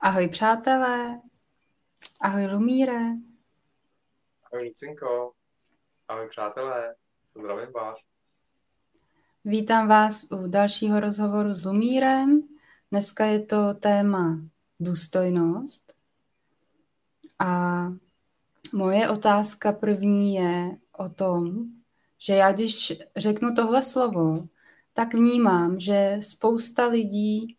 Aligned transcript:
Ahoj 0.00 0.28
přátelé, 0.28 1.20
ahoj 2.20 2.46
Lumíre. 2.46 3.00
Ahoj 4.44 4.68
Lucinko, 4.68 5.32
ahoj 6.08 6.28
přátelé, 6.28 6.94
zdravím 7.38 7.72
vás. 7.72 8.00
Vítám 9.44 9.88
vás 9.88 10.32
u 10.32 10.48
dalšího 10.48 11.00
rozhovoru 11.00 11.54
s 11.54 11.64
Lumírem. 11.64 12.42
Dneska 12.90 13.24
je 13.24 13.40
to 13.40 13.74
téma 13.74 14.38
důstojnost. 14.80 15.92
A 17.38 17.82
moje 18.72 19.10
otázka 19.10 19.72
první 19.72 20.34
je 20.34 20.78
o 20.92 21.08
tom, 21.08 21.64
že 22.18 22.34
já 22.34 22.52
když 22.52 22.92
řeknu 23.16 23.54
tohle 23.54 23.82
slovo, 23.82 24.48
tak 24.92 25.14
vnímám, 25.14 25.80
že 25.80 26.16
spousta 26.20 26.86
lidí 26.86 27.57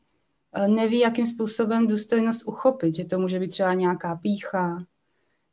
neví, 0.67 0.99
jakým 0.99 1.27
způsobem 1.27 1.87
důstojnost 1.87 2.47
uchopit, 2.47 2.95
že 2.95 3.05
to 3.05 3.19
může 3.19 3.39
být 3.39 3.49
třeba 3.49 3.73
nějaká 3.73 4.15
pícha. 4.15 4.85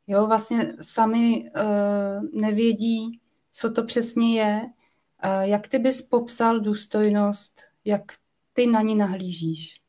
Jo, 0.07 0.27
vlastně 0.27 0.73
sami 0.81 1.51
uh, 1.55 2.41
nevědí, 2.41 3.21
co 3.51 3.71
to 3.71 3.83
přesně 3.83 4.41
je. 4.41 4.61
Uh, 5.25 5.41
jak 5.41 5.67
ty 5.67 5.79
bys 5.79 6.01
popsal 6.01 6.59
důstojnost, 6.59 7.61
jak 7.85 8.03
ty 8.53 8.67
na 8.67 8.81
ní 8.81 8.95
nahlížíš? 8.95 9.81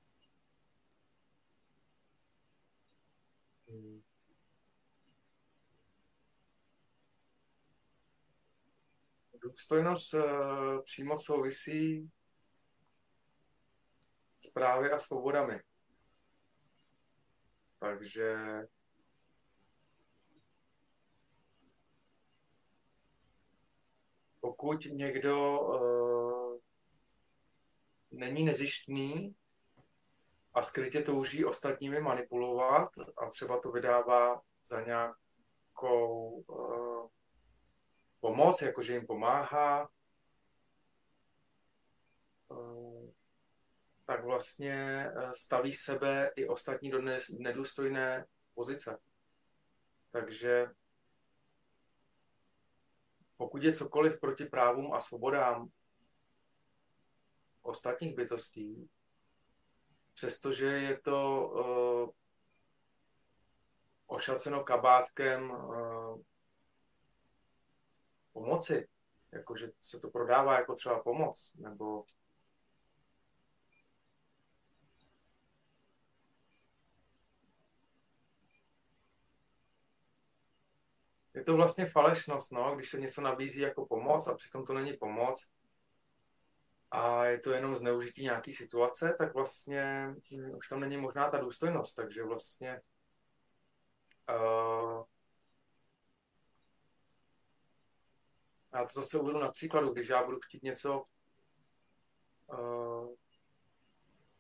Důstojnost 9.43 10.15
uh, 10.15 10.21
přímo 10.85 11.19
souvisí 11.19 12.11
s 14.41 14.51
právy 14.51 14.91
a 14.91 15.01
svobodami. 15.01 15.61
Takže 17.79 18.37
pokud 24.41 24.85
někdo 24.85 25.61
uh, 25.61 26.59
není 28.11 28.45
nezištný 28.45 29.35
a 30.55 30.63
skrytě 30.63 31.03
touží 31.03 31.45
ostatními 31.45 32.01
manipulovat 32.01 32.89
a 33.17 33.31
třeba 33.31 33.61
to 33.61 33.73
vydává 33.73 34.43
za 34.67 34.81
nějakou 34.81 36.31
uh, 36.31 37.09
pomoc, 38.21 38.63
jakože 38.63 38.93
jim 38.93 39.07
pomáhá, 39.07 39.89
tak 44.09 44.25
vlastně 44.25 44.73
eh, 45.07 45.35
staví 45.35 45.75
sebe 45.75 46.31
i 46.37 46.49
ostatní 46.49 46.91
do 46.91 46.99
nedůstojné 47.31 48.27
pozice. 48.55 48.99
Takže 50.11 50.67
pokud 53.37 53.63
je 53.63 53.73
cokoliv 53.73 54.21
proti 54.21 54.45
právům 54.45 54.93
a 54.93 55.01
svobodám 55.01 55.69
ostatních 57.63 58.17
bytostí, 58.17 58.91
přestože 60.15 60.67
je 60.67 61.01
to 61.01 61.49
uh, 61.49 62.11
ošaceno 64.07 64.65
kabátkem 64.65 65.51
uh, 65.51 66.21
pomoci, 68.33 68.89
jakože 69.33 69.71
se 69.81 70.01
to 70.01 70.11
prodává 70.11 70.59
jako 70.59 70.75
třeba 70.75 71.03
pomoc, 71.03 71.53
nebo 71.55 72.05
je 81.39 81.45
to 81.45 81.57
vlastně 81.57 81.87
falešnost, 81.87 82.53
no, 82.53 82.77
když 82.77 82.91
se 82.91 83.01
něco 83.01 83.21
nabízí 83.21 83.61
jako 83.61 83.87
pomoc 83.87 84.27
a 84.27 84.35
přitom 84.35 84.65
to 84.65 84.75
není 84.75 84.93
pomoc 84.93 85.49
a 86.91 87.25
je 87.25 87.39
to 87.39 87.51
jenom 87.51 87.77
zneužití 87.77 88.23
nějaký 88.23 88.53
situace, 88.53 89.15
tak 89.19 89.35
vlastně 89.35 90.15
už 90.57 90.69
tam 90.69 90.81
není 90.81 90.97
možná 90.97 91.31
ta 91.31 91.39
důstojnost, 91.39 91.97
takže 91.97 92.25
vlastně 92.25 92.81
uh, 94.29 95.05
Já 98.75 98.85
to 98.85 99.01
zase 99.01 99.19
uvedu 99.19 99.39
na 99.39 99.51
příkladu, 99.51 99.93
když 99.93 100.09
já 100.09 100.25
budu 100.25 100.39
chtít 100.41 100.63
něco 100.63 101.05
uh, 102.47 103.15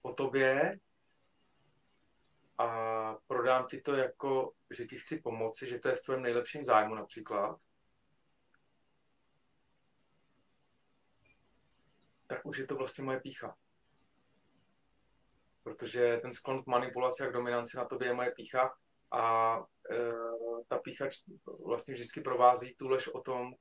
o 0.03 0.13
tobě 0.13 0.79
a 2.59 3.17
prodám 3.27 3.67
ti 3.67 3.81
to 3.81 3.95
jako, 3.95 4.53
že 4.71 4.87
ti 4.87 4.99
chci 4.99 5.21
pomoci, 5.21 5.67
že 5.67 5.79
to 5.79 5.89
je 5.89 5.95
v 5.95 6.03
tvém 6.03 6.23
nejlepším 6.23 6.65
zájmu 6.65 6.95
například, 6.95 7.61
tak 12.27 12.47
už 12.47 12.59
je 12.59 12.67
to 12.67 12.77
vlastně 12.77 13.05
moje 13.05 13.21
pícha. 13.21 13.57
Protože 15.63 16.19
ten 16.23 16.33
sklon 16.33 16.63
k 16.63 16.67
manipulaci 16.67 17.23
a 17.23 17.27
k 17.27 17.33
dominanci 17.33 17.77
na 17.77 17.85
tobě 17.85 18.09
je 18.09 18.15
moje 18.15 18.31
pícha 18.31 18.77
a 19.11 19.57
e, 19.91 20.13
ta 20.69 20.79
pícha 20.79 21.09
vlastně 21.65 21.95
vždycky 21.95 22.21
provází 22.21 22.75
tu 22.75 22.89
lež 22.89 23.09
o 23.09 23.21
tom, 23.21 23.55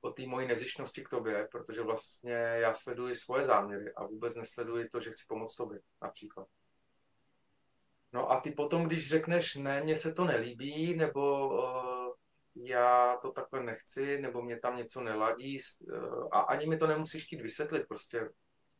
o 0.00 0.10
té 0.10 0.26
mojí 0.26 0.48
nezištnosti 0.48 1.04
k 1.04 1.08
tobě, 1.08 1.48
protože 1.52 1.82
vlastně 1.82 2.32
já 2.34 2.74
sleduji 2.74 3.14
svoje 3.14 3.44
záměry 3.44 3.92
a 3.94 4.06
vůbec 4.06 4.34
nesleduji 4.34 4.88
to, 4.88 5.00
že 5.00 5.10
chci 5.10 5.24
pomoct 5.28 5.54
tobě, 5.54 5.80
například. 6.02 6.48
No 8.12 8.30
a 8.32 8.40
ty 8.40 8.50
potom, 8.50 8.84
když 8.84 9.08
řekneš, 9.08 9.54
ne, 9.54 9.80
mně 9.80 9.96
se 9.96 10.14
to 10.14 10.24
nelíbí, 10.24 10.96
nebo 10.96 11.48
uh, 11.48 12.14
já 12.54 13.16
to 13.22 13.32
takhle 13.32 13.62
nechci, 13.62 14.20
nebo 14.20 14.42
mě 14.42 14.58
tam 14.58 14.76
něco 14.76 15.00
neladí, 15.00 15.58
uh, 15.80 16.28
a 16.32 16.40
ani 16.40 16.66
mi 16.66 16.78
to 16.78 16.86
nemusíš 16.86 17.24
chtít 17.24 17.40
vysvětlit, 17.40 17.88
prostě 17.88 18.28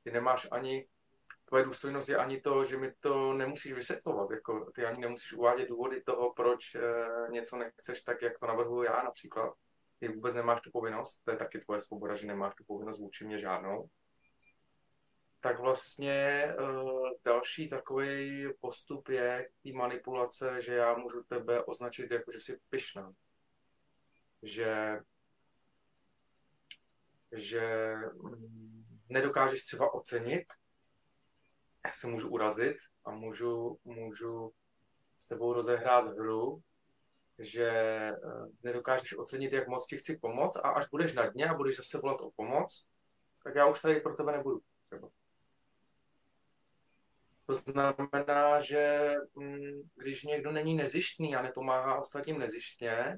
ty 0.05 0.11
nemáš 0.11 0.49
ani, 0.51 0.87
tvoje 1.45 1.65
důstojnost 1.65 2.09
je 2.09 2.17
ani 2.17 2.41
to, 2.41 2.65
že 2.65 2.77
mi 2.77 2.93
to 3.01 3.33
nemusíš 3.33 3.73
vysvětlovat, 3.73 4.31
jako 4.31 4.71
ty 4.75 4.85
ani 4.85 5.01
nemusíš 5.01 5.33
uvádět 5.33 5.69
důvody 5.69 6.03
toho, 6.03 6.35
proč 6.35 6.75
uh, 6.75 7.31
něco 7.31 7.57
nechceš 7.57 8.01
tak, 8.01 8.23
jak 8.23 8.39
to 8.39 8.47
navrhuji 8.47 8.87
já 8.87 9.03
například. 9.03 9.55
Ty 10.01 10.09
vůbec 10.09 10.35
nemáš 10.35 10.61
tu 10.61 10.71
povinnost, 10.71 11.21
to 11.25 11.31
je 11.31 11.37
taky 11.37 11.59
tvoje 11.59 11.81
svoboda, 11.81 12.17
že 12.17 12.27
nemáš 12.27 12.55
tu 12.55 12.65
povinnost 12.65 13.01
vůči 13.01 13.25
mě 13.25 13.39
žádnou, 13.39 13.89
tak 15.41 15.61
vlastně 15.61 16.47
uh, 16.61 17.11
další 17.25 17.69
takový 17.69 18.49
postup 18.61 19.09
je 19.09 19.49
té 19.63 19.73
manipulace, 19.73 20.63
že 20.63 20.75
já 20.75 20.95
můžu 20.95 21.23
tebe 21.23 21.65
označit 21.65 22.11
jako, 22.11 22.33
že 22.33 22.41
jsi 22.41 22.61
pyšná. 22.71 23.13
Že, 24.43 24.99
že 27.33 27.95
mm, 28.15 28.85
nedokážeš 29.09 29.63
třeba 29.63 29.95
ocenit, 29.95 30.47
já 31.87 31.93
se 31.93 32.07
můžu 32.07 32.31
urazit 32.31 32.77
a 33.05 33.11
můžu, 33.11 33.79
můžu 33.85 34.53
s 35.19 35.29
tebou 35.29 35.53
rozehrát 35.53 36.05
hru, 36.05 36.63
že 37.39 37.69
eh, 37.69 38.17
nedokážeš 38.63 39.19
ocenit, 39.19 39.53
jak 39.53 39.69
moc 39.69 39.87
ti 39.87 39.99
chci 39.99 40.17
pomoct 40.17 40.57
a 40.57 40.61
až 40.61 40.89
budeš 40.89 41.13
na 41.13 41.27
dně 41.27 41.49
a 41.49 41.55
budeš 41.55 41.77
zase 41.77 41.99
volat 41.99 42.21
o 42.21 42.31
pomoc, 42.31 42.87
tak 43.45 43.55
já 43.55 43.67
už 43.67 43.81
tady 43.81 44.01
pro 44.01 44.17
tebe 44.17 44.33
nebudu. 44.33 44.61
Třeba. 44.87 45.09
To 47.49 47.55
znamená, 47.55 48.61
že 48.61 49.15
mm, 49.35 49.83
když 49.95 50.23
někdo 50.23 50.53
není 50.53 50.75
nezištný 50.75 51.37
a 51.37 51.43
nepomáhá 51.43 52.01
ostatním 52.01 52.39
nezištně, 52.39 53.17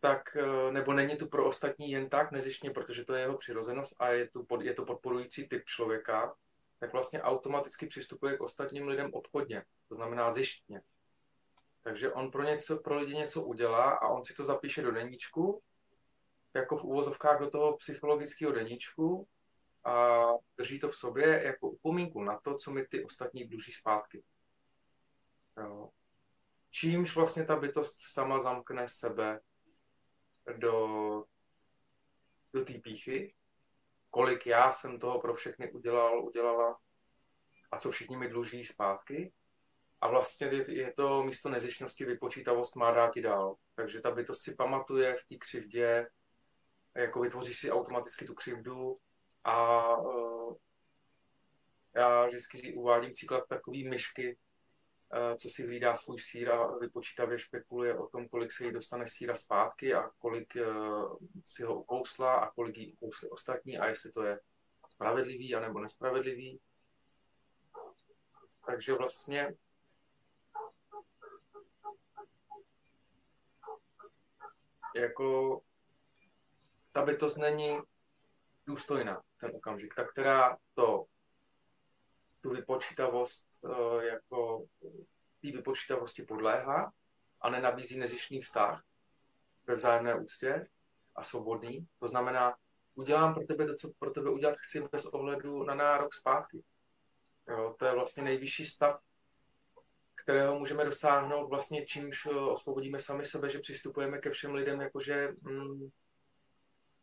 tak, 0.00 0.36
eh, 0.36 0.72
nebo 0.72 0.92
není 0.92 1.16
tu 1.16 1.28
pro 1.28 1.48
ostatní 1.48 1.90
jen 1.90 2.08
tak 2.08 2.32
nezištně, 2.32 2.70
protože 2.70 3.04
to 3.04 3.14
je 3.14 3.20
jeho 3.20 3.38
přirozenost 3.38 3.96
a 3.98 4.08
je, 4.08 4.28
tu, 4.28 4.46
je 4.60 4.74
to 4.74 4.84
podporující 4.84 5.48
typ 5.48 5.64
člověka, 5.64 6.34
tak 6.78 6.92
vlastně 6.92 7.22
automaticky 7.22 7.86
přistupuje 7.86 8.36
k 8.36 8.40
ostatním 8.40 8.88
lidem 8.88 9.10
obchodně, 9.14 9.64
to 9.88 9.94
znamená 9.94 10.32
zištně. 10.32 10.80
Takže 11.82 12.12
on 12.12 12.30
pro, 12.30 12.42
něco, 12.42 12.76
pro 12.76 12.96
lidi 12.96 13.14
něco 13.14 13.42
udělá 13.42 13.90
a 13.90 14.08
on 14.08 14.24
si 14.24 14.34
to 14.34 14.44
zapíše 14.44 14.82
do 14.82 14.92
deníčku, 14.92 15.62
jako 16.54 16.76
v 16.76 16.84
úvozovkách 16.84 17.40
do 17.40 17.50
toho 17.50 17.76
psychologického 17.76 18.52
deníčku 18.52 19.28
a 19.84 20.22
drží 20.56 20.80
to 20.80 20.88
v 20.88 20.96
sobě 20.96 21.42
jako 21.44 21.68
upomínku 21.70 22.22
na 22.22 22.38
to, 22.38 22.56
co 22.56 22.70
mi 22.70 22.86
ty 22.86 23.04
ostatní 23.04 23.44
dluží 23.44 23.72
zpátky. 23.72 24.24
Jo. 25.56 25.90
Čímž 26.70 27.16
vlastně 27.16 27.44
ta 27.44 27.56
bytost 27.56 27.96
sama 28.00 28.38
zamkne 28.38 28.88
sebe 28.88 29.40
do, 30.56 30.86
do 32.52 32.64
té 32.64 32.72
píchy, 32.72 33.34
kolik 34.10 34.46
já 34.46 34.72
jsem 34.72 34.98
toho 34.98 35.20
pro 35.20 35.34
všechny 35.34 35.72
udělal, 35.72 36.24
udělala 36.24 36.80
a 37.72 37.78
co 37.78 37.90
všichni 37.90 38.16
mi 38.16 38.28
dluží 38.28 38.64
zpátky 38.64 39.32
a 40.00 40.08
vlastně 40.08 40.46
je 40.68 40.92
to 40.92 41.22
místo 41.22 41.48
nezišnosti 41.48 42.04
vypočítavost 42.04 42.76
má 42.76 42.90
dát 42.90 43.16
i 43.16 43.22
dál. 43.22 43.56
Takže 43.74 44.00
ta 44.00 44.10
bytost 44.10 44.42
si 44.42 44.54
pamatuje 44.54 45.16
v 45.16 45.26
té 45.28 45.36
křivdě, 45.36 46.06
jako 46.94 47.20
vytvoří 47.20 47.54
si 47.54 47.70
automaticky 47.70 48.24
tu 48.24 48.34
křivdu 48.34 48.98
a 49.44 49.96
uh, 49.96 50.56
já 51.94 52.26
vždycky 52.26 52.74
uvádím 52.74 53.12
příklad 53.12 53.48
takový 53.48 53.88
myšky, 53.88 54.38
eh, 55.12 55.36
co 55.36 55.48
si 55.48 55.66
hlídá 55.66 55.96
svůj 55.96 56.20
sír 56.20 56.50
a 56.50 56.76
vypočítavě 56.78 57.38
špekuluje 57.38 57.98
o 57.98 58.06
tom, 58.06 58.28
kolik 58.28 58.52
se 58.52 58.64
jí 58.64 58.72
dostane 58.72 59.08
síra 59.08 59.34
zpátky 59.34 59.94
a 59.94 60.10
kolik 60.18 60.56
eh, 60.56 60.64
si 61.44 61.62
ho 61.62 61.80
ukousla 61.80 62.34
a 62.34 62.50
kolik 62.50 62.76
jí 62.76 62.92
ukousli 62.92 63.30
ostatní 63.30 63.78
a 63.78 63.86
jestli 63.86 64.12
to 64.12 64.22
je 64.22 64.40
spravedlivý 64.88 65.54
anebo 65.54 65.80
nespravedlivý. 65.80 66.60
Takže 68.66 68.94
vlastně 68.94 69.54
jako 74.96 75.60
ta 76.92 77.04
bytost 77.04 77.38
není 77.38 77.78
důstojná 78.66 79.22
ten 79.36 79.50
okamžik, 79.56 79.94
ta, 79.94 80.04
která 80.04 80.56
to 80.74 81.04
tu 82.40 82.50
vypočítavost 82.50 83.46
eh, 83.64 84.04
jako 84.06 84.66
té 85.42 85.50
vypočítavosti 85.50 86.22
podléhá 86.22 86.92
a 87.40 87.50
nenabízí 87.50 87.98
nezištný 87.98 88.40
vztah 88.40 88.84
ve 89.66 89.74
vzájemné 89.74 90.14
úctě 90.14 90.68
a 91.16 91.24
svobodný. 91.24 91.88
To 91.98 92.08
znamená, 92.08 92.56
udělám 92.94 93.34
pro 93.34 93.46
tebe 93.46 93.66
to, 93.66 93.74
co 93.74 93.90
pro 93.98 94.10
tebe 94.10 94.30
udělat 94.30 94.56
chci 94.58 94.88
bez 94.92 95.06
ohledu 95.06 95.64
na 95.64 95.74
nárok 95.74 96.14
zpátky. 96.14 96.64
Jo, 97.48 97.74
to 97.78 97.86
je 97.86 97.92
vlastně 97.92 98.22
nejvyšší 98.22 98.64
stav, 98.64 99.00
kterého 100.14 100.58
můžeme 100.58 100.84
dosáhnout 100.84 101.48
vlastně 101.48 101.86
čímž 101.86 102.26
eh, 102.26 102.30
osvobodíme 102.30 103.00
sami 103.00 103.26
sebe, 103.26 103.48
že 103.48 103.58
přistupujeme 103.58 104.18
ke 104.18 104.30
všem 104.30 104.54
lidem 104.54 104.80
jakože 104.80 105.28
mm, 105.40 105.88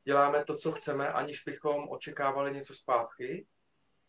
děláme 0.04 0.46
to, 0.46 0.57
co 0.57 0.72
chceme, 0.72 1.13
aniž 1.13 1.44
bychom 1.44 1.90
očekávali 1.90 2.54
něco 2.54 2.74
zpátky 2.74 3.48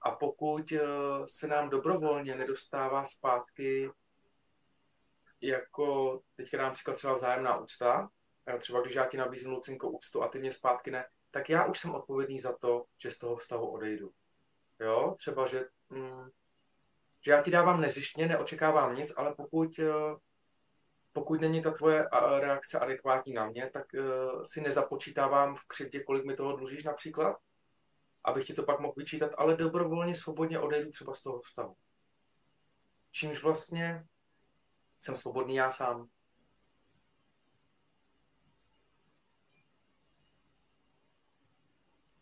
a 0.00 0.10
pokud 0.10 0.72
eh, 0.72 0.80
se 1.26 1.46
nám 1.46 1.70
dobrovolně 1.70 2.34
nedostává 2.34 3.04
zpátky, 3.06 3.90
jako 5.40 6.20
teďka 6.36 6.56
dám 6.56 6.72
příklad 6.72 6.94
třeba 6.94 7.14
vzájemná 7.14 7.58
úcta, 7.58 8.10
třeba 8.58 8.80
když 8.80 8.94
já 8.94 9.06
ti 9.06 9.16
nabízím 9.16 9.50
Lucinko 9.50 9.90
úctu 9.90 10.22
a 10.22 10.28
ty 10.28 10.38
mě 10.38 10.52
zpátky 10.52 10.90
ne, 10.90 11.04
tak 11.30 11.50
já 11.50 11.66
už 11.66 11.78
jsem 11.78 11.94
odpovědný 11.94 12.40
za 12.40 12.56
to, 12.58 12.84
že 12.98 13.10
z 13.10 13.18
toho 13.18 13.36
vztahu 13.36 13.70
odejdu. 13.70 14.12
Jo, 14.80 15.14
třeba, 15.18 15.46
že, 15.46 15.64
mm, 15.88 16.28
že 17.24 17.30
já 17.30 17.42
ti 17.42 17.50
dávám 17.50 17.80
nezištně, 17.80 18.26
neočekávám 18.26 18.96
nic, 18.96 19.12
ale 19.16 19.34
pokud, 19.34 19.78
eh, 19.78 19.84
pokud 21.12 21.40
není 21.40 21.62
ta 21.62 21.70
tvoje 21.70 22.08
reakce 22.38 22.78
adekvátní 22.78 23.32
na 23.32 23.46
mě, 23.46 23.70
tak 23.70 23.94
eh, 23.94 24.02
si 24.44 24.60
nezapočítávám 24.60 25.56
v 25.56 25.66
křivdě, 25.66 26.04
kolik 26.04 26.24
mi 26.24 26.36
toho 26.36 26.56
dlužíš 26.56 26.84
například, 26.84 27.36
abych 28.24 28.46
ti 28.46 28.54
to 28.54 28.62
pak 28.62 28.80
mohl 28.80 28.94
vyčítat, 28.96 29.30
ale 29.38 29.56
dobrovolně, 29.56 30.16
svobodně 30.16 30.58
odejdu 30.58 30.90
třeba 30.90 31.14
z 31.14 31.22
toho 31.22 31.40
vztahu. 31.40 31.76
Čímž 33.10 33.42
vlastně 33.42 34.06
jsem 35.00 35.16
svobodný 35.16 35.54
já 35.54 35.72
sám. 35.72 36.08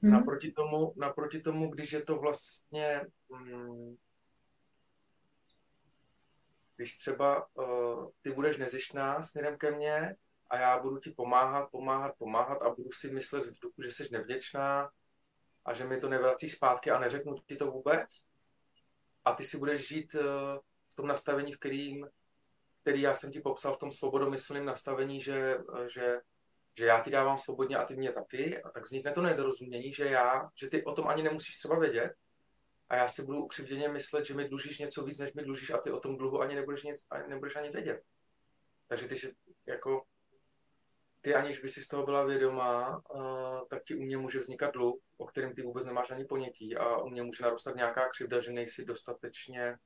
Hmm. 0.03 0.13
Naproti, 0.13 0.53
tomu, 0.53 0.93
naproti 0.97 1.41
tomu, 1.41 1.71
když 1.71 1.93
je 1.93 2.03
to 2.03 2.19
vlastně, 2.19 3.07
hmm, 3.33 3.97
když 6.79 6.99
třeba 6.99 7.47
uh, 7.55 8.11
ty 8.23 8.31
budeš 8.31 8.57
nezištná 8.57 9.23
směrem 9.23 9.59
ke 9.59 9.71
mně 9.71 10.17
a 10.51 10.59
já 10.59 10.79
budu 10.79 10.99
ti 10.99 11.11
pomáhat, 11.11 11.71
pomáhat, 11.71 12.15
pomáhat 12.19 12.63
a 12.63 12.71
budu 12.71 12.93
si 12.93 13.11
myslet 13.11 13.47
v 13.47 13.61
duchu, 13.61 13.83
že 13.83 13.93
jsi 13.93 14.09
nevděčná, 14.13 14.91
a 15.69 15.75
že 15.75 15.85
mi 15.85 16.01
to 16.01 16.09
nevrací 16.09 16.51
zpátky 16.51 16.91
a 16.91 16.99
neřeknu 16.99 17.35
ti 17.47 17.57
to 17.57 17.71
vůbec 17.71 18.09
a 19.25 19.33
ty 19.33 19.45
si 19.45 19.59
budeš 19.59 19.89
žít 19.89 20.15
eh, 20.15 20.21
v 20.93 20.97
tom 20.97 21.07
nastavení, 21.07 21.53
v 21.53 21.59
kterým, 21.59 22.09
který 22.83 23.01
já 23.01 23.15
jsem 23.15 23.31
ti 23.31 23.41
popsal 23.41 23.75
v 23.75 23.79
tom 23.79 23.93
svobodomyslném 23.93 24.65
nastavení, 24.65 25.21
že, 25.21 25.59
eh, 25.59 25.89
že, 25.95 26.21
že 26.79 26.87
já 26.87 27.01
ti 27.01 27.11
dávám 27.11 27.39
svobodně 27.39 27.77
a 27.77 27.85
ty 27.85 27.97
mě 27.97 28.13
taky 28.13 28.63
a 28.63 28.71
tak 28.71 28.85
vznikne 28.85 29.13
to 29.13 29.23
nedorozumění, 29.23 29.93
že 29.93 30.05
já, 30.05 30.51
že 30.55 30.69
ty 30.69 30.85
o 30.85 30.93
tom 30.93 31.09
ani 31.09 31.23
nemusíš 31.23 31.57
třeba 31.57 31.79
vědět 31.79 32.15
a 32.89 32.97
já 32.97 33.09
si 33.09 33.23
budu 33.23 33.45
ukřivděně 33.45 33.89
myslet, 33.89 34.25
že 34.25 34.35
mi 34.35 34.49
dlužíš 34.49 34.79
něco 34.79 35.05
víc, 35.05 35.19
než 35.19 35.33
mi 35.33 35.43
dlužíš 35.43 35.71
a 35.71 35.79
ty 35.79 35.91
o 35.91 36.01
tom 36.01 36.17
dluhu 36.17 36.41
ani 36.41 36.55
nebudeš, 36.55 36.83
nic, 36.83 37.05
ani 37.11 37.29
nebudeš 37.29 37.57
ani 37.57 37.71
vědět. 37.71 38.03
Takže 38.87 39.09
ty 39.09 39.17
si 39.17 39.37
jako 39.67 40.05
ty 41.21 41.35
aniž 41.35 41.61
by 41.61 41.71
si 41.71 41.83
z 41.83 41.89
toho 41.89 42.05
byla 42.05 42.25
vědomá, 42.25 43.03
tak 43.71 43.85
ti 43.85 43.95
u 43.95 44.03
mě 44.03 44.17
může 44.17 44.39
vznikat 44.39 44.71
dluh, 44.71 45.01
o 45.17 45.27
kterém 45.27 45.55
ty 45.55 45.63
vůbec 45.63 45.87
nemáš 45.87 46.11
ani 46.11 46.25
ponětí 46.25 46.77
a 46.77 46.97
u 46.97 47.09
mě 47.09 47.23
může 47.23 47.45
narůstat 47.45 47.77
nějaká 47.77 48.09
křivda, 48.09 48.41
že 48.41 48.53
nejsi 48.53 48.85
dostatečně 48.85 49.79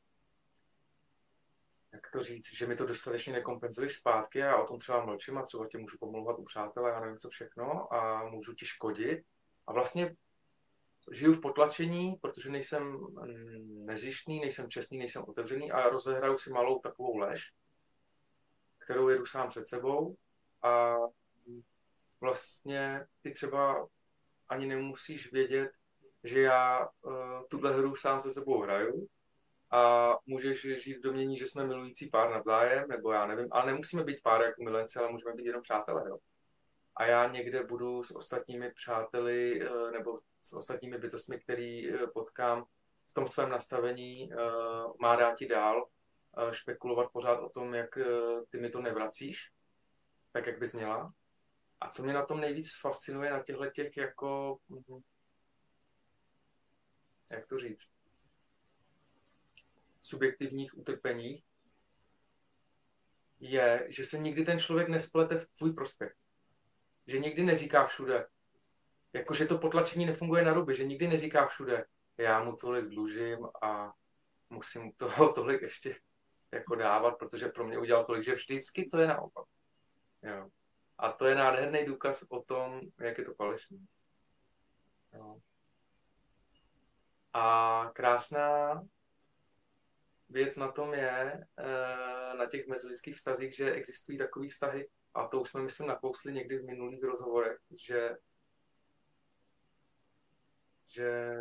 jak 1.93 2.11
to 2.11 2.23
říct, 2.23 2.55
že 2.55 2.67
mi 2.67 2.77
to 2.77 2.87
dostatečně 2.87 3.33
nekompenzuješ 3.33 3.93
zpátky 3.93 4.43
a 4.43 4.57
o 4.57 4.67
tom 4.67 4.79
třeba 4.79 5.05
mlčím 5.05 5.39
a 5.39 5.43
třeba 5.43 5.69
tě 5.69 5.79
můžu 5.79 5.99
pomlouvat 5.99 6.39
u 6.39 6.45
přátelé, 6.45 6.91
já 6.91 7.01
nevím 7.01 7.19
co 7.19 7.29
všechno 7.29 7.95
a 7.95 8.29
můžu 8.29 8.55
ti 8.55 8.67
škodit. 8.67 9.25
A 9.67 9.73
vlastně 9.73 10.17
žiju 11.11 11.33
v 11.33 11.41
potlačení, 11.41 12.17
protože 12.21 12.51
nejsem 12.51 12.83
mm, 12.83 13.87
nezištný, 13.87 14.41
nejsem 14.41 14.71
čestný, 14.71 14.99
nejsem 14.99 15.25
otevřený 15.29 15.73
a 15.73 15.89
rozehraju 15.89 16.39
si 16.39 16.51
malou 16.51 16.79
takovou 16.79 17.17
lež, 17.17 17.53
kterou 18.79 19.09
jedu 19.09 19.27
sám 19.27 19.49
před 19.49 19.69
sebou 19.69 20.17
a 20.63 20.97
vlastně 22.21 23.07
ty 23.23 23.33
třeba 23.33 23.89
ani 24.49 24.67
nemusíš 24.67 25.33
vědět, 25.33 25.73
že 26.25 26.41
já 26.41 26.89
uh, 27.03 27.13
tuhle 27.51 27.75
hru 27.75 27.97
sám 27.97 28.23
se 28.23 28.33
sebou 28.33 28.63
hraju 28.63 29.09
a 29.71 30.13
můžeš 30.27 30.83
žít 30.83 30.99
v 30.99 31.03
domění, 31.03 31.37
že 31.37 31.47
jsme 31.47 31.67
milující 31.67 32.09
pár 32.09 32.31
navzájem, 32.31 32.89
nebo 32.89 33.13
já 33.13 33.27
nevím, 33.27 33.49
ale 33.51 33.67
nemusíme 33.67 34.05
být 34.05 34.23
pár 34.23 34.43
jako 34.43 34.63
milenci, 34.63 34.99
ale 34.99 35.13
můžeme 35.13 35.35
být 35.35 35.47
jenom 35.47 35.63
přátelé, 35.63 36.09
jo. 36.09 36.19
A 36.97 37.05
já 37.05 37.29
někde 37.29 37.65
budu 37.65 38.05
s 38.05 38.17
ostatními 38.17 38.71
přáteli 38.71 39.69
uh, 39.71 39.91
nebo 39.91 40.21
s 40.43 40.53
ostatními 40.53 40.99
bytostmi, 40.99 41.41
který 41.41 41.91
uh, 41.91 42.11
potkám 42.15 42.65
v 43.11 43.13
tom 43.15 43.29
svém 43.29 43.51
nastavení, 43.51 44.31
uh, 44.33 44.93
má 45.01 45.17
ráti 45.17 45.49
dál 45.49 45.83
uh, 45.83 46.53
špekulovat 46.53 47.13
pořád 47.13 47.41
o 47.41 47.49
tom, 47.49 47.75
jak 47.75 47.99
ty 48.51 48.61
mi 48.61 48.71
to 48.71 48.81
nevracíš, 48.81 49.51
tak 50.33 50.47
jak 50.47 50.59
bys 50.59 50.75
měla. 50.75 51.15
A 51.81 51.89
co 51.89 52.03
mě 52.03 52.13
na 52.13 52.27
tom 52.27 52.41
nejvíc 52.41 52.81
fascinuje, 52.81 53.31
na 53.31 53.43
těchto 53.43 53.71
těch 53.71 53.97
jako, 53.97 54.59
mhm, 54.69 55.01
jak 57.31 57.47
to 57.47 57.59
říct, 57.59 57.91
subjektivních 60.03 60.79
utrpeních, 60.79 61.45
je, 63.41 63.87
že 63.89 64.05
se 64.05 64.19
nikdy 64.19 64.45
ten 64.45 64.59
člověk 64.59 64.89
nesplete 64.89 65.39
v 65.39 65.49
tvůj 65.49 65.73
prospěch. 65.73 66.15
Že 67.13 67.19
nikdy 67.19 67.43
neříká 67.43 67.87
všude, 67.87 68.27
jako 69.13 69.35
že 69.35 69.47
to 69.47 69.59
potlačení 69.59 70.07
nefunguje 70.07 70.45
na 70.45 70.53
ruby, 70.53 70.77
že 70.77 70.85
nikdy 70.85 71.09
neříká 71.09 71.47
všude, 71.47 71.85
já 72.19 72.43
mu 72.43 72.57
tolik 72.57 72.85
dlužím 72.85 73.47
a 73.63 73.93
musím 74.51 74.93
toho 74.93 75.33
tolik 75.35 75.63
ještě 75.63 76.01
jako 76.53 76.75
dávat, 76.75 77.19
protože 77.19 77.49
pro 77.49 77.65
mě 77.65 77.79
udělal 77.79 78.05
tolik, 78.05 78.25
že 78.25 78.35
vždycky 78.35 78.89
to 78.89 78.99
je 78.99 79.07
naopak. 79.07 79.45
Jo. 80.23 80.51
A 80.99 81.13
to 81.13 81.27
je 81.27 81.35
nádherný 81.35 81.85
důkaz 81.87 82.25
o 82.29 82.43
tom, 82.43 82.81
jak 83.01 83.19
je 83.19 83.25
to 83.25 83.35
falešný. 83.35 83.87
A 87.33 87.91
krásná 87.95 88.83
věc 90.29 90.57
na 90.57 90.73
tom 90.73 90.95
je, 90.95 91.47
eh, 91.59 92.37
na 92.37 92.47
těch 92.47 92.67
mezilidských 92.67 93.17
vztazích, 93.17 93.57
že 93.57 93.73
existují 93.73 94.19
takové 94.19 94.49
vztahy, 94.49 94.89
a 95.15 95.27
to 95.27 95.41
už 95.41 95.51
jsme, 95.51 95.63
myslím, 95.63 95.87
nakousli 95.87 96.33
někdy 96.33 96.59
v 96.59 96.65
minulých 96.65 97.05
rozhovorech, 97.05 97.59
že, 97.87 98.17
že 100.87 101.37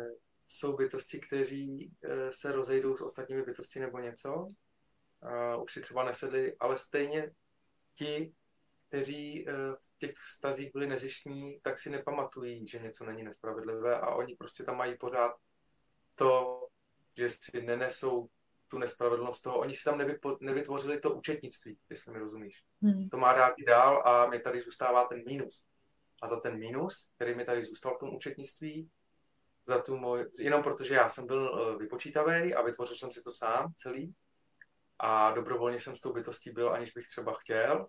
jsou 0.46 0.76
bytosti, 0.76 1.20
kteří 1.20 1.92
eh, 2.02 2.32
se 2.32 2.52
rozejdou 2.52 2.96
s 2.96 3.00
ostatními 3.00 3.42
bytosti 3.42 3.80
nebo 3.80 3.98
něco, 3.98 4.48
už 5.62 5.72
si 5.72 5.80
třeba 5.80 6.04
nesedli, 6.04 6.56
ale 6.60 6.78
stejně 6.78 7.30
ti 7.94 8.34
kteří 8.92 9.48
eh, 9.48 9.52
v 9.80 9.98
těch 9.98 10.12
vztazích 10.16 10.72
byli 10.72 10.86
nezištní, 10.86 11.60
tak 11.62 11.78
si 11.78 11.90
nepamatují, 11.90 12.68
že 12.68 12.78
něco 12.78 13.04
není 13.04 13.22
nespravedlivé 13.22 14.00
a 14.00 14.14
oni 14.14 14.36
prostě 14.36 14.64
tam 14.64 14.76
mají 14.76 14.98
pořád 14.98 15.32
to, 16.14 16.60
že 17.16 17.28
si 17.28 17.62
nenesou 17.62 18.28
tu 18.72 18.78
nespravedlnost 18.78 19.42
toho. 19.42 19.58
Oni 19.58 19.74
si 19.74 19.84
tam 19.84 19.98
nevypo, 19.98 20.36
nevytvořili 20.40 21.00
to 21.00 21.10
účetnictví, 21.14 21.78
jestli 21.90 22.12
mi 22.12 22.18
rozumíš. 22.18 22.64
Hmm. 22.82 23.08
To 23.08 23.16
má 23.16 23.32
dát 23.32 23.54
i 23.56 23.64
dál 23.64 24.02
a 24.06 24.26
mi 24.26 24.40
tady 24.40 24.62
zůstává 24.62 25.04
ten 25.04 25.22
mínus. 25.26 25.64
A 26.22 26.28
za 26.28 26.40
ten 26.40 26.58
mínus, 26.58 27.08
který 27.16 27.34
mi 27.34 27.44
tady 27.44 27.64
zůstal 27.64 27.96
v 27.96 27.98
tom 28.00 28.14
účetnictví, 28.14 28.90
za 29.66 29.82
tu 29.82 29.96
můj, 29.96 30.30
jenom 30.38 30.62
protože 30.62 30.94
já 30.94 31.08
jsem 31.08 31.26
byl 31.26 31.42
eh, 31.52 31.78
vypočítavý 31.78 32.54
a 32.54 32.62
vytvořil 32.62 32.96
jsem 32.96 33.12
si 33.12 33.22
to 33.22 33.32
sám 33.32 33.72
celý 33.76 34.14
a 34.98 35.30
dobrovolně 35.30 35.80
jsem 35.80 35.96
s 35.96 36.00
tou 36.00 36.12
bytostí 36.12 36.50
byl, 36.50 36.72
aniž 36.72 36.92
bych 36.92 37.08
třeba 37.08 37.34
chtěl, 37.34 37.86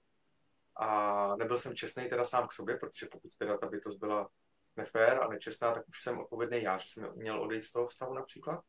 a 0.75 1.35
nebyl 1.35 1.57
jsem 1.57 1.75
čestný 1.75 2.09
teda 2.09 2.25
sám 2.25 2.47
k 2.47 2.53
sobě, 2.53 2.77
protože 2.77 3.05
pokud 3.11 3.35
teda 3.37 3.57
ta 3.57 3.67
bytost 3.67 3.99
byla 3.99 4.29
nefér 4.75 5.23
a 5.23 5.27
nečestná, 5.27 5.73
tak 5.73 5.87
už 5.87 6.03
jsem 6.03 6.19
odpovědný 6.19 6.63
já, 6.63 6.77
že 6.77 6.85
jsem 6.89 7.11
měl 7.15 7.41
odejít 7.41 7.63
z 7.63 7.71
toho 7.71 7.87
vztahu 7.87 8.13
například. 8.13 8.63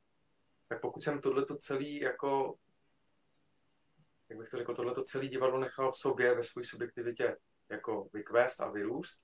Tak 0.68 0.80
pokud 0.80 1.02
jsem 1.02 1.21
tohleto 1.21 1.56
celý 1.56 2.00
jako 2.00 2.59
jak 4.28 4.38
bych 4.38 4.49
to 4.49 4.56
řekl, 4.56 4.75
tohleto 4.75 5.02
celé 5.02 5.26
divadlo 5.26 5.59
nechal 5.59 5.92
v 5.92 5.97
sobě, 5.97 6.35
ve 6.35 6.42
své 6.42 6.64
subjektivitě 6.64 7.37
jako 7.68 8.09
vykvést 8.12 8.61
a 8.61 8.71
vyrůst, 8.71 9.21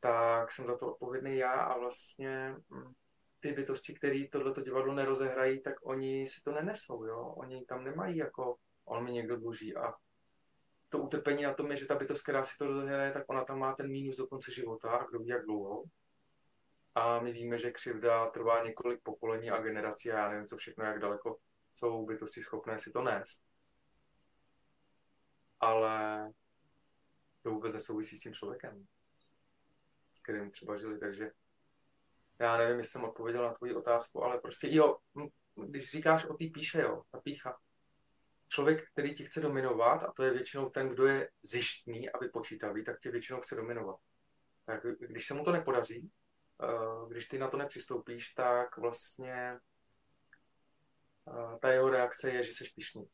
tak 0.00 0.52
jsem 0.52 0.66
za 0.66 0.76
to 0.76 0.92
odpovědný 0.92 1.36
já 1.36 1.52
a 1.52 1.78
vlastně 1.78 2.56
hm, 2.70 2.92
ty 3.40 3.52
bytosti, 3.52 3.94
které 3.94 4.24
tohleto 4.32 4.62
divadlo 4.62 4.94
nerozehrají, 4.94 5.62
tak 5.62 5.74
oni 5.82 6.28
si 6.28 6.42
to 6.42 6.52
nenesou, 6.52 7.04
jo? 7.04 7.34
Oni 7.36 7.64
tam 7.64 7.84
nemají 7.84 8.16
jako, 8.16 8.56
on 8.84 9.04
mi 9.04 9.12
někdo 9.12 9.36
dluží 9.36 9.76
a 9.76 9.94
to 10.88 10.98
utrpení 10.98 11.42
na 11.42 11.54
tom 11.54 11.70
je, 11.70 11.76
že 11.76 11.86
ta 11.86 11.94
bytost, 11.94 12.22
která 12.22 12.44
si 12.44 12.56
to 12.58 12.66
rozehraje, 12.66 13.12
tak 13.12 13.24
ona 13.28 13.44
tam 13.44 13.58
má 13.58 13.74
ten 13.74 13.90
mínus 13.90 14.16
do 14.16 14.26
konce 14.26 14.52
života, 14.52 15.06
kdo 15.10 15.18
ví 15.18 15.26
jak 15.26 15.44
dlouho. 15.44 15.84
A 16.94 17.20
my 17.20 17.32
víme, 17.32 17.58
že 17.58 17.70
křivda 17.70 18.30
trvá 18.30 18.64
několik 18.64 19.02
pokolení 19.02 19.50
a 19.50 19.62
generací 19.62 20.12
a 20.12 20.18
já 20.18 20.28
nevím, 20.28 20.46
co 20.46 20.56
všechno, 20.56 20.84
jak 20.84 20.98
daleko 20.98 21.38
jsou 21.74 22.06
bytosti 22.06 22.42
schopné 22.42 22.78
si 22.78 22.90
to 22.90 23.02
nést. 23.02 23.42
Ale 25.60 26.32
to 27.42 27.50
vůbec 27.50 27.74
nesouvisí 27.74 28.16
s 28.16 28.20
tím 28.20 28.34
člověkem, 28.34 28.86
s 30.12 30.20
kterým 30.22 30.50
třeba 30.50 30.76
žili, 30.76 30.98
takže 30.98 31.30
já 32.38 32.56
nevím, 32.56 32.78
jestli 32.78 32.90
jsem 32.90 33.04
odpověděl 33.04 33.42
na 33.42 33.52
tvoji 33.52 33.74
otázku, 33.74 34.24
ale 34.24 34.40
prostě 34.40 34.68
jo, 34.70 34.98
když 35.54 35.90
říkáš 35.90 36.24
o 36.24 36.34
té 36.34 36.44
píše, 36.54 36.80
jo, 36.80 37.02
ta 37.10 37.20
pícha, 37.20 37.58
člověk, 38.48 38.90
který 38.90 39.14
ti 39.14 39.24
chce 39.24 39.40
dominovat, 39.40 40.02
a 40.02 40.12
to 40.12 40.22
je 40.22 40.32
většinou 40.32 40.70
ten, 40.70 40.88
kdo 40.88 41.06
je 41.06 41.30
zjištný 41.42 42.10
a 42.10 42.18
vypočítavý, 42.18 42.84
tak 42.84 43.00
tě 43.00 43.10
většinou 43.10 43.40
chce 43.40 43.54
dominovat. 43.54 43.96
Tak 44.64 44.86
když 44.98 45.26
se 45.26 45.34
mu 45.34 45.44
to 45.44 45.52
nepodaří, 45.52 46.10
když 47.08 47.26
ty 47.26 47.38
na 47.38 47.48
to 47.48 47.56
nepřistoupíš, 47.56 48.28
tak 48.28 48.76
vlastně 48.76 49.60
eh, 51.28 51.58
ta 51.60 51.72
jeho 51.72 51.90
reakce 51.90 52.30
je, 52.30 52.42
že 52.42 52.54
jsi 52.54 52.72
pišný. 52.74 53.08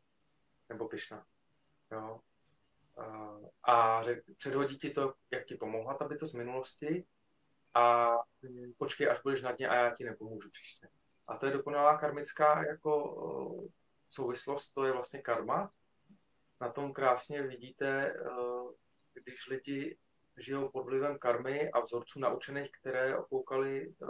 Nebo 0.68 0.88
pišná. 0.88 1.26
Jo? 1.92 2.20
Eh, 3.00 3.50
a 3.62 4.02
předhodí 4.36 4.78
ti 4.78 4.90
to, 4.90 5.14
jak 5.30 5.44
ti 5.44 5.54
pomohla 5.54 5.94
ta 5.94 6.08
bytost 6.08 6.32
z 6.32 6.36
minulosti 6.36 7.04
a 7.74 8.08
počkej, 8.78 9.10
až 9.10 9.22
budeš 9.22 9.42
na 9.42 9.52
dně 9.52 9.68
a 9.68 9.74
já 9.74 9.94
ti 9.94 10.04
nepomůžu 10.04 10.50
příště. 10.50 10.88
A 11.26 11.36
to 11.36 11.46
je 11.46 11.52
dokonalá 11.52 11.98
karmická 11.98 12.66
jako 12.66 13.70
souvislost, 14.10 14.72
to 14.74 14.84
je 14.84 14.92
vlastně 14.92 15.22
karma. 15.22 15.72
Na 16.60 16.72
tom 16.72 16.92
krásně 16.92 17.42
vidíte, 17.42 18.14
eh, 18.16 18.74
když 19.14 19.46
lidi 19.46 19.98
žijou 20.40 20.68
pod 20.68 20.82
vlivem 20.82 21.18
karmy 21.18 21.70
a 21.70 21.80
vzorců 21.80 22.20
naučených, 22.20 22.70
které 22.70 23.16
opoukali 23.16 23.94
eh, 24.02 24.06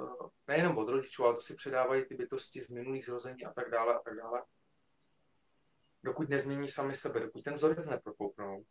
nejenom 0.49 0.79
od 0.79 0.89
rodičů, 0.89 1.25
ale 1.25 1.35
to 1.35 1.41
si 1.41 1.55
předávají 1.55 2.05
ty 2.05 2.15
bytosti 2.15 2.63
z 2.63 2.69
minulých 2.69 3.05
zrození 3.05 3.45
a 3.45 3.53
tak 3.53 3.71
dále 3.71 3.95
a 3.95 3.99
tak 3.99 4.17
dále. 4.17 4.43
Dokud 6.03 6.29
nezmění 6.29 6.69
sami 6.69 6.97
sebe, 6.97 7.21
dokud 7.21 7.45
ten 7.45 7.55
vzorec 7.55 7.87
neprokouknou 7.87 8.65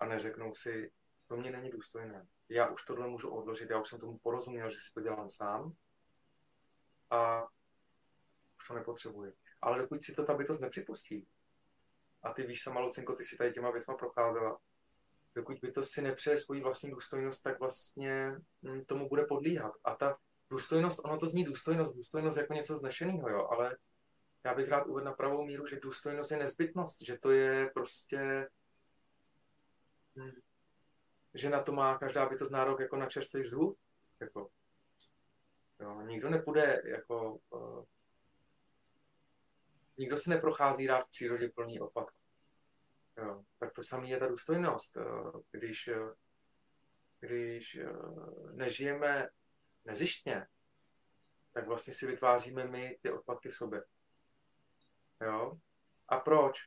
a 0.00 0.06
neřeknou 0.06 0.54
si, 0.54 0.92
to 1.28 1.36
mě 1.36 1.50
není 1.50 1.70
důstojné. 1.70 2.26
Já 2.48 2.68
už 2.68 2.84
tohle 2.84 3.08
můžu 3.08 3.30
odložit, 3.30 3.70
já 3.70 3.80
už 3.80 3.88
jsem 3.88 4.00
tomu 4.00 4.18
porozuměl, 4.18 4.70
že 4.70 4.78
si 4.80 4.94
to 4.94 5.00
dělám 5.00 5.30
sám 5.30 5.74
a 7.10 7.42
už 8.56 8.68
to 8.68 8.74
nepotřebuji. 8.74 9.32
Ale 9.62 9.78
dokud 9.78 10.04
si 10.04 10.14
to 10.14 10.24
ta 10.24 10.34
bytost 10.34 10.60
nepřipustí, 10.60 11.26
a 12.26 12.32
ty 12.32 12.42
víš 12.42 12.62
sama, 12.62 12.80
Lucinko, 12.80 13.16
ty 13.16 13.24
si 13.24 13.36
tady 13.36 13.52
těma 13.52 13.70
věcma 13.70 13.94
procházela, 13.94 14.58
dokud 15.36 15.58
bytost 15.62 15.90
si 15.90 16.02
nepřeje 16.02 16.38
svoji 16.38 16.60
vlastní 16.60 16.90
důstojnost, 16.90 17.42
tak 17.42 17.60
vlastně 17.60 18.36
hm, 18.62 18.84
tomu 18.84 19.08
bude 19.08 19.24
podlíhat. 19.24 19.72
A 19.84 19.94
ta 19.94 20.16
důstojnost, 20.50 21.00
ono 21.04 21.18
to 21.18 21.26
zní 21.26 21.44
důstojnost, 21.44 21.94
důstojnost 21.94 22.38
jako 22.38 22.54
něco 22.54 22.78
znešeného, 22.78 23.28
jo, 23.28 23.48
ale 23.50 23.76
já 24.44 24.54
bych 24.54 24.68
rád 24.68 24.86
uvedl 24.86 25.04
na 25.04 25.12
pravou 25.12 25.44
míru, 25.44 25.66
že 25.66 25.80
důstojnost 25.80 26.30
je 26.30 26.36
nezbytnost, 26.36 27.02
že 27.02 27.18
to 27.18 27.30
je 27.30 27.70
prostě, 27.74 28.48
hm, 30.16 30.40
že 31.34 31.50
na 31.50 31.62
to 31.62 31.72
má 31.72 31.98
každá 31.98 32.28
bytost 32.28 32.52
nárok 32.52 32.80
jako 32.80 32.96
na 32.96 33.06
čerstvý 33.06 33.42
vzduch. 33.42 33.76
Jako, 34.20 34.50
jo, 35.80 36.00
nikdo 36.00 36.30
nepůjde 36.30 36.82
jako 36.84 37.38
uh, 37.50 37.84
nikdo 39.98 40.18
si 40.18 40.30
neprochází 40.30 40.86
rád 40.86 41.06
v 41.06 41.10
přírodě 41.10 41.48
plný 41.48 41.80
odpadků. 41.80 42.25
Tak 43.58 43.72
to 43.72 43.82
samé 43.82 44.08
je 44.08 44.18
ta 44.18 44.26
důstojnost. 44.26 44.96
Když, 45.50 45.90
když 47.20 47.78
nežijeme 48.52 49.28
nezištně, 49.84 50.46
tak 51.52 51.66
vlastně 51.66 51.92
si 51.92 52.06
vytváříme 52.06 52.64
my 52.64 52.98
ty 53.02 53.10
odpadky 53.10 53.48
v 53.48 53.56
sobě. 53.56 53.84
Jo? 55.20 55.58
A 56.08 56.20
proč? 56.20 56.58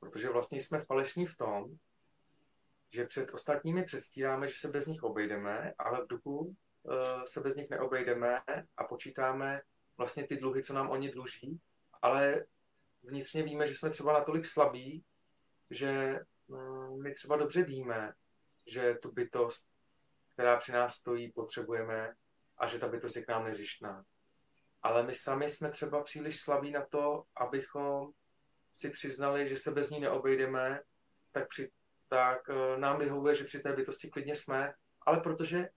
Protože 0.00 0.28
vlastně 0.28 0.60
jsme 0.60 0.84
falešní 0.84 1.26
v 1.26 1.36
tom, 1.36 1.64
že 2.92 3.06
před 3.06 3.30
ostatními 3.30 3.84
předstíráme, 3.84 4.48
že 4.48 4.54
se 4.58 4.68
bez 4.68 4.86
nich 4.86 5.02
obejdeme, 5.02 5.74
ale 5.78 6.04
v 6.04 6.08
duchu 6.08 6.38
uh, 6.38 6.54
se 7.24 7.40
bez 7.40 7.54
nich 7.54 7.70
neobejdeme 7.70 8.42
a 8.76 8.84
počítáme 8.84 9.60
vlastně 9.96 10.26
ty 10.26 10.36
dluhy, 10.36 10.62
co 10.62 10.72
nám 10.72 10.90
oni 10.90 11.10
dluží 11.10 11.60
ale 12.02 12.44
vnitřně 13.02 13.42
víme, 13.42 13.66
že 13.66 13.74
jsme 13.74 13.90
třeba 13.90 14.12
natolik 14.12 14.46
slabí, 14.46 15.04
že 15.70 16.20
mm, 16.48 17.02
my 17.02 17.14
třeba 17.14 17.36
dobře 17.36 17.62
víme, 17.62 18.12
že 18.66 18.94
tu 18.94 19.12
bytost, 19.12 19.70
která 20.32 20.56
při 20.56 20.72
nás 20.72 20.94
stojí, 20.94 21.32
potřebujeme 21.32 22.14
a 22.58 22.66
že 22.66 22.78
ta 22.78 22.88
bytost 22.88 23.16
je 23.16 23.24
k 23.24 23.28
nám 23.28 23.44
nezištná. 23.44 24.04
Ale 24.82 25.02
my 25.02 25.14
sami 25.14 25.50
jsme 25.50 25.70
třeba 25.70 26.02
příliš 26.02 26.40
slabí 26.40 26.70
na 26.70 26.86
to, 26.86 27.24
abychom 27.36 28.12
si 28.72 28.90
přiznali, 28.90 29.48
že 29.48 29.56
se 29.56 29.70
bez 29.70 29.90
ní 29.90 30.00
neobejdeme, 30.00 30.80
tak, 31.32 31.48
při, 31.48 31.70
tak 32.08 32.50
eh, 32.50 32.78
nám 32.78 32.98
vyhovuje, 32.98 33.34
že 33.34 33.44
při 33.44 33.60
té 33.60 33.72
bytosti 33.72 34.10
klidně 34.10 34.36
jsme, 34.36 34.74
ale 35.06 35.20
protože 35.20 35.68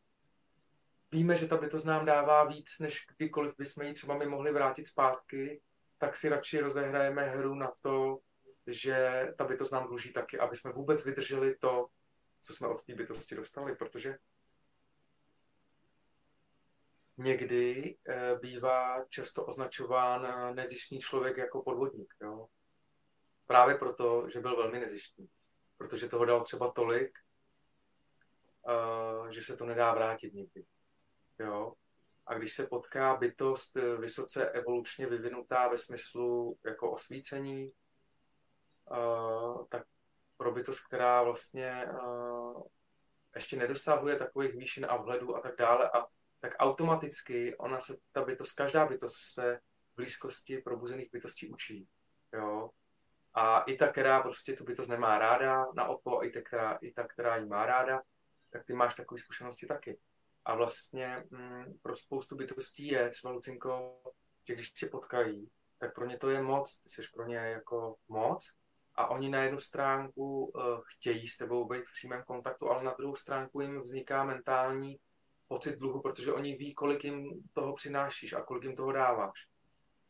víme, 1.11 1.37
že 1.37 1.47
ta 1.47 1.57
bytost 1.57 1.85
nám 1.85 2.05
dává 2.05 2.43
víc, 2.43 2.79
než 2.79 3.05
kdykoliv 3.17 3.57
bychom 3.57 3.83
ji 3.83 3.93
třeba 3.93 4.17
my 4.17 4.25
mohli 4.25 4.51
vrátit 4.51 4.87
zpátky, 4.87 5.61
tak 5.97 6.17
si 6.17 6.29
radši 6.29 6.59
rozehrajeme 6.59 7.23
hru 7.23 7.55
na 7.55 7.71
to, 7.81 8.19
že 8.67 9.27
ta 9.37 9.43
bytost 9.43 9.71
nám 9.71 9.87
dluží 9.87 10.13
taky, 10.13 10.39
aby 10.39 10.55
jsme 10.55 10.71
vůbec 10.71 11.05
vydrželi 11.05 11.55
to, 11.55 11.87
co 12.41 12.53
jsme 12.53 12.67
od 12.67 12.85
té 12.85 12.95
bytosti 12.95 13.35
dostali, 13.35 13.75
protože 13.75 14.17
někdy 17.17 17.95
e, 18.07 18.35
bývá 18.39 19.05
často 19.09 19.45
označován 19.45 20.25
eh, 20.25 20.53
nezištný 20.53 20.99
člověk 20.99 21.37
jako 21.37 21.61
podvodník. 21.61 22.13
Jo? 22.21 22.47
Právě 23.45 23.75
proto, 23.75 24.29
že 24.29 24.39
byl 24.39 24.55
velmi 24.55 24.79
nezištný. 24.79 25.29
Protože 25.77 26.07
toho 26.07 26.25
dal 26.25 26.43
třeba 26.43 26.71
tolik, 26.71 27.19
e, 28.67 29.33
že 29.33 29.41
se 29.41 29.57
to 29.57 29.65
nedá 29.65 29.93
vrátit 29.93 30.33
nikdy. 30.33 30.65
Jo? 31.39 31.73
A 32.25 32.33
když 32.33 32.53
se 32.53 32.67
potká 32.67 33.15
bytost 33.15 33.77
eh, 33.77 33.95
vysoce 33.97 34.49
evolučně 34.49 35.07
vyvinutá 35.07 35.67
ve 35.67 35.77
smyslu 35.77 36.57
jako 36.65 36.91
osvícení, 36.91 37.71
tak 39.69 39.83
pro 40.37 40.51
bytost, 40.51 40.87
která 40.87 41.23
vlastně 41.23 41.85
uh, 41.85 42.63
ještě 43.35 43.57
nedosahuje 43.57 44.15
takových 44.15 44.55
výšin 44.55 44.85
a 44.89 44.97
vhledů 44.97 45.35
a 45.35 45.41
tak 45.41 45.57
dále, 45.57 45.89
a 45.89 46.05
tak 46.39 46.55
automaticky 46.59 47.55
ona 47.57 47.79
se, 47.79 47.97
ta 48.11 48.25
bytost, 48.25 48.55
každá 48.55 48.85
bytost 48.85 49.15
se 49.33 49.59
v 49.93 49.95
blízkosti 49.95 50.57
probuzených 50.57 51.11
bytostí 51.11 51.49
učí. 51.49 51.87
Jo? 52.33 52.69
A 53.33 53.61
i 53.61 53.75
ta, 53.75 53.87
která 53.87 54.21
prostě 54.21 54.53
tu 54.53 54.63
bytost 54.63 54.89
nemá 54.89 55.19
ráda, 55.19 55.65
na 55.75 55.87
oko, 55.87 56.23
i 56.23 56.31
ta, 56.31 56.41
která, 56.41 56.77
i 56.81 56.91
ta, 56.91 57.07
která 57.07 57.37
ji 57.37 57.45
má 57.45 57.65
ráda, 57.65 58.01
tak 58.49 58.65
ty 58.65 58.73
máš 58.73 58.95
takové 58.95 59.21
zkušenosti 59.21 59.67
taky. 59.67 59.99
A 60.45 60.55
vlastně 60.55 61.23
mm, 61.29 61.77
pro 61.81 61.95
spoustu 61.95 62.35
bytostí 62.35 62.87
je 62.87 63.09
třeba 63.09 63.33
Lucinko, 63.33 64.01
že 64.47 64.53
když 64.53 64.71
tě 64.71 64.85
potkají, 64.85 65.49
tak 65.77 65.95
pro 65.95 66.05
ně 66.05 66.17
to 66.17 66.29
je 66.29 66.41
moc, 66.41 66.77
ty 66.77 66.89
jsi 66.89 67.01
pro 67.13 67.27
ně 67.27 67.37
jako 67.37 67.95
moc 68.07 68.53
a 68.95 69.07
oni 69.07 69.29
na 69.29 69.43
jednu 69.43 69.59
stránku 69.59 70.45
uh, 70.45 70.63
chtějí 70.85 71.27
s 71.27 71.37
tebou 71.37 71.67
být 71.67 71.87
v 71.87 71.93
přímém 71.93 72.23
kontaktu, 72.23 72.69
ale 72.69 72.83
na 72.83 72.93
druhou 72.93 73.15
stránku 73.15 73.61
jim 73.61 73.81
vzniká 73.81 74.23
mentální 74.23 74.99
pocit 75.47 75.79
dluhu, 75.79 76.01
protože 76.01 76.33
oni 76.33 76.55
ví, 76.55 76.73
kolik 76.73 77.03
jim 77.03 77.43
toho 77.53 77.73
přinášíš 77.73 78.33
a 78.33 78.41
kolik 78.41 78.63
jim 78.63 78.75
toho 78.75 78.91
dáváš. 78.91 79.47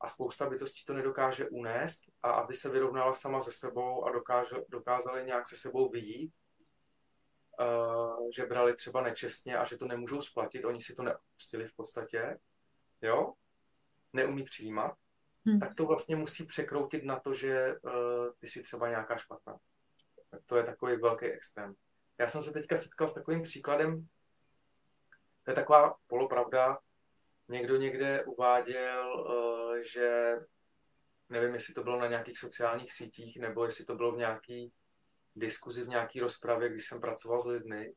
A 0.02 0.10
spousta 0.10 0.50
bytostí 0.50 0.86
to 0.86 0.94
nedokáže 0.94 1.50
unést 1.50 2.04
a 2.24 2.32
aby 2.32 2.56
se 2.56 2.70
vyrovnala 2.70 3.16
sama 3.16 3.42
se 3.42 3.52
sebou 3.52 4.06
a 4.06 4.12
dokáže, 4.12 4.56
dokázali 4.70 5.25
nějak 5.25 5.48
se 5.48 5.58
sebou 5.58 5.90
vyjít, 5.90 6.34
uh, 7.60 8.30
že 8.36 8.46
brali 8.46 8.75
třeba 8.75 9.02
nečestně 9.02 9.58
a 9.58 9.66
že 9.66 9.78
to 9.78 9.86
nemůžou 9.86 10.22
splatit, 10.22 10.66
oni 10.66 10.82
si 10.82 10.96
to 10.96 11.04
neopustili 11.04 11.68
v 11.68 11.75
podstatě, 11.75 12.38
jo, 13.02 13.34
neumí 14.13 14.44
přijímat, 14.44 14.94
hmm. 15.45 15.59
tak 15.59 15.75
to 15.75 15.85
vlastně 15.85 16.15
musí 16.15 16.45
překroutit 16.45 17.03
na 17.03 17.19
to, 17.19 17.33
že 17.33 17.75
uh, 17.81 17.91
ty 18.38 18.47
jsi 18.47 18.63
třeba 18.63 18.89
nějaká 18.89 19.17
špatná. 19.17 19.57
Tak 20.29 20.41
to 20.45 20.57
je 20.57 20.63
takový 20.63 20.95
velký 20.95 21.25
extrém. 21.25 21.73
Já 22.17 22.27
jsem 22.27 22.43
se 22.43 22.51
teďka 22.51 22.77
setkal 22.77 23.09
s 23.09 23.13
takovým 23.13 23.43
příkladem, 23.43 24.07
to 25.43 25.51
je 25.51 25.55
taková 25.55 25.95
polopravda, 26.07 26.77
někdo 27.47 27.75
někde 27.75 28.23
uváděl, 28.23 29.25
uh, 29.27 29.77
že 29.93 30.35
nevím, 31.29 31.53
jestli 31.53 31.73
to 31.73 31.83
bylo 31.83 32.00
na 32.00 32.07
nějakých 32.07 32.38
sociálních 32.38 32.93
sítích, 32.93 33.39
nebo 33.39 33.65
jestli 33.65 33.85
to 33.85 33.95
bylo 33.95 34.12
v 34.12 34.17
nějaký 34.17 34.73
diskuzi, 35.35 35.83
v 35.83 35.88
nějaký 35.88 36.19
rozpravě, 36.19 36.69
když 36.69 36.88
jsem 36.88 37.01
pracoval 37.01 37.41
s 37.41 37.45
lidmi, 37.45 37.93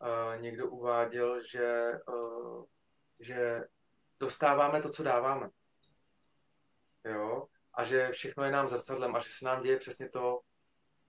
uh, 0.00 0.40
někdo 0.40 0.70
uváděl, 0.70 1.42
že, 1.44 1.92
uh, 2.08 2.64
že 3.20 3.60
dostáváme 4.20 4.82
to, 4.82 4.90
co 4.90 5.02
dáváme. 5.02 5.48
Jo? 7.04 7.48
A 7.74 7.84
že 7.84 8.12
všechno 8.12 8.44
je 8.44 8.50
nám 8.50 8.68
zrcadlem 8.68 9.16
a 9.16 9.18
že 9.18 9.30
se 9.30 9.44
nám 9.44 9.62
děje 9.62 9.78
přesně 9.78 10.08
to, 10.08 10.40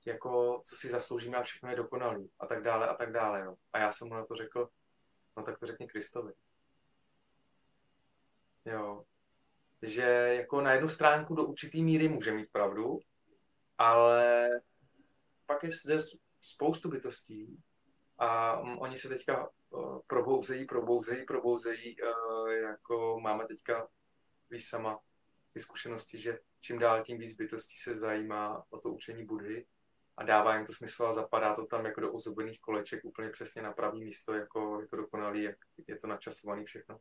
jako 0.05 0.61
co 0.65 0.75
si 0.75 0.89
zasloužíme 0.89 1.37
a 1.37 1.43
všechno 1.43 1.69
je 1.69 1.75
dokonalý 1.75 2.31
a 2.39 2.45
tak 2.47 2.63
dále 2.63 2.87
a 2.87 2.93
tak 2.93 3.11
dále. 3.11 3.41
Jo? 3.41 3.55
A 3.73 3.79
já 3.79 3.91
jsem 3.91 4.07
mu 4.07 4.13
na 4.13 4.25
to 4.25 4.35
řekl, 4.35 4.69
no 5.37 5.43
tak 5.43 5.59
to 5.59 5.67
řekni 5.67 5.87
Kristovi. 5.87 6.33
Jo. 8.65 9.05
Že 9.81 10.01
jako 10.37 10.61
na 10.61 10.73
jednu 10.73 10.89
stránku 10.89 11.35
do 11.35 11.43
určitý 11.43 11.83
míry 11.83 12.09
může 12.09 12.31
mít 12.31 12.51
pravdu, 12.51 12.99
ale 13.77 14.49
pak 15.45 15.63
je 15.63 15.71
zde 15.71 15.97
spoustu 16.41 16.89
bytostí 16.89 17.63
a 18.17 18.59
oni 18.59 18.97
se 18.97 19.09
teďka 19.09 19.49
uh, 19.69 19.99
probouzejí, 20.07 20.65
probouzejí, 20.65 21.25
probouzejí, 21.25 21.95
uh, 22.01 22.49
jako 22.49 23.19
máme 23.19 23.47
teďka, 23.47 23.87
víš 24.49 24.69
sama, 24.69 24.99
ty 25.53 25.59
zkušenosti, 25.59 26.17
že 26.17 26.39
čím 26.59 26.79
dál 26.79 27.03
tím 27.03 27.17
víc 27.17 27.35
bytostí 27.35 27.77
se 27.77 27.97
zajímá 27.97 28.65
o 28.69 28.79
to 28.79 28.89
učení 28.89 29.25
Budhy 29.25 29.65
a 30.17 30.23
dává 30.23 30.55
jim 30.55 30.65
to 30.65 30.73
smysl 30.73 31.05
a 31.05 31.13
zapadá 31.13 31.55
to 31.55 31.65
tam 31.65 31.85
jako 31.85 32.01
do 32.01 32.13
ozubených 32.13 32.61
koleček 32.61 33.05
úplně 33.05 33.29
přesně 33.29 33.61
na 33.61 33.73
pravý 33.73 34.03
místo, 34.03 34.33
jako 34.33 34.81
je 34.81 34.87
to 34.87 34.95
dokonalý, 34.95 35.43
jak 35.43 35.57
je 35.87 35.97
to 35.97 36.07
načasovaný 36.07 36.65
všechno. 36.65 36.99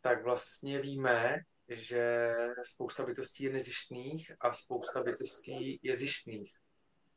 Tak 0.00 0.24
vlastně 0.24 0.80
víme, 0.80 1.38
že 1.68 2.34
spousta 2.62 3.06
bytostí 3.06 3.44
je 3.44 3.52
nezištných 3.52 4.32
a 4.40 4.52
spousta 4.52 5.02
bytostí 5.02 5.80
je 5.82 5.96
zištných. 5.96 6.58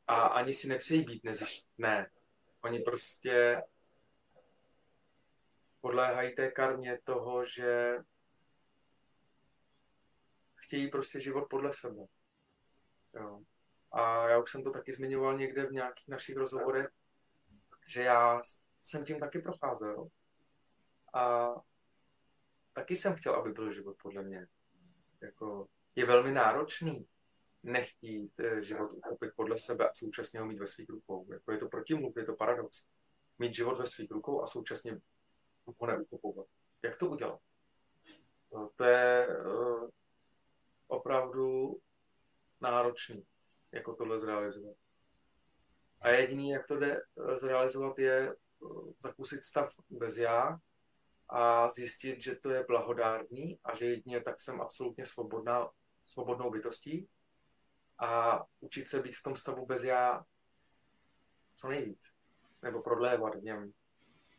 A 0.06 0.14
ani 0.14 0.54
si 0.54 0.68
nepřejí 0.68 1.04
být 1.04 1.24
nezištné. 1.24 2.10
Oni 2.60 2.78
prostě 2.78 3.62
podléhají 5.80 6.34
té 6.34 6.50
karmě 6.50 6.98
toho, 7.04 7.44
že 7.44 7.98
chtějí 10.70 10.90
prostě 10.90 11.20
život 11.20 11.46
podle 11.50 11.72
sebe. 11.74 12.06
Jo. 13.14 13.40
A 13.92 14.28
já 14.28 14.38
už 14.38 14.50
jsem 14.50 14.64
to 14.64 14.70
taky 14.70 14.92
zmiňoval 14.92 15.38
někde 15.38 15.66
v 15.66 15.72
nějakých 15.72 16.08
našich 16.08 16.36
rozhovorech, 16.36 16.88
že 17.88 18.02
já 18.02 18.42
jsem 18.82 19.04
tím 19.04 19.20
taky 19.20 19.38
procházel. 19.38 20.08
A 21.14 21.48
taky 22.72 22.96
jsem 22.96 23.14
chtěl, 23.14 23.34
aby 23.34 23.52
byl 23.52 23.72
život 23.72 23.96
podle 24.02 24.22
mě. 24.22 24.46
Jako, 25.20 25.68
je 25.96 26.06
velmi 26.06 26.32
náročný 26.32 27.06
nechtít 27.62 28.40
eh, 28.40 28.62
život 28.62 28.92
uchopit 28.92 29.30
podle 29.36 29.58
sebe 29.58 29.88
a 29.88 29.94
současně 29.94 30.40
ho 30.40 30.46
mít 30.46 30.58
ve 30.58 30.66
svých 30.66 30.88
rukou. 30.88 31.32
Jako 31.32 31.52
je 31.52 31.58
to 31.58 31.68
protimluv, 31.68 32.16
je 32.16 32.24
to 32.24 32.36
paradox. 32.36 32.82
Mít 33.38 33.54
život 33.54 33.78
ve 33.78 33.86
svých 33.86 34.10
rukou 34.10 34.42
a 34.42 34.46
současně 34.46 35.00
ho 35.78 35.86
neuchopovat. 35.86 36.46
Jak 36.82 36.96
to 36.96 37.06
udělat? 37.06 37.40
To 38.76 38.84
je 38.84 39.28
uh, 39.28 39.88
opravdu 40.90 41.76
náročný, 42.60 43.26
jako 43.72 43.94
tohle 43.94 44.20
zrealizovat. 44.20 44.76
A 46.00 46.08
jediný, 46.08 46.50
jak 46.50 46.66
to 46.66 46.76
jde 46.76 46.96
eh, 46.96 47.38
zrealizovat, 47.38 47.98
je 47.98 48.36
zakusit 48.98 49.44
stav 49.44 49.74
bez 49.90 50.16
já 50.16 50.58
a 51.28 51.68
zjistit, 51.68 52.22
že 52.22 52.34
to 52.34 52.50
je 52.50 52.64
blahodárný 52.64 53.58
a 53.64 53.76
že 53.76 53.84
jedině 53.84 54.20
tak 54.20 54.40
jsem 54.40 54.60
absolutně 54.60 55.06
svobodná, 55.06 55.70
svobodnou 56.06 56.50
bytostí 56.50 57.08
a 57.98 58.40
učit 58.60 58.88
se 58.88 59.02
být 59.02 59.16
v 59.16 59.22
tom 59.22 59.36
stavu 59.36 59.66
bez 59.66 59.82
já 59.82 60.24
co 61.54 61.68
nejvíc. 61.68 62.00
Nebo 62.62 62.82
prodlévat 62.82 63.34
v 63.34 63.42
něm 63.42 63.72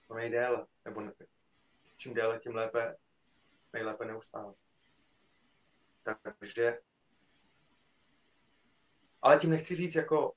co 0.07 0.13
nejdéle. 0.13 0.67
Nebo 0.85 1.01
ne, 1.01 1.13
čím 1.97 2.13
déle, 2.13 2.39
tím 2.39 2.55
lépe, 2.55 2.95
nejlépe 3.73 4.05
neustále. 4.05 4.53
Takže 6.03 6.77
ale 9.21 9.39
tím 9.39 9.49
nechci 9.49 9.75
říct 9.75 9.95
jako 9.95 10.33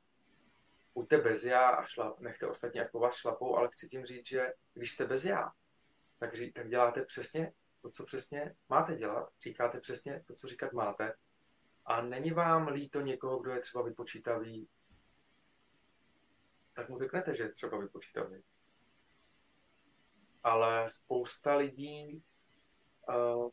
buďte 0.94 1.18
bez 1.18 1.44
já 1.44 1.68
a 1.68 1.86
šlap, 1.86 2.20
nechte 2.20 2.46
ostatní 2.46 2.78
jako 2.78 2.98
vás 2.98 3.14
šlapou, 3.14 3.56
ale 3.56 3.68
chci 3.72 3.88
tím 3.88 4.04
říct, 4.04 4.26
že 4.26 4.52
když 4.74 4.92
jste 4.92 5.06
bez 5.06 5.24
já, 5.24 5.52
tak, 6.18 6.34
ří, 6.34 6.52
tak 6.52 6.68
děláte 6.68 7.04
přesně 7.04 7.52
to, 7.82 7.90
co 7.90 8.04
přesně 8.04 8.56
máte 8.68 8.96
dělat, 8.96 9.32
říkáte 9.42 9.80
přesně 9.80 10.24
to, 10.26 10.34
co 10.34 10.46
říkat 10.46 10.72
máte 10.72 11.14
a 11.86 12.02
není 12.02 12.30
vám 12.30 12.68
líto 12.68 13.00
někoho, 13.00 13.38
kdo 13.38 13.50
je 13.50 13.60
třeba 13.60 13.84
vypočítavý, 13.84 14.68
tak 16.72 16.88
mu 16.88 16.98
řeknete, 16.98 17.34
že 17.34 17.42
je 17.42 17.52
třeba 17.52 17.78
vypočítavý. 17.78 18.42
Ale 20.42 20.88
spousta 20.88 21.56
lidí, 21.56 22.22
uh, 23.08 23.50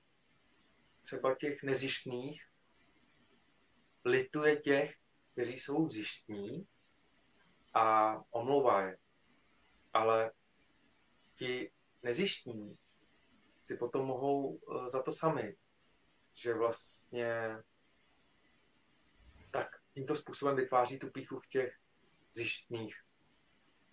třeba 1.12 1.36
těch 1.36 1.63
nezištných, 1.63 2.47
lituje 4.06 4.56
těch, 4.56 4.95
kteří 5.32 5.60
jsou 5.60 5.89
zjištní 5.89 6.67
a 7.74 8.15
omlouvá 8.34 8.82
je. 8.82 8.97
Ale 9.93 10.32
ti 11.36 11.71
nezištní 12.04 12.78
si 13.63 13.78
potom 13.78 14.06
mohou 14.06 14.47
uh, 14.47 14.88
za 14.88 15.04
to 15.04 15.12
sami, 15.12 15.56
že 16.34 16.54
vlastně 16.54 17.58
tak 19.52 19.67
tímto 19.93 20.15
způsobem 20.15 20.56
vytváří 20.56 21.00
tu 21.00 21.12
píchu 21.12 21.39
v 21.39 21.50
těch 21.50 21.78
zjištných. 22.34 22.95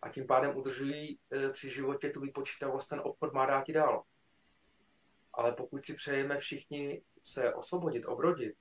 A 0.02 0.08
tím 0.08 0.26
pádem 0.26 0.56
udržují 0.56 1.20
e, 1.32 1.50
při 1.50 1.70
životě 1.70 2.10
tu 2.10 2.20
vypočítavost, 2.20 2.88
ten 2.88 3.00
obchod 3.00 3.32
má 3.32 3.46
dát 3.46 3.70
dál. 3.70 4.04
Ale 5.32 5.52
pokud 5.52 5.84
si 5.84 5.94
přejeme 5.94 6.38
všichni 6.38 7.02
se 7.22 7.54
osvobodit, 7.54 8.06
obrodit, 8.06 8.54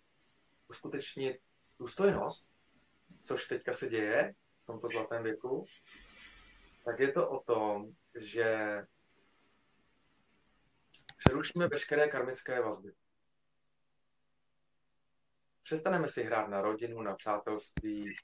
uskutečnit 0.67 1.39
důstojnost, 1.80 2.49
což 3.21 3.45
teďka 3.45 3.73
se 3.73 3.89
děje 3.89 4.36
v 4.63 4.65
tomto 4.65 4.88
zlatém 4.88 5.23
věku, 5.23 5.65
tak 6.86 6.99
je 6.99 7.12
to 7.12 7.30
o 7.30 7.43
tom, 7.43 7.91
že 8.15 8.82
přerušíme 11.17 11.67
veškeré 11.67 12.08
karmické 12.08 12.62
vazby. 12.62 12.93
Přestaneme 15.63 16.10
si 16.10 16.23
hrát 16.23 16.47
na 16.47 16.62
rodinu, 16.62 17.01
na 17.01 17.15
přátelství, 17.15 18.15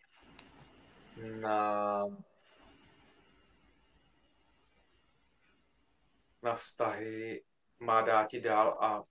na, 1.39 2.06
na 6.41 6.56
vztahy, 6.56 7.43
má 7.83 8.01
dát 8.01 8.25
ti 8.25 8.41
dál 8.41 8.77
a 8.79 9.03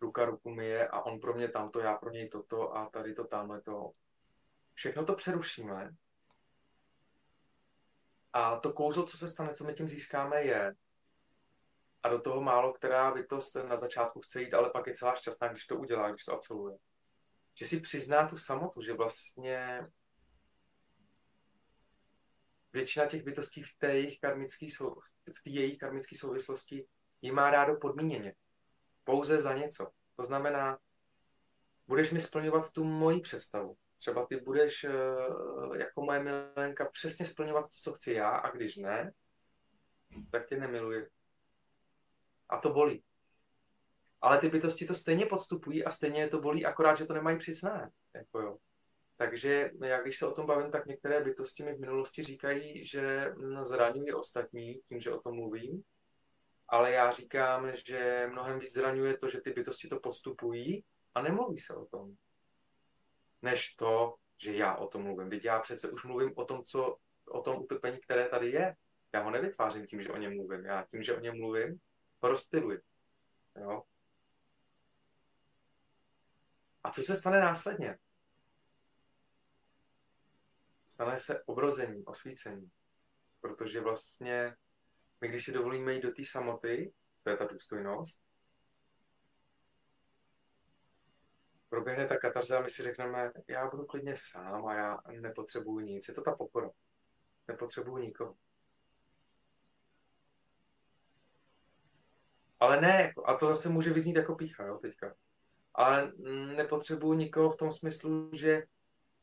ruka 0.00 0.24
ruku 0.24 0.50
myje 0.50 0.88
a 0.88 1.00
on 1.00 1.20
pro 1.20 1.34
mě 1.34 1.48
tamto, 1.48 1.80
já 1.80 1.94
pro 1.94 2.10
něj 2.10 2.28
toto 2.28 2.76
a 2.76 2.86
tady 2.90 3.14
to, 3.14 3.24
tamhle 3.24 3.60
to. 3.60 3.90
Všechno 4.74 5.04
to 5.04 5.14
přerušíme. 5.14 5.90
A 8.32 8.56
to 8.56 8.72
kouzlo, 8.72 9.06
co 9.06 9.18
se 9.18 9.28
stane, 9.28 9.54
co 9.54 9.64
my 9.64 9.74
tím 9.74 9.88
získáme, 9.88 10.42
je, 10.42 10.74
a 12.02 12.08
do 12.08 12.20
toho 12.20 12.40
málo 12.40 12.72
která 12.72 13.10
bytost 13.10 13.54
na 13.54 13.76
začátku 13.76 14.20
chce 14.20 14.42
jít, 14.42 14.54
ale 14.54 14.70
pak 14.70 14.86
je 14.86 14.94
celá 14.94 15.14
šťastná, 15.14 15.48
když 15.48 15.66
to 15.66 15.76
udělá, 15.76 16.10
když 16.10 16.24
to 16.24 16.32
absolvuje 16.32 16.78
že 17.58 17.66
si 17.66 17.80
přizná 17.80 18.28
tu 18.28 18.38
samotu, 18.38 18.82
že 18.82 18.92
vlastně 18.92 19.86
většina 22.72 23.06
těch 23.06 23.22
bytostí 23.22 23.62
v 23.62 23.76
té 23.78 23.86
jejich 23.86 24.20
karmické, 24.20 24.66
v 25.38 25.42
té 25.44 25.50
jejich 25.50 25.78
karmické 25.78 26.16
souvislosti 26.16 26.86
ji 27.22 27.32
má 27.32 27.50
rádo 27.50 27.76
podmíněně. 27.76 28.34
Pouze 29.04 29.40
za 29.40 29.54
něco. 29.54 29.90
To 30.16 30.22
znamená, 30.24 30.78
budeš 31.86 32.10
mi 32.10 32.20
splňovat 32.20 32.72
tu 32.72 32.84
moji 32.84 33.20
představu. 33.20 33.76
Třeba 33.98 34.26
ty 34.26 34.36
budeš 34.36 34.84
eh, 34.84 34.92
jako 35.76 36.02
moje 36.02 36.22
milenka 36.22 36.88
přesně 36.92 37.26
splňovat 37.26 37.62
to, 37.62 37.76
co 37.82 37.92
chci 37.92 38.12
já 38.12 38.28
a 38.28 38.50
když 38.50 38.76
ne, 38.76 39.12
tak 40.30 40.46
tě 40.46 40.56
nemiluji. 40.56 41.08
A 42.48 42.58
to 42.58 42.72
bolí 42.72 43.02
ale 44.20 44.38
ty 44.38 44.48
bytosti 44.48 44.86
to 44.86 44.94
stejně 44.94 45.26
podstupují 45.26 45.84
a 45.84 45.90
stejně 45.90 46.20
je 46.20 46.28
to 46.28 46.40
bolí, 46.40 46.66
akorát, 46.66 46.94
že 46.94 47.06
to 47.06 47.14
nemají 47.14 47.38
přizné. 47.38 47.90
Jako 48.14 48.40
jo. 48.40 48.58
Takže 49.16 49.70
já 49.84 50.02
když 50.02 50.18
se 50.18 50.26
o 50.26 50.32
tom 50.32 50.46
bavím, 50.46 50.70
tak 50.70 50.86
některé 50.86 51.24
bytosti 51.24 51.62
mi 51.62 51.74
v 51.74 51.80
minulosti 51.80 52.22
říkají, 52.22 52.84
že 52.84 53.34
zraňují 53.62 54.12
ostatní 54.12 54.74
tím, 54.74 55.00
že 55.00 55.12
o 55.12 55.20
tom 55.20 55.34
mluvím, 55.34 55.82
ale 56.68 56.92
já 56.92 57.12
říkám, 57.12 57.76
že 57.76 58.28
mnohem 58.32 58.58
víc 58.58 58.72
zraňuje 58.72 59.16
to, 59.16 59.28
že 59.28 59.40
ty 59.40 59.50
bytosti 59.50 59.88
to 59.88 60.00
podstupují 60.00 60.84
a 61.14 61.22
nemluví 61.22 61.58
se 61.58 61.74
o 61.74 61.86
tom, 61.86 62.16
než 63.42 63.74
to, 63.74 64.14
že 64.38 64.56
já 64.56 64.76
o 64.76 64.88
tom 64.88 65.02
mluvím. 65.02 65.30
Teď 65.30 65.44
já 65.44 65.60
přece 65.60 65.90
už 65.90 66.04
mluvím 66.04 66.32
o 66.36 66.44
tom, 66.44 66.64
co, 66.64 66.96
o 67.28 67.42
tom 67.42 67.56
utrpení, 67.56 68.00
které 68.00 68.28
tady 68.28 68.50
je. 68.50 68.76
Já 69.12 69.22
ho 69.22 69.30
nevytvářím 69.30 69.86
tím, 69.86 70.02
že 70.02 70.10
o 70.10 70.16
něm 70.16 70.36
mluvím. 70.36 70.64
Já 70.64 70.86
tím, 70.90 71.02
že 71.02 71.16
o 71.16 71.20
něm 71.20 71.36
mluvím, 71.36 71.80
ho 72.22 72.28
rozptiluji. 72.28 72.80
Jo? 73.60 73.82
A 76.84 76.90
co 76.90 77.02
se 77.02 77.16
stane 77.16 77.40
následně? 77.40 77.98
Stane 80.90 81.18
se 81.18 81.42
obrození, 81.44 82.04
osvícení. 82.04 82.70
Protože 83.40 83.80
vlastně 83.80 84.56
my, 85.20 85.28
když 85.28 85.44
si 85.44 85.52
dovolíme 85.52 85.94
jít 85.94 86.02
do 86.02 86.12
té 86.12 86.22
samoty, 86.24 86.92
to 87.22 87.30
je 87.30 87.36
ta 87.36 87.44
důstojnost, 87.44 88.22
proběhne 91.68 92.06
ta 92.06 92.16
katarze 92.16 92.56
a 92.56 92.62
my 92.62 92.70
si 92.70 92.82
řekneme, 92.82 93.32
já 93.48 93.70
budu 93.70 93.86
klidně 93.86 94.14
sám 94.16 94.66
a 94.66 94.74
já 94.74 94.98
nepotřebuju 95.20 95.80
nic. 95.80 96.08
Je 96.08 96.14
to 96.14 96.22
ta 96.22 96.32
pokora. 96.32 96.70
Nepotřebuju 97.48 97.98
nikoho. 97.98 98.34
Ale 102.60 102.80
ne, 102.80 103.12
a 103.24 103.34
to 103.34 103.46
zase 103.46 103.68
může 103.68 103.92
vyznít 103.92 104.16
jako 104.16 104.34
pícha, 104.34 104.64
jo, 104.64 104.78
teďka. 104.78 105.14
Ale 105.74 106.12
nepotřebuju 106.56 107.14
nikoho 107.14 107.50
v 107.50 107.56
tom 107.56 107.72
smyslu, 107.72 108.30
že 108.32 108.62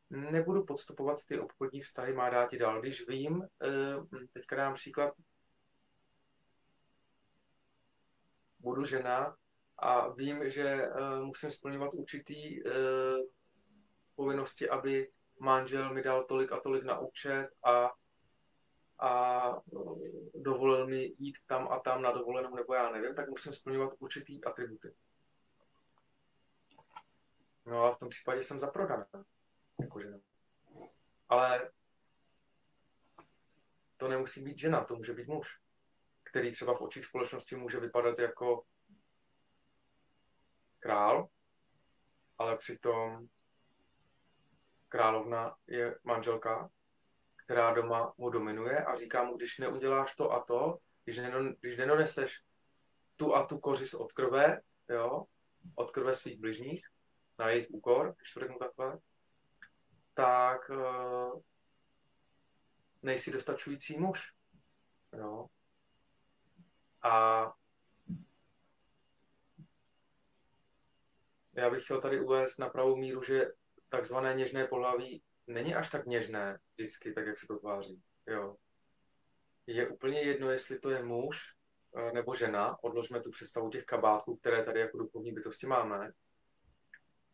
nebudu 0.10 0.65
podstupovat 0.65 1.25
ty 1.25 1.39
obchodní 1.39 1.81
vztahy, 1.81 2.13
má 2.13 2.29
dát 2.29 2.53
i 2.53 2.58
dál. 2.58 2.81
Když 2.81 3.08
vím, 3.08 3.43
eh, 3.63 4.27
teďka 4.34 4.55
dám 4.55 4.73
příklad, 4.73 5.13
budu 8.65 8.86
žena 8.86 9.38
a 9.78 10.10
vím, 10.10 10.49
že 10.49 10.65
eh, 10.65 11.19
musím 11.21 11.51
splňovat 11.51 11.93
určitý 11.93 12.67
eh, 12.67 12.71
povinnosti, 14.15 14.69
aby 14.69 15.08
manžel 15.39 15.93
mi 15.93 16.01
dal 16.01 16.23
tolik 16.23 16.51
a 16.51 16.60
tolik 16.60 16.84
na 16.84 16.99
účet 16.99 17.49
a 17.63 17.93
a 18.99 19.12
dovolil 20.36 20.88
mi 20.88 21.13
jít 21.19 21.36
tam 21.45 21.67
a 21.67 21.80
tam 21.80 22.01
na 22.01 22.12
dovolenou, 22.12 22.56
nebo 22.56 22.73
já 22.73 22.91
nevím, 22.91 23.15
tak 23.15 23.30
musím 23.30 23.54
splňovat 23.54 23.93
určitý 23.99 24.43
atributy. 24.43 24.95
No 27.65 27.84
a 27.84 27.93
v 27.93 27.99
tom 27.99 28.10
případě 28.10 28.43
jsem 28.43 28.60
zaprodaná. 28.60 29.08
Jako 29.82 29.99
žena. 29.99 30.17
Ale 31.30 31.71
to 33.97 34.08
nemusí 34.08 34.43
být 34.43 34.58
žena, 34.58 34.84
to 34.84 34.95
může 34.95 35.13
být 35.13 35.28
muž, 35.28 35.60
který 36.36 36.52
třeba 36.52 36.76
v 36.76 36.82
očích 36.82 37.06
společnosti 37.06 37.56
může 37.56 37.80
vypadat 37.80 38.19
jako 38.19 38.63
král, 40.80 41.28
ale 42.38 42.58
přitom 42.58 43.28
královna 44.89 45.56
je 45.67 46.00
manželka 46.04 46.69
která 47.45 47.74
doma 47.74 48.13
mu 48.17 48.30
dominuje 48.30 48.86
a 48.86 48.95
říká 48.95 49.24
mu, 49.24 49.38
když 49.38 49.58
neuděláš 49.58 50.15
to 50.15 50.32
a 50.32 50.43
to, 50.43 50.80
když, 51.04 51.17
nenon, 51.17 51.56
když 51.60 51.78
nenoneseš 51.78 52.43
tu 53.15 53.36
a 53.36 53.45
tu 53.45 53.60
kořist 53.60 53.93
od 53.93 54.13
krve, 54.13 54.62
jo, 54.89 55.26
od 55.76 55.91
krve 55.91 56.13
svých 56.13 56.39
bližních, 56.39 56.88
na 57.39 57.50
jejich 57.50 57.67
úkor, 57.69 58.15
když 58.17 58.34
to 58.34 58.39
řeknu 58.39 58.58
takhle, 58.60 59.00
tak 60.13 60.69
uh, 60.69 61.41
nejsi 63.02 63.32
dostačující 63.32 64.00
muž. 64.00 64.34
Jo. 65.17 65.50
A 67.06 67.54
já 71.54 71.70
bych 71.70 71.84
chtěl 71.84 72.02
tady 72.02 72.20
uvést 72.20 72.58
na 72.58 72.70
pravou 72.70 72.96
míru, 72.96 73.24
že 73.24 73.52
takzvané 73.89 74.34
něžné 74.34 74.68
pohlaví 74.68 75.24
není 75.48 75.76
až 75.76 75.89
tak 75.89 76.06
něžné 76.06 76.60
vždycky, 76.78 77.13
tak 77.13 77.28
jak 77.28 77.38
se 77.38 77.48
to 77.48 77.60
tváří. 77.60 78.02
Jo. 78.28 78.56
Je 79.68 79.88
úplně 79.88 80.22
jedno, 80.22 80.50
jestli 80.50 80.80
to 80.80 80.89
je 80.89 81.04
muž 81.04 81.56
eh, 81.98 82.12
nebo 82.12 82.36
žena, 82.36 82.84
odložme 82.84 83.22
tu 83.22 83.32
představu 83.32 83.70
těch 83.70 83.86
kabátků, 83.86 84.36
které 84.36 84.63
tady 84.63 84.80
jako 84.80 84.98
duchovní 84.98 85.32
bytosti 85.32 85.68
máme, 85.68 86.12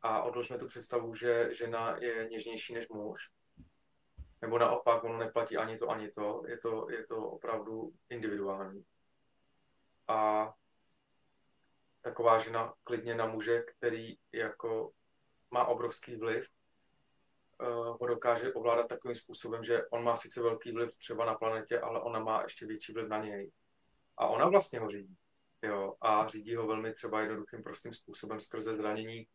a 0.02 0.24
odložme 0.24 0.58
tu 0.58 0.68
představu, 0.68 1.16
že 1.16 1.54
žena 1.54 1.98
je 1.98 2.28
něžnější 2.32 2.74
než 2.74 2.90
muž, 2.90 3.30
nebo 4.42 4.60
naopak, 4.60 5.04
ono 5.04 5.18
neplatí 5.18 5.58
ani 5.58 5.78
to, 5.78 5.90
ani 5.90 6.12
to, 6.12 6.44
je 6.48 6.58
to, 6.58 6.88
je 6.90 7.06
to 7.06 7.18
opravdu 7.18 7.94
individuální. 8.10 8.86
A 10.12 10.54
taková 12.02 12.40
žena 12.40 12.74
klidně 12.84 13.16
na 13.16 13.26
muže, 13.26 13.62
který 13.62 14.18
jako 14.32 14.92
má 15.52 15.66
obrovský 15.66 16.16
vliv, 16.16 16.50
uh, 17.62 17.68
ho 18.02 18.08
dokáže 18.08 18.54
ovládat 18.54 18.88
takovým 18.88 19.16
způsobem, 19.16 19.64
že 19.64 19.88
on 19.88 20.04
má 20.04 20.18
sice 20.18 20.42
velký 20.42 20.72
vliv 20.72 20.98
třeba 20.98 21.26
na 21.26 21.36
planetě, 21.36 21.80
ale 21.80 22.02
ona 22.02 22.20
má 22.20 22.44
ještě 22.44 22.66
větší 22.66 22.94
vliv 22.94 23.08
na 23.08 23.24
něj. 23.24 23.52
A 24.18 24.28
ona 24.28 24.50
vlastně 24.50 24.80
ho 24.80 24.92
řídí. 24.92 25.18
Jo, 25.62 25.96
a 26.02 26.28
řídí 26.28 26.56
ho 26.56 26.68
velmi 26.68 26.94
třeba 26.94 27.22
jednoduchým, 27.22 27.64
prostým 27.64 27.94
způsobem 27.94 28.40
skrze 28.42 28.74
zranění, 28.74 29.28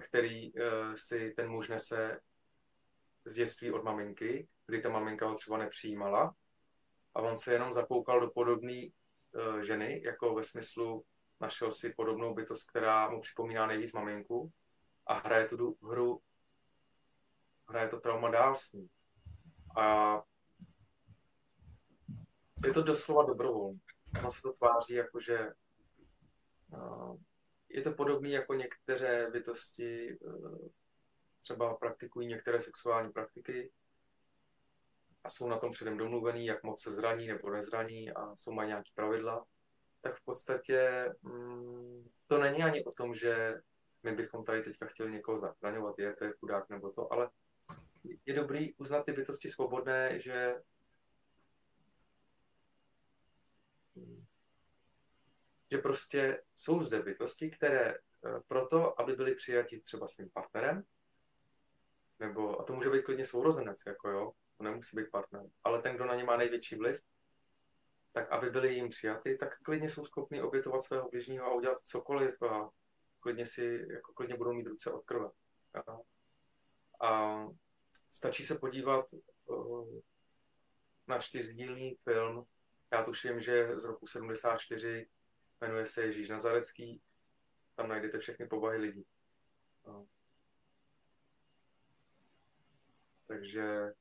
který 0.00 0.52
uh, 0.52 0.60
si 0.94 1.34
ten 1.36 1.50
muž 1.50 1.68
nese 1.68 2.20
z 3.24 3.34
dětství 3.34 3.72
od 3.72 3.84
maminky, 3.84 4.48
kdy 4.66 4.82
ta 4.82 4.88
maminka 4.88 5.26
ho 5.26 5.34
třeba 5.34 5.58
nepřijímala. 5.58 6.34
A 7.14 7.20
on 7.20 7.38
se 7.38 7.52
jenom 7.52 7.72
zakoukal 7.72 8.20
do 8.20 8.30
podobné 8.30 8.86
ženy, 9.60 10.02
jako 10.04 10.34
ve 10.34 10.44
smyslu 10.44 11.04
našel 11.40 11.72
si 11.72 11.92
podobnou 11.92 12.34
bytost, 12.34 12.70
která 12.70 13.10
mu 13.10 13.20
připomíná 13.20 13.66
nejvíc 13.66 13.92
maminku 13.92 14.52
a 15.06 15.14
hraje 15.14 15.48
tu 15.48 15.76
hru 15.82 16.20
hraje 17.68 17.88
to 17.88 18.00
trauma 18.00 18.30
dál 18.30 18.56
s 18.56 18.72
ním. 18.72 18.88
A 19.76 20.14
je 22.66 22.72
to 22.72 22.82
doslova 22.82 23.24
dobrovolné. 23.24 23.78
Ono 24.18 24.30
se 24.30 24.42
to 24.42 24.52
tváří 24.52 24.94
jako, 24.94 25.20
že 25.20 25.52
je 27.68 27.82
to 27.82 27.92
podobné 27.92 28.28
jako 28.28 28.54
některé 28.54 29.30
bytosti 29.30 30.10
e, 30.10 30.16
třeba 31.40 31.74
praktikují 31.74 32.28
některé 32.28 32.60
sexuální 32.60 33.12
praktiky 33.12 33.72
a 35.24 35.30
jsou 35.30 35.48
na 35.48 35.58
tom 35.58 35.70
předem 35.70 35.96
domluvený, 35.96 36.46
jak 36.46 36.62
moc 36.62 36.82
se 36.82 36.94
zraní 36.94 37.26
nebo 37.26 37.50
nezraní 37.50 38.12
a 38.12 38.36
jsou 38.36 38.52
mají 38.52 38.68
nějaké 38.68 38.90
pravidla, 38.94 39.46
tak 40.00 40.16
v 40.16 40.24
podstatě 40.24 41.08
mm, 41.22 42.08
to 42.26 42.38
není 42.38 42.62
ani 42.62 42.84
o 42.84 42.92
tom, 42.92 43.14
že 43.14 43.54
my 44.02 44.12
bychom 44.12 44.44
tady 44.44 44.62
teďka 44.62 44.86
chtěli 44.86 45.10
někoho 45.10 45.38
zachraňovat, 45.38 45.98
je 45.98 46.14
to 46.14 46.24
je 46.24 46.32
chudák 46.32 46.68
nebo 46.70 46.90
to, 46.90 47.12
ale 47.12 47.30
je 48.26 48.34
dobrý 48.34 48.74
uznat 48.74 49.04
ty 49.04 49.12
bytosti 49.12 49.50
svobodné, 49.50 50.20
že 50.20 50.54
že 55.70 55.78
prostě 55.78 56.42
jsou 56.54 56.84
zde 56.84 57.02
bytosti, 57.02 57.50
které 57.50 57.94
eh, 57.94 58.00
proto, 58.48 59.00
aby 59.00 59.12
byly 59.12 59.34
přijati 59.34 59.80
třeba 59.80 60.08
svým 60.08 60.30
partnerem, 60.30 60.84
nebo, 62.20 62.60
a 62.60 62.64
to 62.64 62.74
může 62.74 62.90
být 62.90 63.04
klidně 63.04 63.26
sourozenec, 63.26 63.82
jako 63.86 64.08
jo, 64.08 64.32
to 64.58 64.64
nemusí 64.64 64.96
být 64.96 65.10
partner, 65.10 65.42
ale 65.64 65.82
ten, 65.82 65.96
kdo 65.96 66.04
na 66.04 66.14
ně 66.14 66.24
má 66.24 66.36
největší 66.36 66.76
vliv, 66.76 67.02
tak 68.12 68.30
aby 68.30 68.50
byli 68.50 68.74
jim 68.74 68.88
přijaty, 68.88 69.36
tak 69.36 69.62
klidně 69.62 69.90
jsou 69.90 70.04
schopni 70.04 70.42
obětovat 70.42 70.82
svého 70.82 71.10
bližního 71.10 71.46
a 71.46 71.54
udělat 71.54 71.78
cokoliv 71.84 72.42
a 72.42 72.70
klidně 73.20 73.46
si, 73.46 73.86
jako 73.90 74.12
klidně 74.12 74.36
budou 74.36 74.52
mít 74.52 74.66
ruce 74.66 74.92
od 74.92 75.04
krve. 75.04 75.30
A 77.00 77.44
Stačí 78.14 78.44
se 78.44 78.58
podívat 78.58 79.06
uh, 79.46 80.00
na 81.06 81.18
čtyřdílný 81.18 81.96
film, 82.04 82.46
já 82.92 83.04
tuším, 83.04 83.40
že 83.40 83.78
z 83.78 83.84
roku 83.84 84.06
74 84.06 85.08
jmenuje 85.60 85.86
se 85.86 86.02
Ježíš 86.02 86.28
Nazarecký, 86.28 87.02
tam 87.76 87.88
najdete 87.88 88.18
všechny 88.18 88.46
povahy 88.46 88.78
lidí. 88.78 89.06
No. 89.86 90.06
Takže 93.26 93.94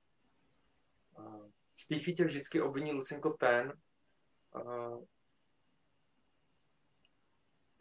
spíchy 1.76 2.14
tě 2.14 2.26
vždycky 2.26 2.62
obviní 2.62 2.92
Lucinko 2.92 3.30
ten, 3.30 3.74
uh, 4.56 5.04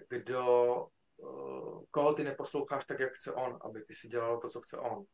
kdo, 0.08 0.74
uh, 1.16 1.84
koho 1.90 2.14
ty 2.14 2.24
neposloucháš 2.24 2.84
tak, 2.84 3.00
jak 3.00 3.12
chce 3.12 3.32
on, 3.32 3.58
aby 3.60 3.82
ty 3.82 3.94
si 3.94 4.08
dělal 4.08 4.40
to, 4.40 4.48
co 4.48 4.60
chce 4.60 4.78
on. 4.78 5.04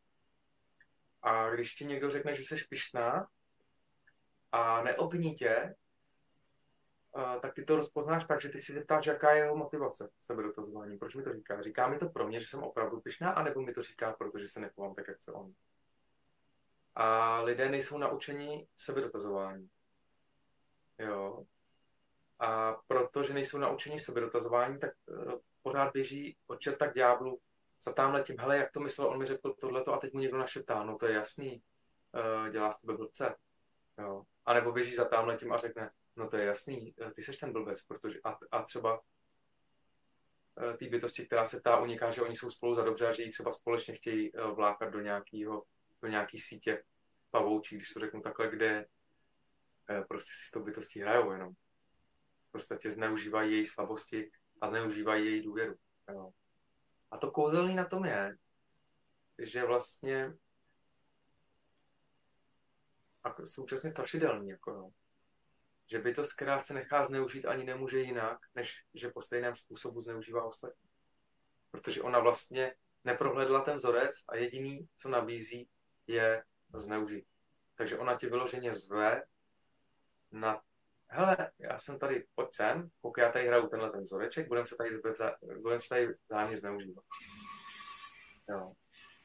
A 1.23 1.51
když 1.51 1.75
ti 1.75 1.85
někdo 1.85 2.11
řekne, 2.11 2.35
že 2.35 2.43
jsi 2.43 2.65
pišná 2.69 3.29
a 4.53 4.83
neobní 4.83 5.35
tě, 5.35 5.75
tak 7.43 7.55
ty 7.55 7.65
to 7.65 7.77
rozpoznáš 7.77 8.25
tak, 8.25 8.41
že 8.41 8.49
ty 8.49 8.63
si 8.63 8.73
zeptáš, 8.73 9.07
jaká 9.07 9.33
je 9.33 9.43
jeho 9.43 9.57
motivace 9.57 10.11
sebedotazování. 10.23 10.99
Proč 10.99 11.15
mi 11.15 11.23
to 11.23 11.33
říká? 11.33 11.63
Říká 11.63 11.89
mi 11.89 11.99
to 11.99 12.09
pro 12.09 12.27
mě, 12.27 12.41
že 12.41 12.47
jsem 12.47 12.63
opravdu 12.63 13.01
pišná, 13.01 13.31
anebo 13.31 13.63
mi 13.63 13.73
to 13.73 13.83
říká, 13.83 14.13
protože 14.13 14.49
se 14.49 14.61
nechovám 14.61 14.95
tak, 14.95 15.09
jak 15.09 15.17
chce 15.17 15.33
on. 15.33 15.55
A 16.99 17.41
lidé 17.43 17.69
nejsou 17.69 17.99
naučeni 17.99 18.67
sebedotazování. 18.77 19.69
Jo. 20.99 21.45
A 22.39 22.73
protože 22.73 23.35
nejsou 23.35 23.59
naučeni 23.59 24.01
sebedotazování, 24.01 24.79
tak 24.79 24.93
uh, 25.07 25.33
pořád 25.63 25.93
běží 25.93 26.37
od 26.47 26.61
čerta 26.61 26.87
k 26.87 26.95
ďáblu 26.95 27.41
za 27.83 27.93
tamhle 27.93 28.23
tím, 28.23 28.37
hele, 28.39 28.57
jak 28.57 28.73
to 28.73 28.81
myslel, 28.81 29.09
on 29.09 29.19
mi 29.19 29.27
řekl 29.27 29.55
tohleto 29.55 29.95
a 29.95 29.99
teď 29.99 30.13
mu 30.13 30.21
někdo 30.21 30.39
našeptá, 30.39 30.85
no 30.85 30.99
to 30.99 31.07
je 31.07 31.15
jasný, 31.15 31.63
uh, 32.15 32.49
dělá 32.49 32.73
z 32.73 32.81
tebe 32.81 32.97
blbce. 32.97 33.35
Jo. 33.99 34.23
A 34.45 34.55
nebo 34.55 34.73
běží 34.73 34.95
za 34.95 35.05
tamhle 35.05 35.37
tím 35.37 35.53
a 35.53 35.59
řekne, 35.59 35.91
no 36.17 36.29
to 36.29 36.37
je 36.37 36.45
jasný, 36.45 36.95
eh, 37.01 37.11
ty 37.11 37.23
seš 37.23 37.37
ten 37.37 37.53
blbec, 37.53 37.83
protože 37.83 38.19
a, 38.25 38.39
a 38.51 38.63
třeba 38.63 39.01
té 40.79 40.89
bytosti, 40.89 41.27
která 41.27 41.47
se 41.47 41.61
tá 41.61 41.81
uniká, 41.81 42.11
že 42.11 42.23
oni 42.23 42.37
jsou 42.37 42.51
spolu 42.51 42.75
za 42.75 42.83
dobře 42.83 43.07
a 43.07 43.13
že 43.13 43.23
ji 43.23 43.31
třeba 43.31 43.53
společně 43.53 43.95
chtějí 43.95 44.33
vlákat 44.55 44.91
do 44.91 45.01
nějakého, 45.01 45.65
do 46.03 46.09
nějaký 46.09 46.39
sítě 46.39 46.85
pavoučí, 47.31 47.77
když 47.77 47.93
to 47.93 48.01
řeknu 48.01 48.21
takhle, 48.21 48.51
kde 48.51 48.87
uh, 49.91 50.05
prostě 50.09 50.31
si 50.35 50.47
s 50.47 50.51
tou 50.51 50.65
bytostí 50.65 51.01
hrajou 51.01 51.33
jenom. 51.33 51.53
Podstatě 52.51 52.91
zneužívají 52.91 53.53
její 53.53 53.67
slabosti 53.67 54.31
a 54.61 54.67
zneužívají 54.67 55.27
její 55.27 55.43
důvěru. 55.43 55.75
Jo. 56.09 56.31
A 57.11 57.19
to 57.19 57.31
kouzelný 57.31 57.75
na 57.75 57.85
tom 57.85 58.05
je, 58.05 58.37
že 59.39 59.65
vlastně 59.65 60.33
a 63.25 63.47
současně 63.47 63.91
strašidelný, 63.91 64.49
jako 64.49 64.73
no. 64.73 64.91
Že 65.91 65.99
by 65.99 66.15
to 66.15 66.23
která 66.37 66.61
se 66.61 66.75
nechá 66.75 67.05
zneužít 67.05 67.47
ani 67.47 67.65
nemůže 67.65 67.99
jinak, 67.99 68.39
než 68.55 68.85
že 68.95 69.09
po 69.09 69.23
stejném 69.23 69.57
způsobu 69.57 70.01
zneužívá 70.01 70.45
ostatní. 70.45 70.91
Protože 71.71 72.03
ona 72.03 72.21
vlastně 72.21 72.75
neprohledla 73.05 73.61
ten 73.61 73.77
vzorec 73.77 74.17
a 74.29 74.37
jediný, 74.37 74.89
co 74.97 75.09
nabízí, 75.09 75.69
je 76.09 76.45
zneužít. 76.75 77.25
Takže 77.75 77.99
ona 77.99 78.19
tě 78.19 78.29
vyloženě 78.29 78.75
zve 78.75 79.23
na 80.33 80.61
hele, 81.09 81.51
já 81.59 81.79
jsem 81.79 81.99
tady, 81.99 82.27
pojď 82.35 82.49
sem, 82.55 82.91
pokud 83.01 83.21
já 83.21 83.33
tady 83.33 83.47
hraju 83.47 83.69
tenhle 83.69 83.91
ten 83.91 84.03
vzoreček, 84.03 84.49
budeme 84.49 84.67
se 84.67 84.77
tady, 84.77 84.99
budem 85.63 85.81
se 85.81 85.89
tady 85.89 86.09
zájemně 86.31 86.57
zneužívat. 86.57 87.05
Jo. 88.49 88.73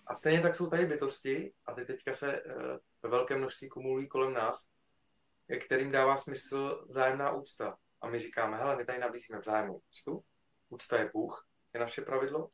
A 0.08 0.16
stejně 0.16 0.42
tak 0.42 0.56
jsou 0.56 0.70
tady 0.70 0.86
bytosti, 0.86 1.54
a 1.66 1.74
ty 1.74 1.86
teďka 1.86 2.14
se 2.14 2.42
uh, 2.42 2.54
ve 3.04 3.10
velké 3.10 3.38
množství 3.38 3.70
kumulují 3.70 4.08
kolem 4.08 4.34
nás, 4.34 4.68
kterým 5.66 5.92
dává 5.92 6.18
smysl 6.18 6.86
vzájemná 6.90 7.32
úcta. 7.32 7.78
A 8.02 8.08
my 8.08 8.20
říkáme, 8.20 8.58
hele, 8.58 8.76
my 8.76 8.86
tady 8.86 9.00
nabízíme 9.00 9.40
vzájemnou 9.40 9.82
úctu, 9.90 10.24
úcta 10.70 11.00
je 11.00 11.10
Bůh, 11.14 11.48
je 11.74 11.80
naše 11.80 12.02
pravidlo. 12.02 12.50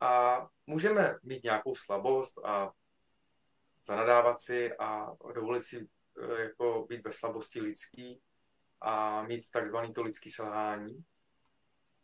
A 0.00 0.40
můžeme 0.66 1.18
mít 1.22 1.44
nějakou 1.44 1.74
slabost 1.74 2.38
a 2.44 2.72
zanadávat 3.86 4.40
si 4.40 4.76
a 4.76 5.16
dovolit 5.34 5.64
si 5.64 5.78
uh, 5.78 6.38
jako 6.38 6.86
být 6.88 7.04
ve 7.04 7.12
slabosti 7.12 7.60
lidský 7.60 8.20
a 8.80 9.22
mít 9.22 9.50
takzvaný 9.50 9.92
to 9.92 10.02
lidský 10.02 10.30
selhání, 10.30 11.04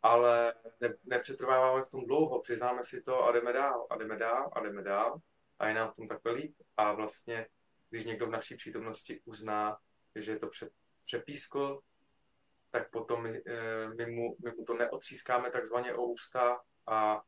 ale 0.01 0.53
ne, 0.81 0.93
nepřetrváváme 1.03 1.83
v 1.83 1.89
tom 1.89 2.05
dlouho, 2.05 2.41
přiznáme 2.41 2.83
si 2.83 3.01
to 3.01 3.23
a 3.23 3.31
jdeme 3.31 3.53
dál, 3.53 3.87
a 3.89 3.97
jdeme 3.97 4.17
dál, 4.17 4.49
a 4.53 4.59
jdeme 4.59 4.81
dál 4.83 5.21
a 5.59 5.67
je 5.67 5.73
nám 5.73 5.91
v 5.91 5.95
tom 5.95 6.07
takhle 6.07 6.31
líp. 6.31 6.55
A 6.77 6.93
vlastně, 6.93 7.47
když 7.89 8.05
někdo 8.05 8.27
v 8.27 8.29
naší 8.29 8.55
přítomnosti 8.55 9.21
uzná, 9.25 9.77
že 10.15 10.31
je 10.31 10.39
to 10.39 10.47
pře, 10.47 10.69
přepískl, 11.05 11.81
tak 12.71 12.91
potom 12.91 13.23
my, 13.23 13.41
eh, 13.47 13.87
my, 13.87 14.05
mu, 14.05 14.35
my 14.43 14.51
mu 14.51 14.65
to 14.65 14.73
neotřískáme 14.73 15.51
takzvaně 15.51 15.93
o 15.93 16.03
ústa 16.05 16.61
a 16.87 17.21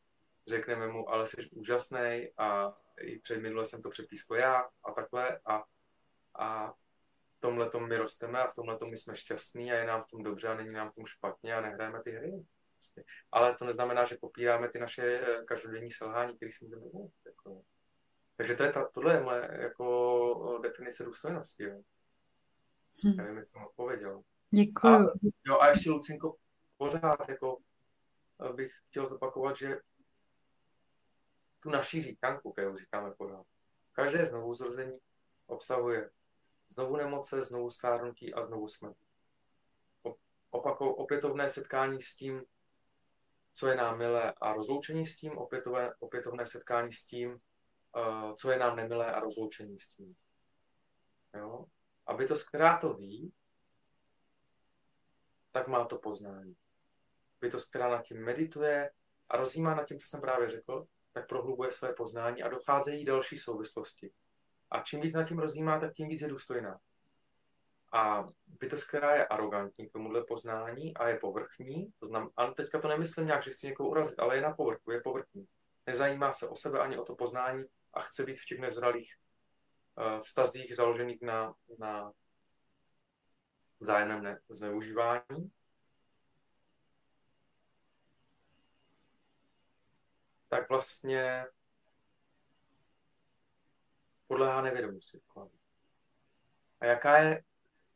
řekneme 0.47 0.87
mu, 0.87 1.09
ale 1.09 1.27
jsi 1.27 1.49
úžasný 1.51 2.29
a 2.37 2.73
i 3.01 3.19
před 3.19 3.37
minule 3.37 3.65
jsem 3.65 3.81
to 3.81 3.89
přepískl 3.89 4.35
já 4.35 4.69
a 4.83 4.91
takhle 4.91 5.39
a, 5.45 5.63
a 6.39 6.73
tomhle 7.39 7.69
my 7.87 7.97
rosteme 7.97 8.39
a 8.39 8.51
v 8.51 8.55
tomhle 8.55 8.77
my 8.89 8.97
jsme 8.97 9.15
šťastní 9.15 9.71
a 9.71 9.75
je 9.75 9.85
nám 9.85 10.01
v 10.01 10.07
tom 10.07 10.23
dobře 10.23 10.47
a 10.47 10.55
není 10.55 10.71
nám 10.71 10.91
v 10.91 10.95
tom 10.95 11.05
špatně 11.05 11.55
a 11.55 11.61
nehrajeme 11.61 12.03
ty 12.03 12.11
hry. 12.11 12.45
Prostě. 12.73 13.03
Ale 13.31 13.55
to 13.55 13.65
neznamená, 13.65 14.05
že 14.05 14.17
popíráme 14.21 14.69
ty 14.69 14.79
naše 14.79 15.03
eh, 15.03 15.43
každodenní 15.45 15.91
selhání, 15.91 16.35
které 16.35 16.51
si 16.51 16.65
můžeme 16.65 16.85
mít. 16.93 17.13
Jako. 17.25 17.61
Takže 18.37 18.55
to 18.55 18.63
je 18.63 18.71
ta, 18.71 18.89
tohle 18.93 19.13
je 19.13 19.21
moje 19.21 19.57
jako 19.61 20.59
definice 20.63 21.03
důstojnosti. 21.03 21.63
Jo. 21.63 21.81
Hm. 23.05 23.17
Nevím, 23.17 23.37
jestli 23.37 23.51
jsem 23.51 23.63
odpověděl. 23.63 24.23
Děkuji. 24.49 24.87
A, 24.87 24.99
jo, 25.45 25.59
a 25.59 25.69
ještě, 25.69 25.89
Lucinko, 25.89 26.35
pořád 26.77 27.29
jako 27.29 27.57
bych 28.55 28.71
chtěl 28.89 29.07
zopakovat, 29.07 29.57
že 29.57 29.79
tu 31.61 31.69
naší 31.69 32.01
říkanku, 32.01 32.51
kterou 32.51 32.77
říkáme 32.77 33.11
pořád, 33.11 33.45
každé 33.91 34.25
znovu 34.25 34.53
zrození 34.53 34.99
obsahuje 35.45 36.09
znovu 36.69 36.95
nemoce, 36.97 37.43
znovu 37.43 37.69
stárnutí 37.69 38.33
a 38.33 38.43
znovu 38.43 38.67
smrt. 38.67 38.97
Opakou 40.49 40.91
opětovné 40.91 41.49
setkání 41.49 42.01
s 42.01 42.15
tím, 42.15 42.45
co 43.53 43.67
je 43.67 43.75
nám 43.75 43.97
milé 43.97 44.33
a 44.41 44.53
rozloučení 44.53 45.07
s 45.07 45.15
tím, 45.15 45.37
opětové, 45.37 45.93
opětovné 45.99 46.45
setkání 46.45 46.93
s 46.93 47.05
tím, 47.05 47.31
uh, 47.31 48.35
co 48.35 48.51
je 48.51 48.59
nám 48.59 48.75
nemilé 48.75 49.13
a 49.13 49.19
rozloučení 49.19 49.79
s 49.79 49.87
tím. 49.87 50.15
Jo? 51.33 51.65
Aby 52.05 52.27
to 52.27 52.35
zkrát 52.35 52.77
to 52.77 52.93
ví, 52.93 53.33
tak 55.51 55.67
má 55.67 55.85
to 55.85 55.97
poznání. 55.97 56.55
To 57.51 57.59
zkrát 57.59 57.89
nad 57.89 58.03
tím 58.03 58.25
medituje 58.25 58.91
a 59.29 59.37
rozjímá 59.37 59.75
nad 59.75 59.87
tím, 59.87 59.99
co 59.99 60.07
jsem 60.07 60.21
právě 60.21 60.49
řekl, 60.49 60.87
tak 61.13 61.27
prohlubuje 61.27 61.71
své 61.71 61.93
poznání 61.93 62.43
a 62.43 62.49
docházejí 62.49 63.05
další 63.05 63.37
souvislosti. 63.37 64.11
A 64.71 64.81
čím 64.81 65.01
víc 65.01 65.13
nad 65.13 65.23
tím 65.23 65.39
rozjímá, 65.39 65.79
tak 65.79 65.93
tím 65.93 66.09
víc 66.09 66.21
je 66.21 66.27
důstojná. 66.27 66.79
A 67.93 68.27
bytost, 68.59 68.87
která 68.87 69.15
je 69.15 69.27
arrogantní 69.27 69.89
k 69.89 69.91
tomuhle 69.91 70.23
poznání 70.23 70.97
a 70.97 71.07
je 71.07 71.17
povrchní, 71.19 71.93
to 71.99 72.07
znamená, 72.07 72.31
a 72.37 72.51
teďka 72.51 72.79
to 72.79 72.87
nemyslím 72.87 73.25
nějak, 73.25 73.43
že 73.43 73.51
chci 73.51 73.67
někoho 73.67 73.89
urazit, 73.89 74.19
ale 74.19 74.35
je 74.35 74.41
na 74.41 74.53
povrchu, 74.53 74.91
je 74.91 75.01
povrchní. 75.01 75.47
Nezajímá 75.87 76.33
se 76.33 76.47
o 76.47 76.55
sebe 76.55 76.79
ani 76.79 76.97
o 76.97 77.05
to 77.05 77.15
poznání 77.15 77.63
a 77.93 78.01
chce 78.01 78.23
být 78.23 78.39
v 78.39 78.45
těch 78.45 78.59
nezralých 78.59 79.15
uh, 79.97 80.21
vztazích 80.21 80.75
založených 80.75 81.21
na, 81.21 81.53
na 81.79 82.11
vzájemném 83.79 84.23
ne- 84.23 84.39
zneužívání. 84.49 85.51
Tak 90.51 90.69
vlastně 90.69 91.45
podléhá 94.27 94.61
nevědomosti. 94.61 95.21
A 96.79 96.85
jaká 96.85 97.17
je 97.17 97.43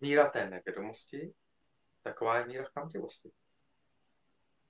míra 0.02 0.30
té 0.30 0.50
nevědomosti, 0.50 1.34
taková 2.02 2.38
je 2.38 2.46
míra 2.46 2.64
chamtivosti. 2.64 3.32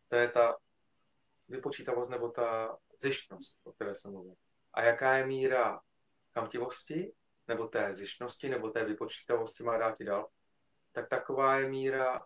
To 0.08 0.16
je 0.16 0.30
ta 0.30 0.58
vypočítavost 1.48 2.12
nebo 2.12 2.30
ta 2.30 2.78
zjištnost, 3.02 3.58
o 3.64 3.72
které 3.72 3.96
jsem 3.96 4.12
mluvil. 4.12 4.36
A 4.74 4.84
jaká 4.84 5.18
je 5.18 5.26
míra 5.26 5.82
chamtivosti, 6.34 7.14
nebo 7.48 7.68
té 7.68 7.94
zjištnosti, 7.94 8.50
nebo 8.50 8.70
té 8.70 8.86
vypočítavosti, 8.86 9.64
má 9.64 9.78
dát 9.78 10.02
dál, 10.02 10.30
tak 10.92 11.10
taková 11.10 11.58
je 11.58 11.70
míra 11.70 12.26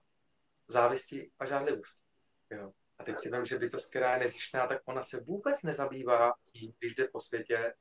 závisti 0.68 1.32
a 1.40 1.46
žádlivosti. 1.46 2.02
Jo. 2.50 2.74
A 3.00 3.04
teď 3.04 3.20
si 3.20 3.32
vím, 3.32 3.46
že 3.46 3.58
bytost, 3.60 3.90
která 3.90 4.14
je 4.14 4.20
nezjištná, 4.20 4.68
tak 4.68 4.82
ona 4.86 5.04
se 5.04 5.20
vůbec 5.20 5.64
nezabývá 5.64 6.34
tím, 6.44 6.74
když 6.80 6.96
jde 6.96 7.08
po 7.08 7.20
světě, 7.20 7.74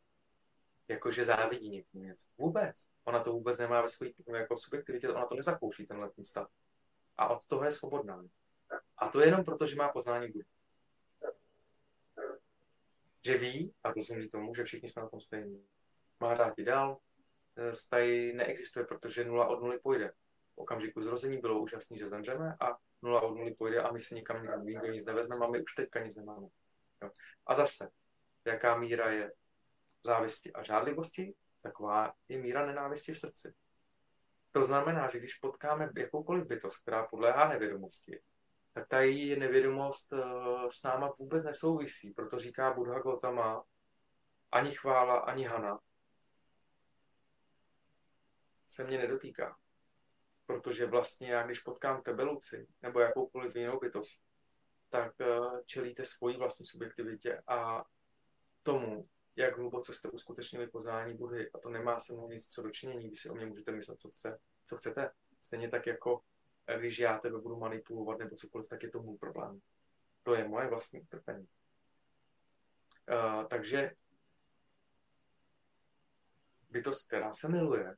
jakože 0.88 1.24
závidí 1.24 1.70
někomu 1.70 2.04
něco. 2.04 2.26
Vůbec. 2.38 2.76
Ona 3.04 3.22
to 3.22 3.32
vůbec 3.32 3.58
nemá 3.58 3.82
ve 3.82 3.88
své 3.88 4.06
jako 4.38 4.56
subjektivitě, 4.56 5.08
ona 5.08 5.26
to 5.26 5.34
nezakouší, 5.34 5.86
ten 5.86 6.24
stav. 6.24 6.50
A 7.16 7.28
od 7.28 7.46
toho 7.46 7.64
je 7.64 7.72
svobodná. 7.72 8.24
A 8.96 9.08
to 9.08 9.20
je 9.20 9.26
jenom 9.26 9.44
proto, 9.44 9.66
že 9.66 9.76
má 9.76 9.88
poznání 9.88 10.28
Budy. 10.28 10.44
Že 13.24 13.38
ví 13.38 13.74
a 13.84 13.92
rozumí 13.92 14.28
tomu, 14.28 14.54
že 14.54 14.64
všichni 14.64 14.88
jsme 14.88 15.02
na 15.02 15.08
tom 15.08 15.20
stejní. 15.20 15.66
Má 16.20 16.34
rád 16.34 16.60
dál, 16.60 16.98
tady 17.90 18.32
neexistuje, 18.32 18.84
protože 18.84 19.24
nula 19.24 19.46
od 19.46 19.60
nuly 19.60 19.78
pojde. 19.78 20.12
V 20.54 20.58
okamžiku 20.58 21.02
zrození 21.02 21.38
bylo 21.38 21.60
úžasný, 21.60 21.98
že 21.98 22.08
zemřeme 22.08 22.56
a 22.60 22.78
nula 23.02 23.20
od 23.20 23.36
nuly 23.36 23.54
pojde 23.54 23.82
a 23.82 23.92
my 23.92 24.00
se 24.00 24.14
nikam 24.14 24.42
nic, 24.42 24.52
nikdo 24.62 24.86
nic 24.86 25.04
nevezmeme 25.04 25.46
a 25.46 25.48
my 25.48 25.62
už 25.62 25.74
teďka 25.74 26.04
nic 26.04 26.16
nemáme. 26.16 26.46
Jo. 27.02 27.10
A 27.46 27.54
zase, 27.54 27.90
jaká 28.44 28.78
míra 28.78 29.10
je 29.10 29.32
závisti 30.04 30.52
a 30.52 30.62
žádlivosti, 30.62 31.34
taková 31.62 32.12
je 32.28 32.42
míra 32.42 32.66
nenávisti 32.66 33.12
v 33.12 33.18
srdci. 33.18 33.54
To 34.52 34.64
znamená, 34.64 35.10
že 35.10 35.18
když 35.18 35.34
potkáme 35.34 35.90
jakoukoliv 35.96 36.46
bytost, 36.46 36.82
která 36.82 37.06
podléhá 37.06 37.48
nevědomosti, 37.48 38.20
tak 38.72 38.88
ta 38.88 39.00
její 39.00 39.38
nevědomost 39.38 40.12
eh, 40.12 40.18
s 40.70 40.82
náma 40.82 41.10
vůbec 41.18 41.44
nesouvisí. 41.44 42.10
Proto 42.10 42.38
říká 42.38 42.72
Buddha 42.72 43.00
Gautama, 43.00 43.64
ani 44.52 44.72
chvála, 44.72 45.18
ani 45.18 45.44
hana 45.44 45.78
se 48.68 48.84
mě 48.84 48.98
nedotýká. 48.98 49.56
Protože 50.48 50.86
vlastně 50.86 51.32
já, 51.32 51.42
když 51.42 51.60
potkám 51.60 52.02
tebeluci 52.02 52.66
nebo 52.82 53.00
jakoukoliv 53.00 53.56
jinou 53.56 53.78
bytost, 53.78 54.20
tak 54.88 55.20
eh, 55.20 55.36
čelíte 55.66 56.04
svojí 56.04 56.36
vlastní 56.36 56.66
subjektivitě 56.66 57.42
a 57.46 57.84
tomu, 58.62 59.04
jak 59.36 59.56
hluboce 59.56 59.94
jste 59.94 60.10
uskutečnili 60.10 60.66
poznání 60.66 61.16
Budhy 61.16 61.50
a 61.50 61.58
to 61.58 61.70
nemá 61.70 62.00
se 62.00 62.12
mnou 62.12 62.28
nic 62.28 62.46
co 62.46 62.62
dočinění, 62.62 63.08
vy 63.08 63.16
si 63.16 63.30
o 63.30 63.34
mě 63.34 63.46
můžete 63.46 63.72
myslet, 63.72 64.00
co, 64.00 64.10
chce, 64.10 64.38
co 64.64 64.76
chcete. 64.76 65.10
Stejně 65.42 65.68
tak 65.68 65.86
jako 65.86 66.20
eh, 66.66 66.78
když 66.78 66.98
já 66.98 67.18
tebe 67.18 67.38
budu 67.38 67.56
manipulovat 67.56 68.18
nebo 68.18 68.36
cokoliv, 68.36 68.68
tak 68.68 68.82
je 68.82 68.90
to 68.90 69.02
můj 69.02 69.18
problém. 69.18 69.60
To 70.22 70.34
je 70.34 70.48
moje 70.48 70.68
vlastní 70.68 71.00
utrpení. 71.00 71.48
Uh, 73.10 73.44
takže 73.48 73.92
bytost, 76.70 77.06
která 77.06 77.34
se 77.34 77.48
miluje, 77.48 77.96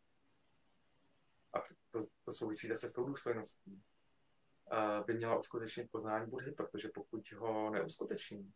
a 1.53 1.59
to, 1.91 2.07
to 2.25 2.33
souvisí 2.33 2.69
zase 2.69 2.91
s 2.91 2.93
tou 2.93 3.05
důstojností, 3.05 3.83
by 5.07 5.15
měla 5.15 5.39
uskutečnit 5.39 5.91
poznání 5.91 6.31
Budhy, 6.31 6.53
protože 6.53 6.89
pokud 6.95 7.33
ho 7.33 7.71
neuskuteční, 7.71 8.53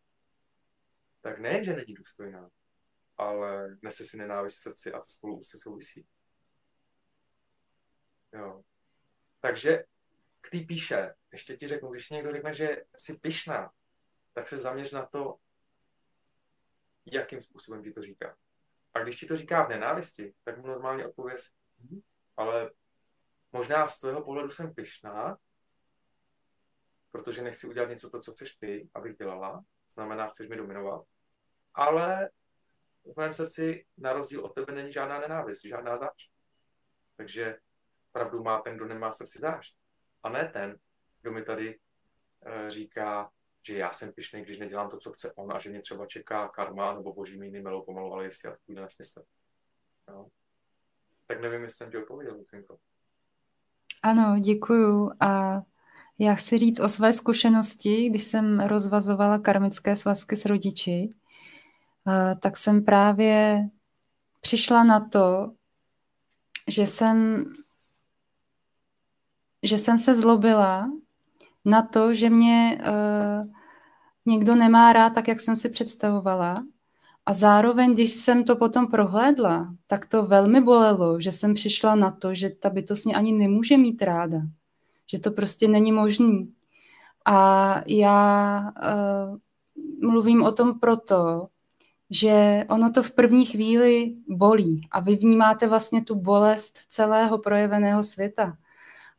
tak 1.21 1.39
nejen, 1.39 1.63
že 1.63 1.75
není 1.75 1.93
důstojná, 1.93 2.49
ale 3.17 3.77
nese 3.81 4.05
si 4.05 4.17
nenávist 4.17 4.57
v 4.57 4.61
srdci 4.61 4.93
a 4.93 4.99
to 4.99 5.09
spolu 5.09 5.43
se 5.43 5.57
souvisí. 5.57 6.07
Jo. 8.33 8.63
Takže 9.39 9.83
k 10.41 10.49
té 10.49 10.59
píše, 10.59 11.15
ještě 11.31 11.57
ti 11.57 11.67
řeknu, 11.67 11.89
když 11.89 12.09
někdo 12.09 12.31
řekne, 12.31 12.53
že 12.53 12.83
jsi 12.97 13.17
pišná, 13.17 13.71
tak 14.33 14.47
se 14.47 14.57
zaměř 14.57 14.91
na 14.91 15.05
to, 15.05 15.35
jakým 17.05 17.41
způsobem 17.41 17.83
ti 17.83 17.91
to 17.91 18.01
říká. 18.01 18.37
A 18.93 18.99
když 18.99 19.19
ti 19.19 19.25
to 19.25 19.35
říká 19.35 19.63
v 19.63 19.69
nenávisti, 19.69 20.33
tak 20.43 20.57
mu 20.57 20.67
normálně 20.67 21.07
odpověz, 21.07 21.49
hm, 21.79 22.01
ale 22.37 22.71
možná 23.55 23.87
z 23.87 23.99
tvého 23.99 24.23
pohledu 24.23 24.49
jsem 24.49 24.73
pišná, 24.73 25.37
protože 27.11 27.41
nechci 27.41 27.67
udělat 27.67 27.89
něco 27.89 28.09
to, 28.09 28.19
co 28.19 28.31
chceš 28.31 28.55
ty, 28.55 28.89
abych 28.93 29.17
dělala, 29.17 29.63
znamená, 29.93 30.29
chceš 30.29 30.49
mi 30.49 30.55
dominovat. 30.55 31.05
Ale 31.73 32.29
v 33.03 33.17
mém 33.17 33.33
srdci, 33.33 33.85
na 33.97 34.13
rozdíl 34.13 34.45
od 34.45 34.55
tebe, 34.55 34.73
není 34.73 34.91
žádná 34.91 35.19
nenávist, 35.19 35.65
žádná 35.65 35.97
zášť. 35.97 36.31
Takže 37.15 37.57
pravdu 38.11 38.43
má 38.43 38.61
ten, 38.61 38.75
kdo 38.75 38.85
nemá 38.85 39.11
v 39.11 39.15
srdci 39.15 39.39
zášť. 39.39 39.75
A 40.23 40.29
ne 40.29 40.49
ten, 40.53 40.77
kdo 41.21 41.31
mi 41.31 41.43
tady 41.43 41.79
e, 42.45 42.71
říká, 42.71 43.31
že 43.61 43.77
já 43.77 43.91
jsem 43.91 44.13
pišný, 44.13 44.41
když 44.41 44.59
nedělám 44.59 44.89
to, 44.89 44.97
co 44.97 45.11
chce 45.13 45.33
on 45.33 45.51
a 45.51 45.59
že 45.59 45.69
mě 45.69 45.81
třeba 45.81 46.05
čeká 46.05 46.47
karma 46.47 46.93
nebo 46.93 47.13
boží 47.13 47.39
míny 47.39 47.61
melou 47.61 47.85
pomalu, 47.85 48.13
ale 48.13 48.23
jestli 48.23 48.47
já 48.47 48.51
takovýhle 48.55 48.83
nesmysl. 48.83 49.23
No. 50.07 50.27
Tak 51.27 51.41
nevím, 51.41 51.63
jestli 51.63 51.77
jsem 51.77 51.91
ti 51.91 51.97
odpověděl, 51.97 52.35
Lucinko. 52.35 52.79
Ano, 54.05 54.39
děkuju. 54.39 55.11
A 55.19 55.61
já 56.19 56.35
chci 56.35 56.57
říct 56.57 56.79
o 56.79 56.89
své 56.89 57.13
zkušenosti, 57.13 58.09
když 58.09 58.23
jsem 58.23 58.59
rozvazovala 58.59 59.39
karmické 59.39 59.95
svazky 59.95 60.35
s 60.35 60.45
rodiči, 60.45 61.13
tak 62.39 62.57
jsem 62.57 62.85
právě 62.85 63.67
přišla 64.41 64.83
na 64.83 64.99
to, 65.09 65.51
že 66.67 66.87
jsem, 66.87 67.45
že 69.63 69.77
jsem 69.77 69.99
se 69.99 70.15
zlobila 70.15 70.89
na 71.65 71.81
to, 71.81 72.13
že 72.13 72.29
mě 72.29 72.77
uh, 72.81 73.51
někdo 74.25 74.55
nemá 74.55 74.93
rád 74.93 75.09
tak, 75.09 75.27
jak 75.27 75.41
jsem 75.41 75.55
si 75.55 75.69
představovala. 75.69 76.63
A 77.25 77.33
zároveň, 77.33 77.93
když 77.93 78.11
jsem 78.11 78.43
to 78.43 78.55
potom 78.55 78.87
prohlédla, 78.87 79.75
tak 79.87 80.05
to 80.05 80.25
velmi 80.25 80.61
bolelo, 80.61 81.21
že 81.21 81.31
jsem 81.31 81.53
přišla 81.53 81.95
na 81.95 82.11
to, 82.11 82.33
že 82.33 82.49
ta 82.49 82.69
bytost 82.69 83.05
mě 83.05 83.15
ani 83.15 83.31
nemůže 83.31 83.77
mít 83.77 84.01
ráda. 84.01 84.41
Že 85.11 85.19
to 85.19 85.31
prostě 85.31 85.67
není 85.67 85.91
možný. 85.91 86.53
A 87.25 87.81
já 87.87 88.59
uh, 88.61 89.37
mluvím 90.09 90.43
o 90.43 90.51
tom 90.51 90.79
proto, 90.79 91.47
že 92.09 92.65
ono 92.69 92.91
to 92.91 93.03
v 93.03 93.11
první 93.11 93.45
chvíli 93.45 94.15
bolí 94.27 94.87
a 94.91 94.99
vy 94.99 95.15
vnímáte 95.15 95.67
vlastně 95.67 96.03
tu 96.03 96.15
bolest 96.15 96.77
celého 96.89 97.37
projeveného 97.37 98.03
světa. 98.03 98.57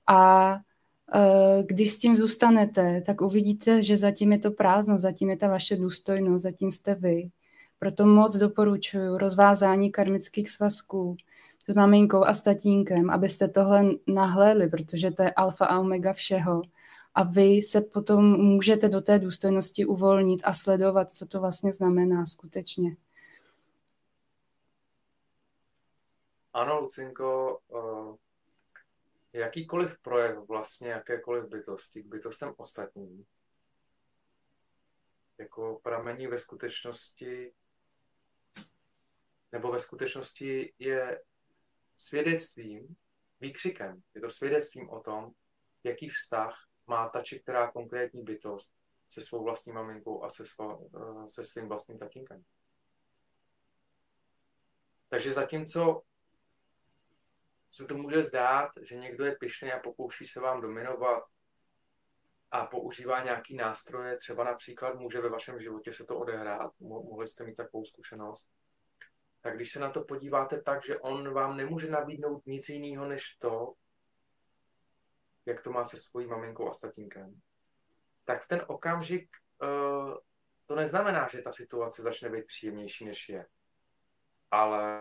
A 0.07 0.53
e, 0.55 1.63
když 1.63 1.93
s 1.93 1.99
tím 1.99 2.17
zůstanete, 2.17 3.03
tak 3.07 3.21
uvidíte, 3.21 3.83
že 3.83 3.97
zatím 3.97 4.33
je 4.33 4.39
to 4.39 4.51
prázdno, 4.51 4.99
zatím 4.99 5.31
je 5.31 5.37
ta 5.37 5.49
vaše 5.49 5.77
důstojnost, 5.77 6.43
zatím 6.43 6.73
jste 6.73 6.95
vy. 6.95 7.31
Proto 7.79 8.07
moc 8.07 8.37
doporučuji 8.37 9.19
rozvázání 9.19 9.93
karmických 9.93 10.51
svazků 10.51 11.17
s 11.69 11.75
maminkou 11.75 12.25
a 12.25 12.35
s 12.35 12.43
tatínkem, 12.43 13.11
abyste 13.11 13.49
tohle 13.49 13.85
nahlédli, 14.07 14.69
protože 14.69 15.11
to 15.11 15.23
je 15.23 15.33
alfa 15.33 15.67
a 15.67 15.79
omega 15.79 16.13
všeho 16.13 16.63
a 17.17 17.23
vy 17.23 17.63
se 17.63 17.81
potom 17.81 18.25
můžete 18.25 18.89
do 18.89 19.01
té 19.01 19.19
důstojnosti 19.19 19.87
uvolnit 19.87 20.41
a 20.45 20.55
sledovat, 20.55 21.13
co 21.13 21.27
to 21.27 21.41
vlastně 21.41 21.73
znamená 21.73 22.27
skutečně. 22.27 22.97
Ano, 26.53 26.81
Lucinko, 26.81 27.59
eh, 27.75 29.39
jakýkoliv 29.39 29.99
projev 29.99 30.39
vlastně 30.49 30.89
jakékoliv 30.89 31.45
bytosti 31.45 32.03
k 32.03 32.07
bytostem 32.07 32.55
ostatním 32.57 33.27
jako 35.39 35.81
pramení 35.83 36.27
ve 36.27 36.39
skutečnosti 36.39 37.53
nebo 39.53 39.73
ve 39.73 39.81
skutečnosti 39.81 40.73
je 40.79 41.23
svědectvím, 41.97 42.97
výkřikem. 43.41 44.03
Je 44.15 44.21
to 44.21 44.31
svědectvím 44.31 44.91
o 44.91 45.01
tom, 45.01 45.31
jaký 45.85 46.09
vztah 46.09 46.67
má 46.87 47.09
ta 47.09 47.23
či 47.23 47.41
která 47.41 47.71
konkrétní 47.71 48.23
bytost 48.23 48.73
se 49.11 49.21
svou 49.23 49.45
vlastní 49.45 49.73
maminkou 49.73 50.25
a 50.25 50.31
se, 50.31 50.47
svá, 50.47 50.79
eh, 50.97 51.29
se 51.29 51.45
svým 51.45 51.69
vlastním 51.69 51.99
tatínkem. 51.99 52.45
Takže 55.09 55.33
zatímco 55.33 56.03
se 57.73 57.85
to 57.85 57.97
může 57.97 58.23
zdát, 58.23 58.71
že 58.83 58.97
někdo 58.97 59.25
je 59.25 59.37
pyšný 59.37 59.73
a 59.73 59.79
pokouší 59.79 60.27
se 60.27 60.41
vám 60.41 60.61
dominovat 60.61 61.25
a 62.51 62.67
používá 62.67 63.25
nějaký 63.25 63.57
nástroje, 63.57 64.17
třeba 64.17 64.45
například 64.45 64.95
může 64.95 65.21
ve 65.21 65.29
vašem 65.29 65.61
životě 65.61 65.93
se 65.93 66.05
to 66.05 66.19
odehrát, 66.19 66.81
mohli 66.81 67.27
jste 67.27 67.45
mít 67.45 67.55
takovou 67.55 67.85
zkušenost, 67.85 68.51
tak 69.47 69.57
když 69.57 69.73
se 69.73 69.79
na 69.79 69.91
to 69.91 70.05
podíváte 70.05 70.63
tak, 70.63 70.85
že 70.85 70.99
on 70.99 71.35
vám 71.35 71.57
nemůže 71.57 71.91
nabídnout 71.91 72.47
nic 72.47 72.69
jiného 72.69 73.07
než 73.07 73.37
to, 73.39 73.75
jak 75.47 75.63
to 75.63 75.71
má 75.71 75.85
se 75.85 75.97
svojí 75.97 76.27
maminkou 76.27 76.69
a 76.69 76.73
statínkem, 76.73 77.41
tak 78.25 78.43
v 78.43 78.49
ten 78.49 78.65
okamžik 78.67 79.29
uh, 79.63 80.15
to 80.67 80.75
neznamená, 80.75 81.29
že 81.29 81.43
ta 81.43 81.53
situace 81.53 82.03
začne 82.03 82.31
být 82.31 82.47
příjemnější, 82.47 83.05
než 83.05 83.29
je. 83.29 83.47
Ale 84.51 85.01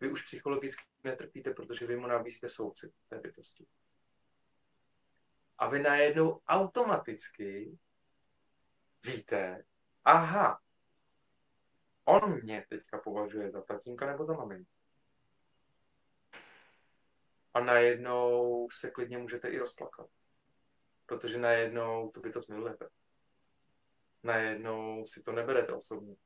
vy 0.00 0.10
už 0.10 0.24
psychologicky 0.24 0.84
netrpíte, 1.04 1.54
protože 1.54 1.86
vy 1.86 1.96
mu 1.96 2.06
nabízíte 2.06 2.48
soucit 2.48 2.92
té 3.08 3.18
bytosti. 3.18 3.66
A 5.58 5.68
vy 5.68 5.82
najednou 5.82 6.40
automaticky 6.48 7.78
víte, 9.04 9.64
aha, 10.04 10.60
on 12.08 12.42
mě 12.42 12.66
teďka 12.68 12.98
považuje 12.98 13.50
za 13.50 13.62
tatínka 13.62 14.06
nebo 14.06 14.24
za 14.24 14.32
maminku 14.32 14.78
a 17.58 17.60
najednou 17.60 18.68
se 18.70 18.90
klidně 18.90 19.18
můžete 19.18 19.48
i 19.48 19.58
rozplakat. 19.58 20.06
Protože 21.06 21.38
najednou 21.38 22.10
to 22.10 22.20
by 22.20 22.32
to 22.32 22.40
smilujete. 22.40 22.88
Najednou 24.22 25.06
si 25.06 25.22
to 25.22 25.32
neberete 25.32 25.72
osobně. 25.72 26.16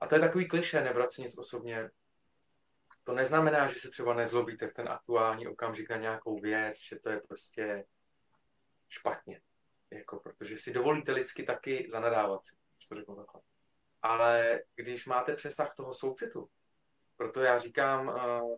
A 0.00 0.06
to 0.06 0.14
je 0.14 0.20
takový 0.20 0.48
kliše, 0.48 0.80
nebrat 0.80 1.12
si 1.12 1.22
nic 1.22 1.38
osobně. 1.38 1.90
To 3.04 3.14
neznamená, 3.14 3.68
že 3.72 3.78
se 3.78 3.90
třeba 3.90 4.14
nezlobíte 4.14 4.68
v 4.68 4.74
ten 4.74 4.88
aktuální 4.88 5.46
okamžik 5.46 5.90
na 5.90 5.96
nějakou 5.96 6.40
věc, 6.40 6.80
že 6.80 6.98
to 6.98 7.10
je 7.10 7.20
prostě 7.20 7.84
špatně. 8.88 9.40
Jako, 9.90 10.20
protože 10.20 10.58
si 10.58 10.72
dovolíte 10.72 11.12
lidsky 11.12 11.42
taky 11.42 11.88
zanadávat 11.92 12.44
si, 12.44 12.56
to 12.88 12.94
řeknu 12.94 13.16
takhle. 13.16 13.40
Ale 14.02 14.60
když 14.74 15.06
máte 15.06 15.36
přesah 15.36 15.74
toho 15.74 15.92
soucitu, 15.92 16.50
proto 17.16 17.40
já 17.40 17.58
říkám, 17.58 18.08
uh, 18.08 18.56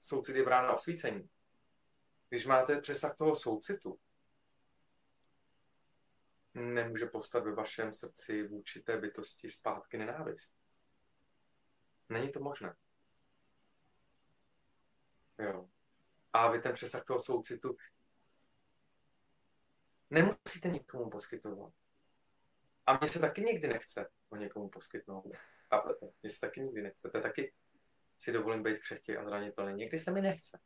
soucit 0.00 0.36
je 0.36 0.44
brána 0.44 0.72
osvícení. 0.72 1.30
Když 2.28 2.46
máte 2.46 2.80
přesah 2.80 3.16
toho 3.16 3.36
soucitu, 3.36 3.98
nemůže 6.54 7.06
povstat 7.06 7.44
ve 7.44 7.54
vašem 7.54 7.92
srdci 7.92 8.48
vůči 8.48 8.82
té 8.82 8.98
bytosti 8.98 9.50
zpátky 9.50 9.98
nenávist. 9.98 10.52
Není 12.08 12.32
to 12.32 12.40
možné. 12.40 12.76
Jo. 15.38 15.68
A 16.32 16.50
vy 16.50 16.60
ten 16.60 16.74
přesah 16.74 17.04
toho 17.04 17.20
soucitu 17.20 17.76
nemusíte 20.10 20.68
nikomu 20.68 21.10
poskytovat. 21.10 21.72
A 22.90 22.98
mně 23.00 23.08
se 23.08 23.18
taky 23.18 23.40
nikdy 23.40 23.68
nechce 23.68 24.10
o 24.30 24.36
někomu 24.36 24.68
poskytnout. 24.68 25.24
A 25.70 25.82
mně 26.22 26.30
se 26.30 26.40
taky 26.40 26.60
nikdy 26.60 26.82
nechce. 26.82 27.10
To 27.10 27.18
je 27.18 27.22
taky 27.22 27.52
si 28.18 28.32
dovolím 28.32 28.62
být 28.62 28.78
křehký 28.78 29.16
a 29.16 29.24
zranitelný. 29.24 29.74
Někdy 29.74 29.98
se 29.98 30.10
mi 30.10 30.20
nechce. 30.20 30.60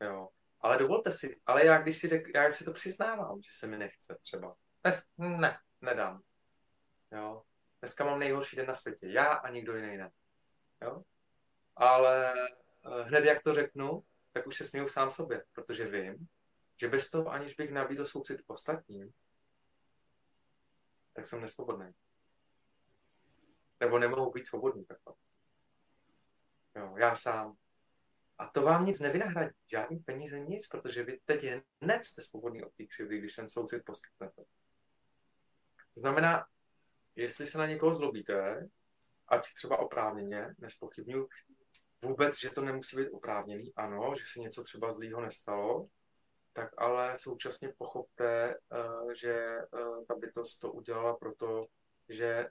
Jo. 0.00 0.28
Ale 0.60 0.78
dovolte 0.78 1.12
si, 1.12 1.40
ale 1.46 1.66
já 1.66 1.82
když 1.82 1.98
si, 1.98 2.08
řek, 2.08 2.34
já 2.34 2.52
si 2.52 2.64
to 2.64 2.72
přiznávám, 2.72 3.42
že 3.42 3.50
se 3.52 3.66
mi 3.66 3.78
nechce 3.78 4.18
třeba. 4.22 4.56
Dnes, 4.82 5.06
ne, 5.18 5.58
nedám. 5.80 6.22
Jo. 7.10 7.42
Dneska 7.80 8.04
mám 8.04 8.18
nejhorší 8.18 8.56
den 8.56 8.66
na 8.66 8.74
světě. 8.74 9.06
Já 9.06 9.26
a 9.26 9.50
nikdo 9.50 9.76
jiný 9.76 9.96
ne. 9.96 10.10
Jo. 10.82 11.02
Ale 11.76 12.34
eh, 12.34 13.02
hned 13.02 13.24
jak 13.24 13.42
to 13.42 13.54
řeknu, 13.54 14.04
tak 14.32 14.46
už 14.46 14.56
se 14.56 14.64
směju 14.64 14.88
sám 14.88 15.10
sobě, 15.10 15.44
protože 15.52 15.90
vím, 15.90 16.28
že 16.80 16.88
bez 16.88 17.10
toho, 17.10 17.28
aniž 17.28 17.54
bych 17.54 17.70
nabídl 17.70 18.06
soucit 18.06 18.40
ostatním, 18.46 19.12
tak 21.12 21.26
jsem 21.26 21.40
nesvobodný. 21.40 21.94
Nebo 23.80 23.98
nemohu 23.98 24.32
být 24.32 24.46
svobodný 24.46 24.84
takhle. 24.84 25.14
Jo, 26.76 26.94
já 26.96 27.16
sám. 27.16 27.56
A 28.38 28.46
to 28.46 28.62
vám 28.62 28.86
nic 28.86 29.00
nevynahradí, 29.00 29.54
žádný 29.70 29.98
peníze, 29.98 30.38
nic, 30.38 30.66
protože 30.66 31.04
vy 31.04 31.20
teď 31.24 31.44
hned 31.82 32.04
jste 32.04 32.22
svobodný 32.22 32.64
od 32.64 32.74
té 32.74 32.84
křivdy, 32.84 33.18
když 33.18 33.34
ten 33.34 33.48
soucit 33.48 33.84
poskytnete. 33.84 34.42
To 35.94 36.00
znamená, 36.00 36.46
jestli 37.16 37.46
se 37.46 37.58
na 37.58 37.66
někoho 37.66 37.94
zlobíte, 37.94 38.68
ať 39.28 39.54
třeba 39.54 39.78
oprávněně, 39.78 40.54
nespochybnuju 40.58 41.28
vůbec, 42.02 42.40
že 42.40 42.50
to 42.50 42.60
nemusí 42.60 42.96
být 42.96 43.10
oprávněný, 43.10 43.74
ano, 43.74 44.14
že 44.18 44.24
se 44.26 44.40
něco 44.40 44.62
třeba 44.62 44.92
zlýho 44.92 45.20
nestalo, 45.20 45.88
tak 46.52 46.70
ale 46.76 47.18
současně 47.18 47.68
pochopte, 47.78 48.54
eh, 48.72 49.14
že 49.14 49.34
eh, 49.34 50.04
ta 50.08 50.14
bytost 50.14 50.60
to 50.60 50.72
udělala 50.72 51.16
proto, 51.16 51.66
že 52.08 52.50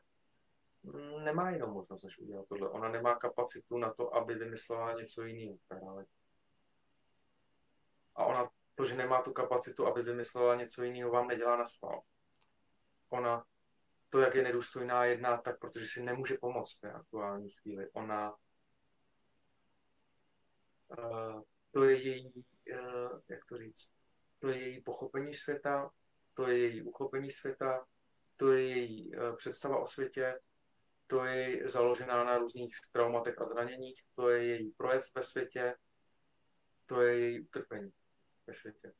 mm, 0.83 1.23
nemá 1.23 1.49
jinou 1.49 1.73
možnost, 1.73 2.03
než 2.03 2.19
udělat 2.19 2.47
tohle. 2.49 2.69
Ona 2.69 2.89
nemá 2.89 3.15
kapacitu 3.15 3.77
na 3.77 3.93
to, 3.93 4.15
aby 4.15 4.35
vymyslela 4.35 4.93
něco 4.93 5.23
jiného. 5.23 5.57
A 8.15 8.25
ona, 8.25 8.49
to, 8.75 8.85
že 8.85 8.95
nemá 8.95 9.21
tu 9.21 9.33
kapacitu, 9.33 9.87
aby 9.87 10.01
vymyslela 10.01 10.55
něco 10.55 10.83
jiného, 10.83 11.11
vám 11.11 11.27
nedělá 11.27 11.57
na 11.57 11.65
spál. 11.65 12.01
Ona 13.09 13.45
to, 14.09 14.19
jak 14.19 14.35
je 14.35 14.43
nedůstojná 14.43 15.05
jedná, 15.05 15.37
tak 15.37 15.59
protože 15.59 15.85
si 15.85 16.03
nemůže 16.03 16.37
pomoct 16.41 16.77
v 16.77 16.81
té 16.81 16.91
aktuální 16.91 17.49
chvíli. 17.49 17.89
Ona 17.93 18.35
uh, 20.97 21.41
to 21.71 21.83
je 21.83 22.01
její, 22.01 22.45
jak 23.29 23.45
to 23.45 23.57
říct, 23.57 23.91
to 24.39 24.47
je 24.47 24.59
její 24.59 24.81
pochopení 24.81 25.33
světa, 25.33 25.91
to 26.33 26.47
je 26.47 26.57
její 26.57 26.81
uchopení 26.81 27.31
světa, 27.31 27.85
to 28.37 28.51
je 28.51 28.69
její 28.69 29.15
uh, 29.15 29.35
představa 29.35 29.79
o 29.79 29.87
světě, 29.87 30.39
to 31.07 31.25
je 31.25 31.69
založená 31.69 32.23
na 32.23 32.37
různých 32.37 32.71
traumatech 32.91 33.41
a 33.41 33.45
zraněních, 33.45 34.03
to 34.15 34.29
je 34.29 34.45
její 34.45 34.71
projev 34.71 35.05
ve 35.15 35.23
světě, 35.23 35.75
to 36.85 37.01
je 37.01 37.19
její 37.19 37.39
utrpení 37.39 37.91
ve 38.47 38.53
světě. 38.53 38.93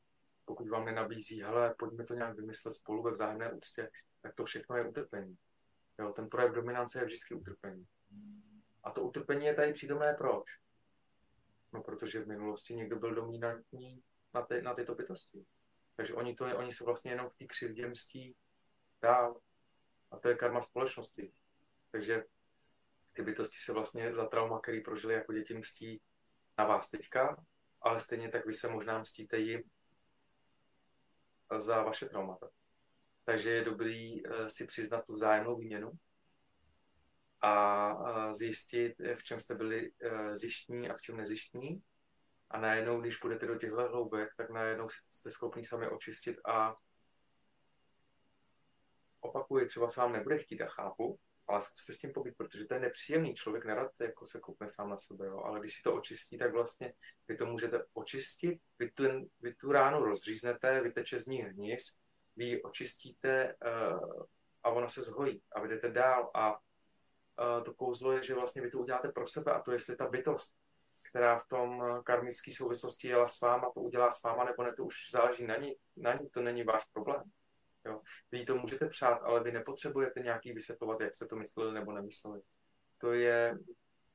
Pokud 0.44 0.68
vám 0.68 0.84
nenabízí, 0.84 1.42
hele, 1.42 1.74
pojďme 1.78 2.04
to 2.04 2.14
nějak 2.14 2.36
vymyslet 2.36 2.74
spolu 2.74 3.02
ve 3.02 3.10
vzájemné 3.10 3.52
úctě, 3.52 3.90
tak 4.22 4.34
to 4.34 4.44
všechno 4.44 4.76
je 4.76 4.88
utrpení. 4.88 5.36
Jo, 5.98 6.12
ten 6.12 6.28
projev 6.28 6.52
dominance 6.52 6.98
je 6.98 7.04
vždycky 7.04 7.34
utrpení. 7.34 7.86
A 8.84 8.90
to 8.90 9.02
utrpení 9.02 9.46
je 9.46 9.54
tady 9.54 9.72
přítomné 9.72 10.14
proč? 10.18 10.44
No, 11.72 11.82
protože 11.82 12.20
v 12.20 12.28
minulosti 12.28 12.74
někdo 12.74 12.96
byl 12.96 13.14
dominantní 13.14 14.02
na, 14.34 14.42
ty, 14.42 14.62
na 14.62 14.74
tyto 14.74 14.94
bytosti. 14.94 15.44
Takže 15.96 16.14
oni, 16.14 16.34
to, 16.34 16.58
oni 16.58 16.72
se 16.72 16.84
vlastně 16.84 17.10
jenom 17.10 17.28
v 17.28 17.36
té 17.36 17.44
křivdě 17.44 17.88
mstí 17.88 18.36
dál. 19.02 19.40
A 20.10 20.18
to 20.18 20.28
je 20.28 20.34
karma 20.34 20.62
společnosti. 20.62 21.32
Takže 21.90 22.24
ty 23.12 23.22
bytosti 23.22 23.56
se 23.58 23.72
vlastně 23.72 24.14
za 24.14 24.26
trauma, 24.26 24.60
který 24.60 24.80
prožili 24.80 25.14
jako 25.14 25.32
děti, 25.32 25.54
mstí 25.54 26.00
na 26.58 26.64
vás 26.64 26.90
teďka, 26.90 27.44
ale 27.80 28.00
stejně 28.00 28.28
tak 28.28 28.46
vy 28.46 28.54
se 28.54 28.68
možná 28.68 28.98
mstíte 28.98 29.38
jim 29.38 29.62
za 31.58 31.82
vaše 31.82 32.06
traumata. 32.06 32.48
Takže 33.24 33.50
je 33.50 33.64
dobrý 33.64 34.26
eh, 34.26 34.50
si 34.50 34.66
přiznat 34.66 35.06
tu 35.06 35.14
vzájemnou 35.14 35.56
výměnu 35.56 35.92
a 37.42 38.34
zjistit, 38.34 38.92
v 39.14 39.24
čem 39.24 39.40
jste 39.40 39.54
byli 39.54 39.92
eh, 40.02 40.36
zjištní 40.36 40.90
a 40.90 40.94
v 40.94 41.00
čem 41.00 41.16
nezjištní. 41.16 41.82
A 42.50 42.60
najednou, 42.60 43.00
když 43.00 43.16
půjdete 43.16 43.46
do 43.46 43.58
těchto 43.58 43.88
hloubek, 43.88 44.28
tak 44.36 44.50
najednou 44.50 44.88
jste 45.10 45.30
schopni 45.30 45.64
sami 45.64 45.88
očistit 45.88 46.36
a 46.44 46.76
opakuji, 49.20 49.66
třeba 49.66 49.88
se 49.88 50.00
vám 50.00 50.12
nebude 50.12 50.38
chtít 50.38 50.60
a 50.60 50.68
chápu, 50.68 51.18
ale 51.46 51.62
zkuste 51.62 51.92
s 51.92 51.98
tím 51.98 52.12
pobít, 52.12 52.36
protože 52.36 52.64
to 52.64 52.74
je 52.74 52.80
nepříjemný. 52.80 53.34
Člověk 53.34 53.64
nerad 53.64 53.90
jako 54.00 54.26
se 54.26 54.40
koukne 54.40 54.70
sám 54.70 54.90
na 54.90 54.98
sebe, 54.98 55.26
jo? 55.26 55.38
ale 55.38 55.60
když 55.60 55.76
si 55.76 55.82
to 55.82 55.94
očistí, 55.94 56.38
tak 56.38 56.52
vlastně 56.52 56.92
vy 57.28 57.36
to 57.36 57.46
můžete 57.46 57.84
očistit, 57.92 58.60
vy 58.78 58.90
tu, 58.90 59.04
vy 59.40 59.54
tu 59.54 59.72
ránu 59.72 60.04
rozříznete, 60.04 60.80
vyteče 60.82 61.20
z 61.20 61.26
ní 61.26 61.42
hnis, 61.42 61.96
vy 62.36 62.44
ji 62.44 62.62
očistíte 62.62 63.54
uh, 63.54 64.24
a 64.62 64.70
ono 64.70 64.90
se 64.90 65.02
zhojí 65.02 65.42
a 65.52 65.60
vy 65.60 65.68
jdete 65.68 65.90
dál 65.90 66.30
a 66.34 66.60
to 67.64 67.74
kouzlo 67.74 68.12
je, 68.12 68.22
že 68.22 68.34
vlastně 68.34 68.62
vy 68.62 68.70
to 68.70 68.78
uděláte 68.78 69.08
pro 69.08 69.26
sebe 69.26 69.52
a 69.52 69.60
to 69.62 69.72
jestli 69.72 69.96
ta 69.96 70.08
bytost, 70.08 70.54
která 71.12 71.38
v 71.38 71.48
tom 71.48 71.82
eh, 71.82 72.02
karmické 72.02 72.52
souvislosti 72.54 73.08
jela 73.08 73.28
s 73.28 73.40
váma, 73.40 73.70
to 73.74 73.80
udělá 73.80 74.12
s 74.12 74.22
váma, 74.22 74.44
nebo 74.44 74.62
ne, 74.62 74.72
to 74.72 74.84
už 74.84 74.94
záleží 75.12 75.46
na 75.46 75.56
ní, 75.56 75.74
na 75.96 76.14
ní 76.14 76.28
to 76.30 76.42
není 76.42 76.64
váš 76.64 76.84
problém. 76.92 77.22
Jo. 77.84 78.00
Vy 78.32 78.44
to 78.44 78.56
můžete 78.56 78.88
přát, 78.88 79.14
ale 79.22 79.42
vy 79.42 79.52
nepotřebujete 79.52 80.20
nějaký 80.20 80.52
vysvětlovat, 80.52 81.00
jak 81.00 81.14
jste 81.14 81.26
to 81.26 81.36
mysleli 81.36 81.74
nebo 81.74 81.92
nemysleli. 81.92 82.42
To 82.98 83.12
je, 83.12 83.58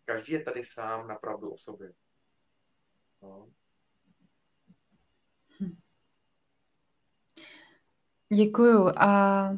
každý 0.06 0.34
je 0.34 0.44
tady 0.44 0.64
sám 0.64 1.08
na 1.08 1.16
pravdu 1.16 1.52
o 1.52 1.58
sobě. 1.58 1.94
No. 3.22 3.50
Děkuju 8.34 8.88
a, 8.98 9.50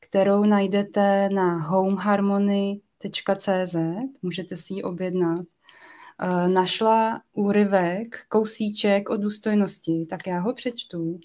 kterou 0.00 0.44
najdete 0.44 1.28
na 1.28 1.58
homeharmony.cz, 1.58 3.76
můžete 4.22 4.56
si 4.56 4.74
ji 4.74 4.82
objednat. 4.82 5.40
E, 5.40 5.46
našla 6.48 7.22
úryvek, 7.32 8.26
kousíček 8.28 9.10
o 9.10 9.16
důstojnosti, 9.16 10.06
tak 10.10 10.26
já 10.26 10.40
ho 10.40 10.54
přečtu. 10.54 11.20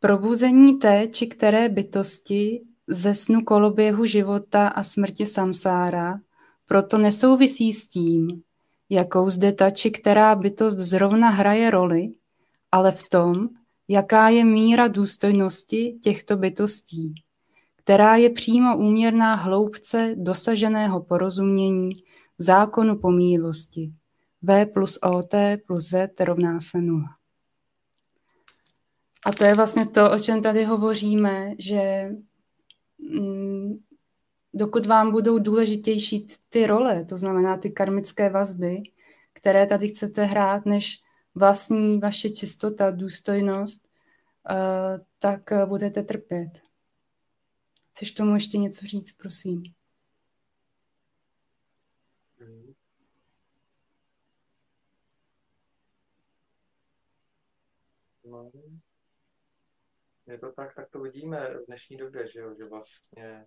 Probuzení 0.00 0.78
té 0.78 1.08
či 1.08 1.26
které 1.26 1.68
bytosti 1.68 2.62
ze 2.86 3.14
snu 3.14 3.44
koloběhu 3.44 4.06
života 4.06 4.68
a 4.68 4.82
smrti 4.82 5.26
samsára 5.26 6.20
proto 6.74 6.98
nesouvisí 6.98 7.72
s 7.72 7.88
tím, 7.88 8.42
jakou 8.90 9.30
zde 9.30 9.52
ta 9.52 9.70
či 9.70 9.90
která 9.90 10.34
bytost 10.34 10.78
zrovna 10.78 11.30
hraje 11.30 11.70
roli, 11.70 12.12
ale 12.72 12.92
v 12.92 13.08
tom, 13.08 13.48
jaká 13.88 14.28
je 14.28 14.44
míra 14.44 14.88
důstojnosti 14.88 15.98
těchto 16.02 16.36
bytostí, 16.36 17.14
která 17.76 18.16
je 18.16 18.30
přímo 18.30 18.78
úměrná 18.78 19.34
hloubce 19.34 20.14
dosaženého 20.16 21.00
porozumění 21.00 21.90
zákonu 22.38 22.98
pomíjivosti. 22.98 23.92
V 24.42 24.66
plus 24.66 24.98
OT 25.02 25.34
plus 25.66 25.88
Z 25.88 26.20
rovná 26.20 26.60
se 26.60 26.80
nula. 26.80 27.08
A 29.26 29.32
to 29.32 29.44
je 29.44 29.54
vlastně 29.54 29.86
to, 29.86 30.10
o 30.10 30.18
čem 30.18 30.42
tady 30.42 30.64
hovoříme, 30.64 31.50
že 31.58 32.10
mm, 32.98 33.78
dokud 34.54 34.86
vám 34.86 35.10
budou 35.10 35.38
důležitější 35.38 36.26
ty 36.48 36.66
role, 36.66 37.04
to 37.04 37.18
znamená 37.18 37.56
ty 37.56 37.70
karmické 37.70 38.30
vazby, 38.30 38.82
které 39.32 39.66
tady 39.66 39.88
chcete 39.88 40.24
hrát, 40.24 40.66
než 40.66 41.02
vlastní 41.34 41.98
vaše 41.98 42.30
čistota, 42.30 42.90
důstojnost, 42.90 43.88
uh, 44.50 45.04
tak 45.18 45.50
uh, 45.52 45.68
budete 45.68 46.02
trpět. 46.02 46.60
Chceš 47.90 48.12
tomu 48.12 48.34
ještě 48.34 48.58
něco 48.58 48.86
říct, 48.86 49.12
prosím? 49.12 49.62
No. 58.24 58.50
Je 60.26 60.38
to 60.38 60.52
tak, 60.52 60.74
tak 60.74 60.90
to 60.90 61.00
vidíme 61.00 61.50
v 61.50 61.66
dnešní 61.66 61.96
době, 61.96 62.28
že, 62.28 62.40
jo, 62.40 62.54
že 62.58 62.64
vlastně 62.64 63.14
Eh, 63.16 63.46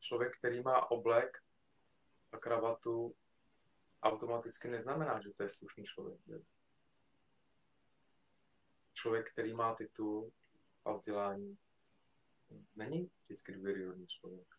člověk, 0.00 0.38
který 0.38 0.62
má 0.62 0.90
oblek 0.90 1.42
a 2.32 2.38
kravatu, 2.38 3.16
automaticky 4.02 4.68
neznamená, 4.68 5.20
že 5.20 5.30
to 5.30 5.42
je 5.42 5.50
slušný 5.50 5.84
člověk. 5.84 6.20
Člověk, 8.94 9.32
který 9.32 9.54
má 9.54 9.74
titul 9.74 10.32
a 10.84 10.92
vzdělání, 10.92 11.58
není 12.76 13.10
vždycky 13.24 13.52
důvěryhodný 13.52 14.06
člověk. 14.06 14.54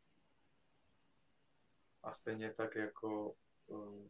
A 2.03 2.13
stejně 2.13 2.53
tak 2.53 2.75
jako 2.75 3.35
uh, 3.67 4.09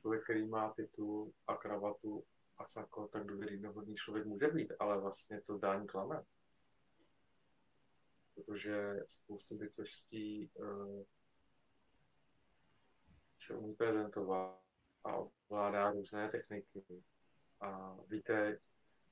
člověk, 0.00 0.24
který 0.24 0.46
má 0.46 0.72
titul 0.72 1.32
a 1.46 1.56
kravatu 1.56 2.24
a 2.60 2.68
sako, 2.68 3.08
tak 3.08 3.26
důvěryhodný 3.26 3.94
člověk 3.94 4.26
může 4.26 4.48
být, 4.48 4.72
ale 4.78 5.00
vlastně 5.00 5.40
to 5.40 5.58
dání 5.58 5.86
klame. 5.86 6.24
Protože 8.34 9.04
spoustu 9.08 9.58
bytostí 9.58 10.50
uh, 10.54 11.02
se 13.38 13.56
umí 13.56 13.74
prezentovat 13.74 14.60
a 15.04 15.16
ovládá 15.16 15.90
různé 15.90 16.28
techniky. 16.28 16.84
A 17.60 17.96
víte, 18.06 18.58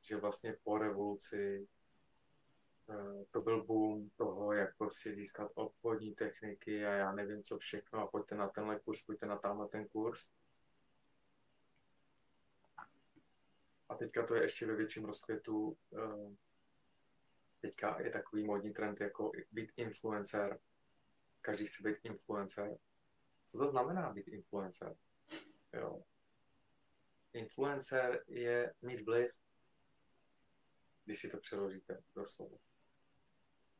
že 0.02 0.16
vlastně 0.16 0.56
po 0.64 0.78
revoluci 0.78 1.68
uh, 2.86 3.24
to 3.30 3.40
byl 3.40 3.64
boom 3.64 4.10
toho, 4.16 4.52
jak 4.52 4.76
prostě 4.76 5.14
získat 5.14 5.52
obchodní 5.54 6.14
techniky 6.14 6.86
a 6.86 6.90
já 6.90 7.12
nevím 7.12 7.42
co 7.42 7.58
všechno 7.58 7.98
a 8.00 8.06
pojďte 8.06 8.34
na 8.34 8.48
tenhle 8.48 8.80
kurz, 8.80 9.04
pojďte 9.04 9.26
na 9.26 9.38
tamhle 9.38 9.68
ten 9.68 9.88
kurz. 9.88 10.30
Teďka 13.98 14.26
to 14.26 14.34
je 14.34 14.42
ještě 14.42 14.66
ve 14.66 14.76
větším 14.76 15.04
rozkvětu. 15.04 15.76
Uh, 15.90 16.34
teďka 17.60 18.00
je 18.00 18.10
takový 18.10 18.44
modní 18.44 18.72
trend 18.72 19.00
jako 19.00 19.32
být 19.52 19.72
influencer. 19.76 20.60
Každý 21.40 21.66
chce 21.66 21.82
být 21.82 21.98
influencer. 22.02 22.78
Co 23.46 23.58
to 23.58 23.70
znamená 23.70 24.12
být 24.12 24.28
influencer? 24.28 24.96
Jo. 25.72 26.02
Influencer 27.32 28.24
je 28.26 28.74
mít 28.82 29.04
vliv, 29.04 29.40
když 31.04 31.20
si 31.20 31.28
to 31.28 31.38
přeložíte 31.38 32.02
do 32.14 32.26
slovo. 32.26 32.58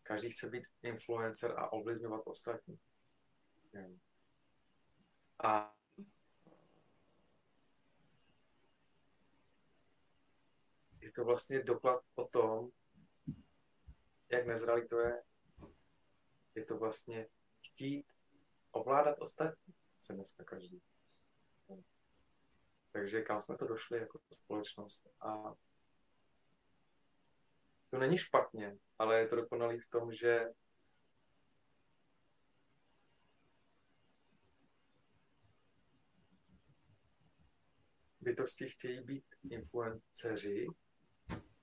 Každý 0.02 0.30
chce 0.30 0.48
být 0.50 0.64
influencer 0.82 1.54
a 1.58 1.72
ovlivňovat 1.72 2.22
ostatní. 2.24 2.78
A 5.44 5.77
to 11.18 11.24
vlastně 11.24 11.62
doklad 11.62 12.00
o 12.14 12.28
tom, 12.28 12.70
jak 14.28 14.46
nezralý 14.46 14.88
to 14.88 14.98
je. 15.00 15.22
Je 16.54 16.64
to 16.64 16.78
vlastně 16.78 17.28
chtít 17.62 18.06
ovládat 18.70 19.18
ostatní, 19.18 19.74
se 20.00 20.14
dneska 20.14 20.44
každý. 20.44 20.82
Takže 22.92 23.22
kam 23.22 23.42
jsme 23.42 23.56
to 23.56 23.66
došli 23.66 23.98
jako 23.98 24.20
společnost. 24.32 25.06
A 25.20 25.54
to 27.90 27.98
není 27.98 28.18
špatně, 28.18 28.78
ale 28.98 29.20
je 29.20 29.28
to 29.28 29.36
dokonalý 29.36 29.80
v 29.80 29.90
tom, 29.90 30.12
že 30.12 30.44
bytosti 38.20 38.68
chtějí 38.68 39.00
být 39.00 39.24
influenceři, 39.50 40.66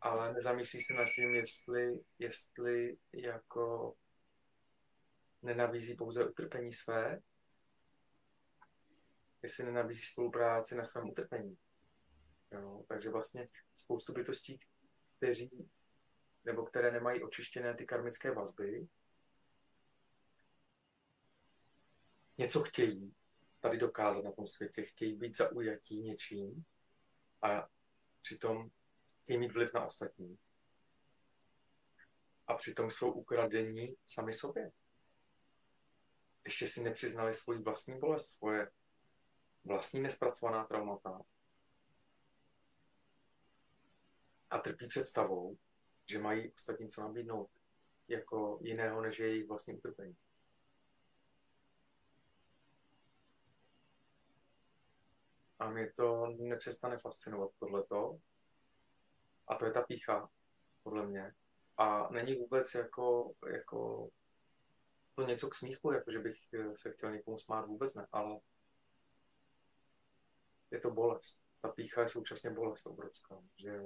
ale 0.01 0.33
nezamyslí 0.33 0.81
se 0.81 0.93
nad 0.93 1.05
tím, 1.15 1.35
jestli, 1.35 1.99
jestli 2.19 2.97
jako 3.13 3.95
nenabízí 5.41 5.95
pouze 5.95 6.29
utrpení 6.29 6.73
své, 6.73 7.21
jestli 9.41 9.63
nenabízí 9.63 10.01
spolupráci 10.01 10.75
na 10.75 10.85
svém 10.85 11.09
utrpení. 11.09 11.57
Jo, 12.51 12.83
takže 12.87 13.09
vlastně 13.09 13.47
spoustu 13.75 14.13
bytostí, 14.13 14.59
kteří, 15.17 15.69
nebo 16.45 16.65
které 16.65 16.91
nemají 16.91 17.23
očištěné 17.23 17.75
ty 17.75 17.85
karmické 17.85 18.31
vazby, 18.31 18.87
něco 22.37 22.63
chtějí 22.63 23.15
tady 23.59 23.77
dokázat 23.77 24.23
na 24.23 24.31
tom 24.31 24.47
světě, 24.47 24.83
chtějí 24.83 25.15
být 25.15 25.37
zaujatí 25.37 26.01
něčím 26.01 26.65
a 27.41 27.69
přitom 28.21 28.69
chtějí 29.25 29.39
mít 29.39 29.53
vliv 29.53 29.73
na 29.73 29.85
ostatní. 29.85 30.37
A 32.47 32.53
přitom 32.53 32.89
jsou 32.89 33.11
ukradení 33.11 33.95
sami 34.07 34.33
sobě. 34.33 34.71
Ještě 36.45 36.67
si 36.67 36.83
nepřiznali 36.83 37.33
svoji 37.33 37.59
vlastní 37.59 37.99
bolest, 37.99 38.27
svoje 38.29 38.71
vlastní 39.63 39.99
nespracovaná 39.99 40.65
traumata. 40.65 41.21
A 44.49 44.59
trpí 44.59 44.87
představou, 44.87 45.57
že 46.05 46.19
mají 46.19 46.51
ostatním 46.51 46.89
co 46.89 47.01
nabídnout 47.01 47.49
jako 48.07 48.59
jiného, 48.61 49.01
než 49.01 49.19
je 49.19 49.27
jejich 49.27 49.47
vlastní 49.47 49.73
utrpení. 49.73 50.17
A 55.59 55.69
mě 55.69 55.91
to 55.91 56.27
nepřestane 56.27 56.97
fascinovat 56.97 57.51
tohleto, 57.59 58.19
a 59.47 59.55
to 59.55 59.65
je 59.65 59.71
ta 59.71 59.81
pícha, 59.81 60.29
podle 60.83 61.05
mě. 61.05 61.33
A 61.77 62.09
není 62.09 62.35
vůbec 62.35 62.73
jako, 62.73 63.33
jako 63.47 64.09
to 65.15 65.27
něco 65.27 65.49
k 65.49 65.55
smíchu, 65.55 65.91
jako 65.91 66.11
že 66.11 66.19
bych 66.19 66.37
se 66.75 66.91
chtěl 66.91 67.11
někomu 67.11 67.39
smát, 67.39 67.65
vůbec 67.65 67.95
ne, 67.95 68.07
ale 68.11 68.39
je 70.71 70.79
to 70.79 70.91
bolest. 70.91 71.41
Ta 71.61 71.69
pícha 71.69 72.01
je 72.01 72.09
současně 72.09 72.49
bolest 72.49 72.85
obrovská, 72.85 73.41
že 73.57 73.81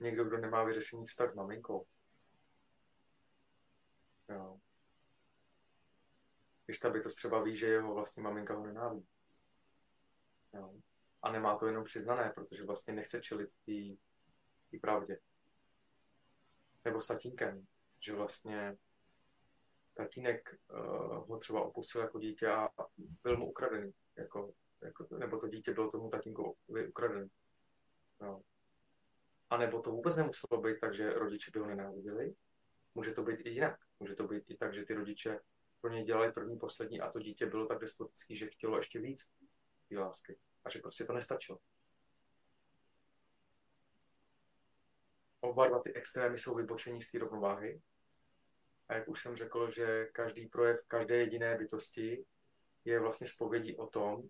někdo, 0.00 0.24
kdo 0.24 0.38
nemá 0.38 0.64
vyřešený 0.64 1.06
vztah 1.06 1.30
s 1.30 1.34
maminkou, 1.34 1.86
jo. 4.28 4.60
Když 6.66 6.78
ta 6.78 6.90
bytost 6.90 7.16
třeba 7.16 7.42
ví, 7.42 7.56
že 7.56 7.66
jeho 7.66 7.94
vlastní 7.94 8.22
maminka 8.22 8.54
ho 8.54 8.66
nenávidí. 8.66 9.08
Jo 10.52 10.74
a 11.24 11.32
nemá 11.32 11.56
to 11.56 11.66
jenom 11.66 11.84
přiznané, 11.84 12.32
protože 12.34 12.64
vlastně 12.64 12.94
nechce 12.94 13.20
čelit 13.20 13.50
té 14.70 14.78
pravdě. 14.80 15.18
Nebo 16.84 17.00
s 17.00 17.06
tatínkem, 17.06 17.66
že 18.00 18.14
vlastně 18.14 18.76
tatínek 19.94 20.54
uh, 20.70 21.28
ho 21.28 21.38
třeba 21.38 21.62
opustil 21.62 22.00
jako 22.00 22.18
dítě 22.18 22.48
a 22.48 22.68
byl 23.22 23.36
mu 23.36 23.50
ukradený. 23.50 23.92
Jako, 24.16 24.54
jako 24.82 25.04
to, 25.04 25.18
nebo 25.18 25.38
to 25.38 25.48
dítě 25.48 25.74
bylo 25.74 25.90
tomu 25.90 26.10
tatínkovi 26.10 26.88
ukradený. 26.88 27.30
No. 28.20 28.42
A 29.50 29.56
nebo 29.56 29.82
to 29.82 29.90
vůbec 29.90 30.16
nemuselo 30.16 30.62
být 30.62 30.80
tak, 30.80 30.94
že 30.94 31.14
rodiče 31.14 31.50
by 31.50 31.58
ho 31.58 31.66
nenáviděli. 31.66 32.34
Může 32.94 33.12
to 33.12 33.22
být 33.22 33.40
i 33.40 33.50
jinak. 33.50 33.80
Může 34.00 34.14
to 34.14 34.26
být 34.26 34.50
i 34.50 34.56
tak, 34.56 34.74
že 34.74 34.84
ty 34.84 34.94
rodiče 34.94 35.40
pro 35.80 35.90
něj 35.90 36.04
dělali 36.04 36.32
první, 36.32 36.58
poslední 36.58 37.00
a 37.00 37.10
to 37.10 37.20
dítě 37.20 37.46
bylo 37.46 37.66
tak 37.66 37.78
despotický, 37.78 38.36
že 38.36 38.50
chtělo 38.50 38.76
ještě 38.76 39.00
víc 39.00 39.28
té 39.88 39.98
lásky 39.98 40.38
a 40.64 40.70
že 40.70 40.78
prostě 40.78 41.04
to 41.04 41.12
nestačilo. 41.12 41.58
Oba 45.40 45.68
dva 45.68 45.82
ty 45.82 45.94
extrémy 45.94 46.38
jsou 46.38 46.54
vybočení 46.54 47.02
z 47.02 47.10
té 47.10 47.18
rovnováhy. 47.18 47.82
A 48.88 48.94
jak 48.94 49.08
už 49.08 49.22
jsem 49.22 49.36
řekl, 49.36 49.70
že 49.70 50.06
každý 50.06 50.46
projev 50.46 50.84
každé 50.88 51.16
jediné 51.16 51.56
bytosti 51.58 52.24
je 52.84 53.00
vlastně 53.00 53.26
spovědí 53.26 53.76
o 53.76 53.86
tom, 53.86 54.22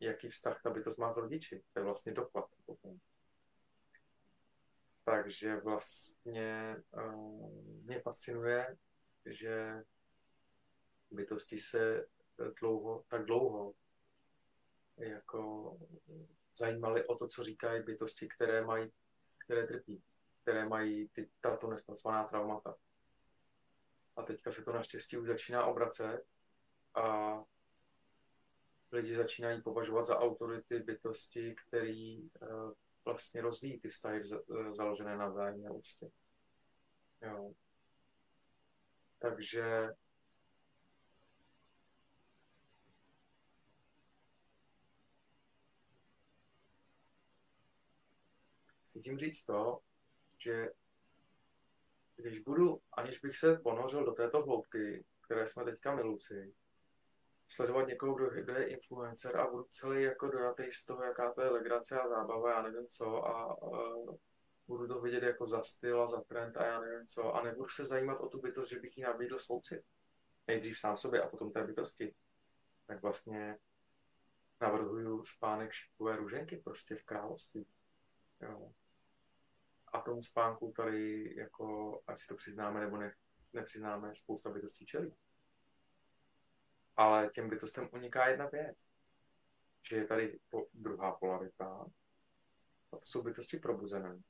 jaký 0.00 0.28
vztah 0.28 0.62
ta 0.62 0.70
bytost 0.70 0.98
má 0.98 1.12
s 1.12 1.16
rodiči. 1.16 1.62
To 1.72 1.80
je 1.80 1.84
vlastně 1.84 2.12
tom. 2.82 2.98
Takže 5.04 5.56
vlastně 5.56 6.76
uh, 6.90 7.50
mě 7.84 8.00
fascinuje, 8.00 8.76
že 9.26 9.84
bytosti 11.10 11.58
se 11.58 12.06
dlouho, 12.60 13.04
tak 13.08 13.24
dlouho 13.24 13.74
jako 14.96 15.72
zajímaly 16.56 17.06
o 17.06 17.16
to, 17.16 17.28
co 17.28 17.44
říkají 17.44 17.82
bytosti, 17.82 18.28
které 18.28 18.64
mají, 18.64 18.92
které 19.38 19.66
trpí, 19.66 20.02
které 20.42 20.68
mají 20.68 21.08
ty, 21.08 21.30
tato 21.40 21.70
nespracovaná 21.70 22.24
traumata. 22.24 22.76
A 24.16 24.22
teďka 24.22 24.52
se 24.52 24.62
to 24.62 24.72
naštěstí 24.72 25.16
už 25.16 25.28
začíná 25.28 25.66
obracet 25.66 26.24
a 26.94 27.34
lidi 28.92 29.16
začínají 29.16 29.62
považovat 29.62 30.04
za 30.04 30.18
autority 30.18 30.78
bytosti, 30.78 31.54
který 31.54 32.30
uh, 32.30 32.72
vlastně 33.04 33.40
rozvíjí 33.40 33.80
ty 33.80 33.88
vztahy 33.88 34.22
uh, 34.30 34.74
založené 34.74 35.16
na 35.16 35.28
vzájemné 35.28 35.70
úctě. 35.70 36.10
Jo. 37.22 37.52
Takže 39.18 39.94
chci 48.94 49.00
tím 49.00 49.18
říct 49.18 49.44
to, 49.44 49.80
že 50.38 50.68
když 52.16 52.40
budu, 52.40 52.80
aniž 52.92 53.18
bych 53.18 53.36
se 53.36 53.56
ponořil 53.56 54.04
do 54.04 54.12
této 54.12 54.42
hloubky, 54.42 55.04
které 55.20 55.48
jsme 55.48 55.64
teďka 55.64 55.94
miluci, 55.94 56.54
sledovat 57.48 57.88
někoho, 57.88 58.14
kdo, 58.14 58.52
je 58.52 58.68
influencer 58.68 59.36
a 59.36 59.50
budu 59.50 59.64
celý 59.70 60.02
jako 60.02 60.28
dojatý 60.28 60.72
z 60.72 60.84
toho, 60.84 61.02
jaká 61.02 61.32
to 61.32 61.42
je 61.42 61.50
legrace 61.50 62.00
a 62.00 62.08
zábava, 62.08 62.50
já 62.50 62.62
nevím 62.62 62.88
co, 62.88 63.26
a, 63.26 63.52
a 63.52 63.56
budu 64.66 64.88
to 64.88 65.00
vidět 65.00 65.22
jako 65.22 65.46
za 65.46 65.62
styl 65.62 66.02
a 66.02 66.06
za 66.06 66.20
trend 66.20 66.56
a 66.56 66.66
já 66.66 66.80
nevím 66.80 67.06
co, 67.06 67.34
a 67.34 67.42
nebudu 67.42 67.68
se 67.68 67.84
zajímat 67.84 68.20
o 68.20 68.28
tu 68.28 68.40
bytost, 68.40 68.70
že 68.70 68.80
bych 68.80 68.98
jí 68.98 69.02
nabídl 69.04 69.38
svou 69.38 69.62
Nejdřív 70.46 70.78
sám 70.78 70.96
sobě 70.96 71.22
a 71.22 71.28
potom 71.28 71.52
té 71.52 71.64
bytosti. 71.64 72.14
tak 72.86 73.02
vlastně 73.02 73.58
navrhuju 74.60 75.24
spánek 75.24 75.72
šipkové 75.72 76.16
růženky 76.16 76.56
prostě 76.56 76.94
v 76.94 77.04
království. 77.04 77.66
Jo. 78.40 78.72
A 79.94 80.00
tomu 80.00 80.22
spánku 80.22 80.72
tady, 80.76 81.34
jako, 81.36 82.00
ať 82.06 82.18
si 82.18 82.26
to 82.26 82.34
přiznáme 82.34 82.80
nebo 82.80 82.96
ne, 82.96 83.14
nepřiznáme, 83.52 84.14
spousta 84.14 84.50
bytostí 84.50 84.86
čelí. 84.86 85.14
Ale 86.96 87.28
těm 87.28 87.48
bytostem 87.48 87.88
uniká 87.92 88.28
jedna 88.28 88.46
věc. 88.46 88.78
Že 89.88 89.96
je 89.96 90.06
tady 90.06 90.38
po, 90.50 90.66
druhá 90.74 91.12
polarita. 91.12 91.86
A 92.92 92.96
to 92.96 93.02
jsou 93.02 93.22
bytosti 93.22 93.58
probuzené, 93.58 94.22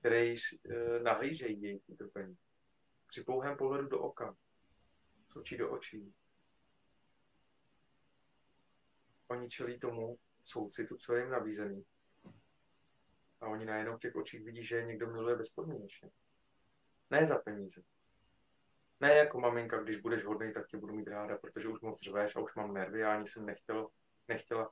které 0.00 0.24
již 0.24 0.52
e, 0.52 0.98
nahlížejí 1.02 1.62
jejich 1.62 1.82
utrpení. 1.86 2.36
Při 3.06 3.22
pouhém 3.22 3.56
pohledu 3.56 3.88
do 3.88 4.00
oka, 4.00 4.36
z 5.28 5.36
očí 5.36 5.56
do 5.56 5.70
očí. 5.70 6.14
Oni 9.28 9.50
čelí 9.50 9.78
tomu 9.78 10.18
soucitu, 10.44 10.96
co 10.96 11.14
je 11.14 11.20
jim 11.20 11.30
nabízený. 11.30 11.84
A 13.44 13.48
oni 13.48 13.64
najednou 13.64 13.96
v 13.96 14.00
těch 14.00 14.16
očích 14.16 14.44
vidí, 14.44 14.64
že 14.64 14.84
někdo 14.84 15.06
miluje 15.06 15.36
bezpodmínečně. 15.36 16.10
Ne 17.10 17.26
za 17.26 17.38
peníze. 17.38 17.82
Ne 19.00 19.16
jako 19.16 19.40
maminka, 19.40 19.82
když 19.82 20.00
budeš 20.00 20.24
hodný, 20.24 20.52
tak 20.52 20.66
tě 20.66 20.76
budu 20.76 20.94
mít 20.94 21.08
ráda, 21.08 21.38
protože 21.38 21.68
už 21.68 21.80
moc 21.80 22.00
řveš 22.00 22.36
a 22.36 22.40
už 22.40 22.54
mám 22.54 22.74
nervy, 22.74 23.00
já 23.00 23.14
ani 23.14 23.26
jsem 23.26 23.46
nechtěl, 23.46 23.88
nechtěla. 24.28 24.70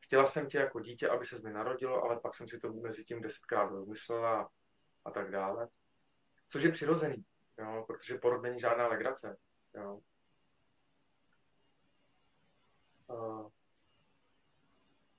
Chtěla 0.00 0.26
jsem 0.26 0.48
tě 0.48 0.58
jako 0.58 0.80
dítě, 0.80 1.08
aby 1.08 1.26
se 1.26 1.42
mi 1.42 1.52
narodilo, 1.52 2.02
ale 2.02 2.20
pak 2.20 2.34
jsem 2.34 2.48
si 2.48 2.58
to 2.58 2.72
mezi 2.72 3.04
tím 3.04 3.22
desetkrát 3.22 3.70
rozmyslela 3.70 4.42
a, 4.42 4.48
a 5.04 5.10
tak 5.10 5.30
dále. 5.30 5.68
Což 6.48 6.62
je 6.62 6.72
přirozený, 6.72 7.24
jo, 7.58 7.84
protože 7.86 8.18
porod 8.18 8.42
není 8.42 8.60
žádná 8.60 8.86
legrace. 8.86 9.36
Jo. 9.74 10.00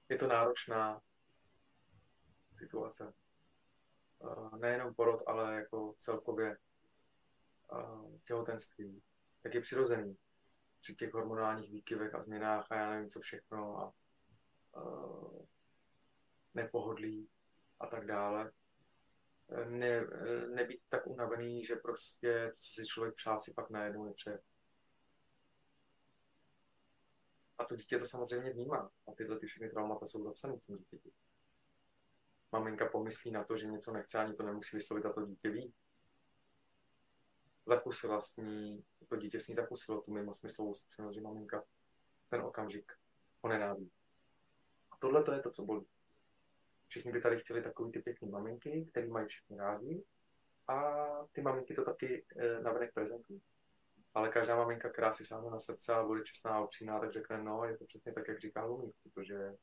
je 0.10 0.18
to 0.18 0.28
náročná 0.28 1.02
situace. 2.64 3.14
nejenom 4.58 4.94
porod, 4.94 5.24
ale 5.28 5.56
jako 5.56 5.96
celkově 5.98 6.58
těhotenství, 8.28 9.02
tak 9.44 9.54
je 9.54 9.62
přirozený 9.62 10.18
při 10.82 10.96
těch 10.96 11.14
hormonálních 11.14 11.72
výkyvech 11.72 12.16
a 12.16 12.22
změnách 12.22 12.72
a 12.72 12.76
já 12.76 12.90
nevím 12.90 13.10
co 13.10 13.20
všechno 13.20 13.80
a, 13.80 13.94
nepohodlí 16.54 17.30
a 17.80 17.88
tak 17.88 18.06
dále. 18.06 18.52
Ne, 19.66 20.06
nebýt 20.48 20.82
tak 20.90 21.08
unavený, 21.08 21.66
že 21.66 21.76
prostě 21.76 22.52
to, 22.54 22.58
co 22.60 22.72
si 22.72 22.86
člověk 22.86 23.16
přál, 23.16 23.40
si 23.40 23.54
pak 23.54 23.70
najednou 23.70 24.04
nepřeje. 24.06 24.40
A 27.58 27.66
to 27.66 27.76
dítě 27.76 28.00
to 28.00 28.06
samozřejmě 28.06 28.54
vnímá. 28.54 28.92
A 29.08 29.12
tyhle 29.12 29.40
ty 29.40 29.48
všechny 29.48 29.70
traumata 29.70 30.06
jsou 30.06 30.24
zapsané 30.24 30.58
v 30.58 30.66
tom 30.66 30.78
dítěti. 30.78 31.12
Maminka 32.54 32.86
pomyslí 32.86 33.32
na 33.32 33.44
to, 33.44 33.58
že 33.58 33.68
něco 33.68 33.94
nechce, 33.94 34.18
ani 34.18 34.34
to 34.34 34.44
nemusí 34.44 34.78
vyslovit 34.78 35.06
a 35.06 35.14
to 35.14 35.26
dítě 35.26 35.50
ví 35.50 35.74
zakusila 37.66 38.22
s 38.22 38.38
ní, 38.38 38.86
to 39.10 39.16
dítě 39.16 39.40
s 39.40 39.48
ní 39.48 39.56
zakusilo 39.56 40.02
tu 40.02 40.12
mimo 40.12 40.34
smyslovou 40.34 40.74
zkušenost, 40.74 41.16
že 41.16 41.22
maminka 41.22 41.64
ten 42.30 42.42
okamžik 42.42 42.92
ho 43.42 43.50
nenávidí. 43.50 43.92
A 44.92 44.98
tohle 44.98 45.24
to 45.24 45.34
je 45.34 45.40
to, 45.40 45.52
co 45.52 45.64
bolí. 45.64 45.86
Všichni 46.88 47.12
by 47.12 47.22
tady 47.22 47.40
chtěli 47.40 47.62
takový 47.62 47.92
ty 47.92 48.00
pěkné 48.00 48.30
maminky, 48.30 48.88
které 48.92 49.08
mají 49.08 49.28
všichni 49.28 49.58
rádi 49.58 50.04
a 50.68 50.94
ty 51.32 51.42
maminky 51.42 51.76
to 51.76 51.86
taky 51.86 52.26
e, 52.36 52.60
navenek 52.62 52.94
prezentují. 52.94 53.42
Ale 54.14 54.30
každá 54.30 54.56
maminka, 54.56 54.90
která 54.90 55.14
si 55.14 55.26
sáhne 55.26 55.50
na 55.50 55.60
srdce 55.60 55.94
a 55.94 56.04
bude 56.04 56.24
čestná 56.24 56.52
a 56.52 56.64
upřímná, 56.64 57.00
tak 57.00 57.12
řekne, 57.12 57.44
no, 57.44 57.66
je 57.66 57.78
to 57.78 57.86
přesně 57.86 58.14
tak, 58.14 58.28
jak 58.28 58.40
říká 58.40 58.66
Lumík, 58.66 58.96
protože 59.04 59.54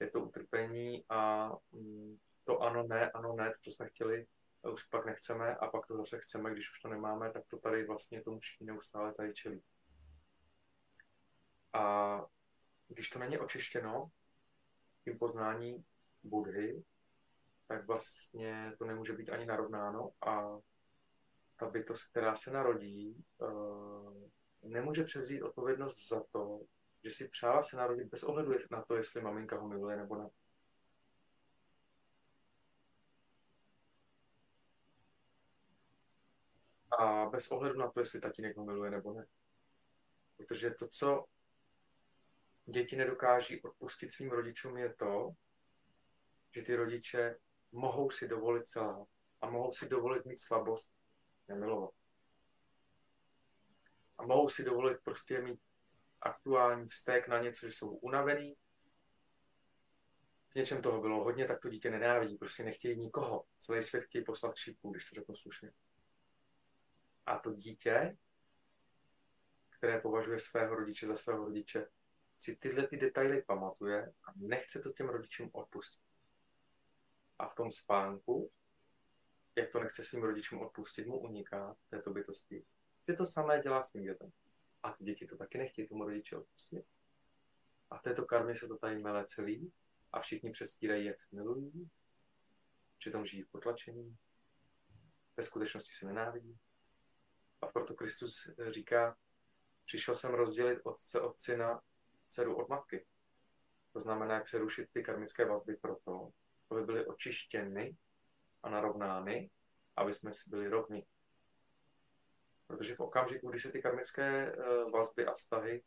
je 0.00 0.10
to 0.10 0.20
utrpení 0.20 1.04
a 1.08 1.50
mm, 1.72 2.18
to 2.44 2.58
ano, 2.58 2.82
ne, 2.82 3.10
ano, 3.10 3.36
ne, 3.36 3.50
to, 3.50 3.58
co 3.62 3.70
jsme 3.70 3.88
chtěli, 3.88 4.26
a 4.64 4.70
už 4.70 4.84
pak 4.84 5.06
nechceme 5.06 5.54
a 5.54 5.66
pak 5.66 5.86
to 5.86 5.96
zase 5.96 6.18
chceme, 6.18 6.52
když 6.52 6.70
už 6.70 6.80
to 6.80 6.88
nemáme, 6.88 7.30
tak 7.30 7.42
to 7.46 7.58
tady 7.58 7.86
vlastně 7.86 8.22
tomu 8.22 8.40
všichni 8.40 8.66
neustále 8.66 9.14
tady 9.14 9.34
čelí. 9.34 9.62
A 11.72 12.26
když 12.88 13.10
to 13.10 13.18
není 13.18 13.38
očištěno 13.38 14.10
tím 15.04 15.18
poznání 15.18 15.84
Budhy, 16.22 16.84
tak 17.66 17.86
vlastně 17.86 18.72
to 18.78 18.84
nemůže 18.84 19.12
být 19.12 19.30
ani 19.30 19.46
narovnáno 19.46 20.10
a 20.26 20.58
ta 21.56 21.70
bytost, 21.70 22.10
která 22.10 22.36
se 22.36 22.50
narodí, 22.50 23.24
eh, 23.42 24.28
nemůže 24.62 25.04
převzít 25.04 25.42
odpovědnost 25.42 26.08
za 26.08 26.22
to, 26.32 26.60
že 27.04 27.10
si 27.10 27.28
přála 27.28 27.62
se 27.62 27.76
narodit 27.76 28.08
bez 28.08 28.22
ohledu 28.22 28.52
na 28.70 28.82
to, 28.82 28.96
jestli 28.96 29.22
maminka 29.22 29.58
ho 29.58 29.68
miluje 29.68 29.96
nebo 29.96 30.16
ne. 30.16 30.30
a 36.98 37.26
bez 37.26 37.50
ohledu 37.50 37.78
na 37.78 37.90
to, 37.90 38.00
jestli 38.00 38.20
tatínek 38.20 38.56
ho 38.56 38.64
miluje 38.64 38.90
nebo 38.90 39.12
ne. 39.12 39.26
Protože 40.36 40.70
to, 40.70 40.88
co 40.88 41.24
děti 42.66 42.96
nedokáží 42.96 43.62
odpustit 43.62 44.12
svým 44.12 44.30
rodičům, 44.30 44.76
je 44.76 44.94
to, 44.94 45.30
že 46.54 46.62
ty 46.62 46.76
rodiče 46.76 47.36
mohou 47.72 48.10
si 48.10 48.28
dovolit 48.28 48.68
celá 48.68 49.06
a 49.40 49.50
mohou 49.50 49.72
si 49.72 49.88
dovolit 49.88 50.24
mít 50.24 50.40
slabost 50.40 50.92
nemilovat. 51.48 51.90
A 54.18 54.26
mohou 54.26 54.48
si 54.48 54.64
dovolit 54.64 54.98
prostě 55.04 55.40
mít 55.40 55.60
aktuální 56.24 56.88
vztek 56.88 57.28
na 57.28 57.42
něco, 57.42 57.66
že 57.66 57.72
jsou 57.72 57.88
unavený. 57.90 58.56
V 60.50 60.54
něčem 60.54 60.82
toho 60.82 61.00
bylo 61.00 61.24
hodně, 61.24 61.46
tak 61.46 61.60
to 61.60 61.68
dítě 61.68 61.90
nenávidí, 61.90 62.38
prostě 62.38 62.64
nechtějí 62.64 62.98
nikoho. 62.98 63.46
Celý 63.58 63.82
svět 63.82 64.04
chtějí 64.04 64.24
poslat 64.24 64.56
šípku, 64.56 64.90
když 64.90 65.08
to 65.08 65.14
řeknu 65.14 65.36
slušně. 65.36 65.72
A 67.26 67.38
to 67.38 67.52
dítě, 67.52 68.16
které 69.70 70.00
považuje 70.00 70.40
svého 70.40 70.74
rodiče 70.74 71.06
za 71.06 71.16
svého 71.16 71.44
rodiče, 71.44 71.86
si 72.38 72.56
tyhle 72.56 72.86
ty 72.86 72.96
detaily 72.96 73.42
pamatuje 73.42 74.12
a 74.24 74.32
nechce 74.36 74.80
to 74.80 74.92
těm 74.92 75.08
rodičům 75.08 75.50
odpustit. 75.52 76.02
A 77.38 77.48
v 77.48 77.54
tom 77.54 77.72
spánku, 77.72 78.50
jak 79.56 79.72
to 79.72 79.80
nechce 79.80 80.04
svým 80.04 80.22
rodičům 80.22 80.62
odpustit, 80.62 81.06
mu 81.06 81.18
uniká 81.18 81.76
této 81.90 82.10
bytosti. 82.10 82.64
Že 83.08 83.14
to 83.14 83.26
samé 83.26 83.60
dělá 83.60 83.82
s 83.82 83.92
tím 83.92 84.02
dětem. 84.02 84.32
A 84.84 84.92
ty 84.92 85.04
děti 85.04 85.26
to 85.26 85.36
taky 85.36 85.58
nechtějí 85.58 85.88
tomu 85.88 86.04
rodiči 86.04 86.36
odpustit. 86.36 86.86
A 87.90 87.98
v 87.98 88.02
této 88.02 88.24
karmě 88.24 88.56
se 88.56 88.68
to 88.68 88.76
tady 88.76 88.98
mele 88.98 89.24
celý 89.26 89.72
a 90.12 90.20
všichni 90.20 90.50
předstírají, 90.50 91.04
jak 91.04 91.20
se 91.20 91.36
milují, 91.36 91.90
přitom 92.98 93.26
žijí 93.26 93.42
v 93.42 93.48
potlačení, 93.48 94.16
ve 95.36 95.42
skutečnosti 95.42 95.92
se 95.92 96.06
nenávidí. 96.06 96.58
A 97.60 97.66
proto 97.66 97.94
Kristus 97.94 98.50
říká, 98.70 99.16
přišel 99.84 100.16
jsem 100.16 100.34
rozdělit 100.34 100.80
otce 100.84 101.20
od 101.20 101.40
syna, 101.40 101.82
dceru 102.28 102.56
od 102.56 102.68
matky. 102.68 103.06
To 103.92 104.00
znamená 104.00 104.40
přerušit 104.40 104.90
ty 104.92 105.02
karmické 105.02 105.44
vazby 105.44 105.76
proto, 105.76 106.32
aby 106.70 106.82
byly 106.82 107.06
očištěny 107.06 107.96
a 108.62 108.70
narovnány, 108.70 109.50
aby 109.96 110.14
jsme 110.14 110.34
si 110.34 110.50
byli 110.50 110.68
rovni. 110.68 111.06
Protože 112.66 112.94
v 112.94 113.00
okamžiku, 113.00 113.50
kdy 113.50 113.60
se 113.60 113.72
ty 113.72 113.82
karmické 113.82 114.52
eh, 114.52 114.90
vazby 114.90 115.26
a 115.26 115.34
vztahy 115.34 115.82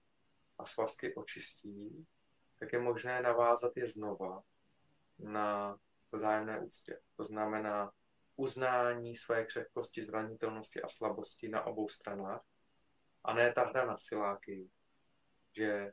a 0.58 0.66
svazky 0.66 1.16
očistí, 1.16 2.08
tak 2.60 2.74
je 2.74 2.80
možné 2.80 3.22
navázat 3.22 3.78
je 3.78 3.88
znova 3.88 4.44
na 5.20 5.80
vzájemné 6.12 6.60
úctě. 6.60 7.00
To 7.16 7.24
znamená 7.24 7.92
uznání 8.36 9.16
své 9.16 9.46
křehkosti, 9.46 10.04
zranitelnosti 10.04 10.82
a 10.82 10.90
slabosti 10.90 11.50
na 11.50 11.64
obou 11.64 11.90
stranách 11.90 12.46
a 13.24 13.34
ne 13.34 13.54
ta 13.54 13.64
hra 13.64 13.86
na 13.86 13.98
siláky, 13.98 14.70
že 15.56 15.92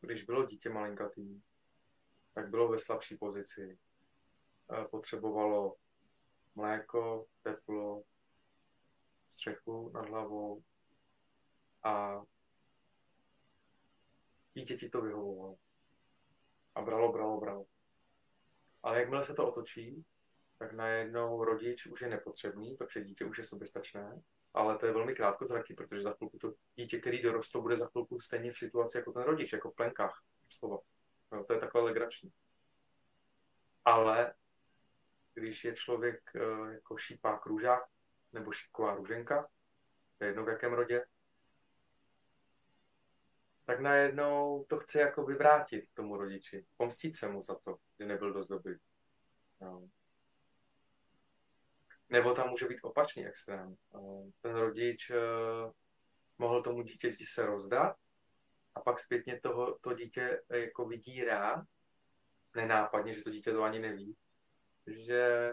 když 0.00 0.24
bylo 0.24 0.46
dítě 0.46 0.70
malinkatý, 0.70 1.42
tak 2.34 2.50
bylo 2.50 2.68
ve 2.68 2.78
slabší 2.78 3.16
pozici. 3.16 3.78
Potřebovalo 4.90 5.76
mléko, 6.54 7.26
teplo, 7.42 8.02
střechu 9.30 9.90
nad 9.94 10.08
hlavou 10.08 10.62
a 11.82 12.22
dítě 14.54 14.76
ti 14.76 14.88
to 14.88 15.02
vyhovovalo 15.02 15.56
a 16.74 16.82
bralo, 16.82 17.12
bralo, 17.12 17.40
bralo. 17.40 17.66
Ale 18.82 18.98
jakmile 19.00 19.24
se 19.24 19.34
to 19.34 19.48
otočí, 19.48 20.04
tak 20.58 20.72
najednou 20.72 21.44
rodič 21.44 21.86
už 21.86 22.00
je 22.00 22.08
nepotřebný, 22.08 22.76
protože 22.76 23.04
dítě 23.04 23.24
už 23.24 23.38
je 23.38 23.44
soběstačné, 23.44 24.22
ale 24.54 24.78
to 24.78 24.86
je 24.86 24.92
velmi 24.92 25.14
krátkozraký, 25.14 25.74
protože 25.74 26.02
za 26.02 26.12
chvilku 26.12 26.38
to 26.38 26.54
dítě, 26.74 26.98
který 26.98 27.22
dorostlo, 27.22 27.62
bude 27.62 27.76
za 27.76 27.86
chvilku 27.86 28.20
stejně 28.20 28.52
v 28.52 28.58
situaci 28.58 28.98
jako 28.98 29.12
ten 29.12 29.22
rodič, 29.22 29.52
jako 29.52 29.70
v 29.70 29.74
plenkách. 29.74 30.22
Slova. 30.48 30.78
No, 31.32 31.44
to 31.44 31.52
je 31.52 31.60
takhle 31.60 31.82
legrační. 31.82 32.32
Ale 33.84 34.34
když 35.34 35.64
je 35.64 35.74
člověk 35.74 36.20
uh, 36.34 36.68
jako 36.68 36.96
šípá 36.96 37.40
růžák 37.46 37.82
nebo 38.32 38.52
šípková 38.52 38.94
růženka, 38.94 39.48
to 40.18 40.24
je 40.24 40.28
jedno 40.28 40.44
v 40.44 40.48
jakém 40.48 40.72
rodě, 40.72 41.04
tak 43.64 43.80
najednou 43.80 44.64
to 44.68 44.78
chce 44.78 45.00
jako 45.00 45.24
vyvrátit 45.24 45.94
tomu 45.94 46.16
rodiči, 46.16 46.66
pomstit 46.76 47.16
se 47.16 47.28
mu 47.28 47.42
za 47.42 47.54
to, 47.54 47.78
že 48.00 48.06
nebyl 48.06 48.32
dost 48.32 48.48
dobrý. 48.48 48.74
No. 49.60 49.88
Nebo 52.08 52.34
tam 52.34 52.50
může 52.50 52.68
být 52.68 52.84
opačný 52.84 53.26
extrém. 53.26 53.76
Ten 54.40 54.56
rodič 54.56 55.10
eh, 55.10 55.16
mohl 56.38 56.62
tomu 56.62 56.82
dítěti 56.82 57.26
se 57.26 57.46
rozdat 57.46 57.96
a 58.74 58.80
pak 58.80 58.98
zpětně 58.98 59.40
toho, 59.40 59.78
to 59.78 59.94
dítě 59.94 60.42
jako 60.50 60.84
vydírá, 60.88 61.66
nenápadně, 62.56 63.14
že 63.14 63.22
to 63.22 63.30
dítě 63.30 63.52
to 63.52 63.62
ani 63.62 63.78
neví, 63.78 64.16
že 64.86 65.52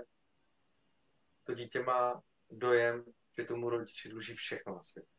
to 1.44 1.54
dítě 1.54 1.84
má 1.84 2.24
dojem, 2.50 3.06
že 3.38 3.46
tomu 3.46 3.70
rodiči 3.70 4.10
dluží 4.10 4.34
všechno 4.34 4.76
na 4.76 4.84
světě. 4.84 5.12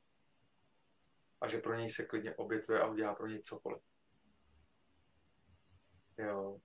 A 1.41 1.49
že 1.49 1.59
pro 1.59 1.75
něj 1.75 1.91
se 1.91 2.05
klidně 2.05 2.35
obětuje 2.35 2.81
a 2.81 2.87
udělá 2.87 3.15
pro 3.15 3.27
něj 3.27 3.43
cokoliv. 3.43 3.83
Jo. 6.19 6.61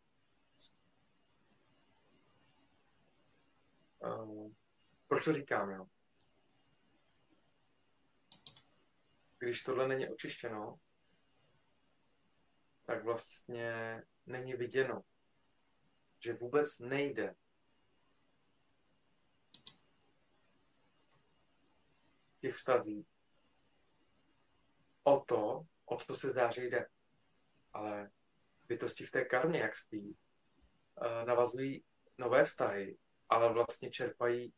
Um, 4.00 4.56
proč 5.08 5.26
to 5.26 5.34
říkám, 5.34 5.70
jo? 5.70 5.86
Když 9.40 9.64
tohle 9.64 9.88
není 9.88 10.10
očištěno, 10.10 10.80
tak 12.86 13.04
vlastně 13.04 14.02
není 14.26 14.54
viděno, 14.54 15.02
že 16.26 16.34
vůbec 16.34 16.80
nejde 16.80 17.36
těch 22.42 22.56
vztazích 22.56 23.08
o 25.04 25.20
to, 25.20 25.66
o 25.86 25.98
co 25.98 26.16
se 26.16 26.30
zdá, 26.30 26.52
že 26.52 26.66
jde. 26.66 26.90
Ale 27.74 28.12
bytosti 28.68 29.06
v 29.06 29.12
té 29.12 29.26
karmě, 29.26 29.60
jak 29.60 29.76
spí, 29.76 30.18
eh, 31.02 31.26
navazují 31.26 31.84
nové 32.18 32.46
vztahy, 32.46 32.98
ale 33.30 33.54
vlastně 33.54 33.92
čerpají 33.92 34.54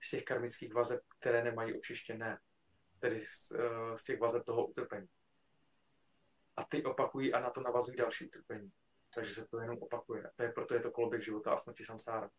z 0.00 0.10
těch 0.10 0.24
karmických 0.24 0.74
vazeb, 0.74 1.00
které 1.18 1.44
nemají 1.44 1.78
očištěné, 1.78 2.38
tedy 2.98 3.26
z, 3.26 3.52
eh, 3.52 3.98
z 3.98 4.04
těch 4.04 4.20
vazeb 4.20 4.44
toho 4.44 4.66
utrpení. 4.66 5.08
A 6.56 6.64
ty 6.64 6.84
opakují 6.84 7.34
a 7.34 7.40
na 7.40 7.50
to 7.50 7.60
navazují 7.60 7.96
další 7.96 8.26
utrpení. 8.26 8.72
Takže 9.16 9.34
se 9.34 9.46
to 9.46 9.60
jenom 9.60 9.78
opakuje. 9.78 10.30
To 10.36 10.42
je, 10.42 10.52
proto 10.52 10.74
je 10.74 10.80
to 10.80 10.90
koloběh 10.90 11.24
života 11.24 11.52
a 11.52 11.56
smrti 11.56 11.84
samsára. 11.84 12.30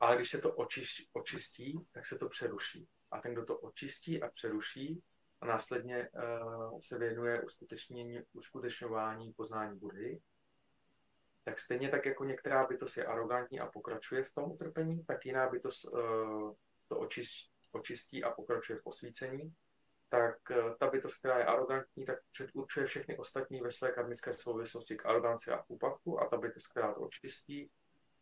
Ale 0.00 0.16
když 0.16 0.30
se 0.30 0.38
to 0.38 0.54
očiš, 0.54 1.08
očistí, 1.12 1.86
tak 1.92 2.06
se 2.06 2.18
to 2.18 2.28
přeruší. 2.28 2.88
A 3.10 3.20
ten, 3.20 3.32
kdo 3.32 3.44
to 3.44 3.58
očistí 3.58 4.22
a 4.22 4.28
přeruší 4.28 5.02
a 5.40 5.46
následně 5.46 6.08
uh, 6.08 6.80
se 6.80 6.98
věnuje 6.98 7.42
uskutečnění, 7.42 8.20
uskutečňování 8.32 9.32
poznání 9.32 9.78
Budhy, 9.78 10.20
tak 11.44 11.58
stejně 11.58 11.88
tak 11.88 12.06
jako 12.06 12.24
některá 12.24 12.66
bytost 12.66 12.96
je 12.96 13.04
arrogantní 13.04 13.60
a 13.60 13.66
pokračuje 13.66 14.24
v 14.24 14.34
tom 14.34 14.52
utrpení, 14.52 15.04
tak 15.04 15.26
jiná 15.26 15.48
bytost 15.48 15.84
uh, 15.84 16.54
to 16.88 16.98
očist, 16.98 17.52
očistí 17.72 18.24
a 18.24 18.30
pokračuje 18.30 18.78
v 18.78 18.86
osvícení, 18.86 19.54
tak 20.12 20.50
uh, 20.50 20.74
ta 20.78 20.90
bytost, 20.90 21.18
která 21.18 21.38
je 21.38 21.44
arrogantní, 21.44 22.04
tak 22.04 22.18
předurčuje 22.30 22.86
všechny 22.86 23.18
ostatní 23.18 23.60
ve 23.60 23.70
své 23.70 23.92
karmické 23.92 24.34
souvislosti 24.34 24.96
k 24.96 25.06
aroganci 25.06 25.50
a 25.50 25.62
k 25.62 25.70
úpadku 25.70 26.20
a 26.20 26.28
ta 26.28 26.36
bytost, 26.36 26.66
která 26.66 26.94
to 26.94 27.00
očistí, 27.00 27.70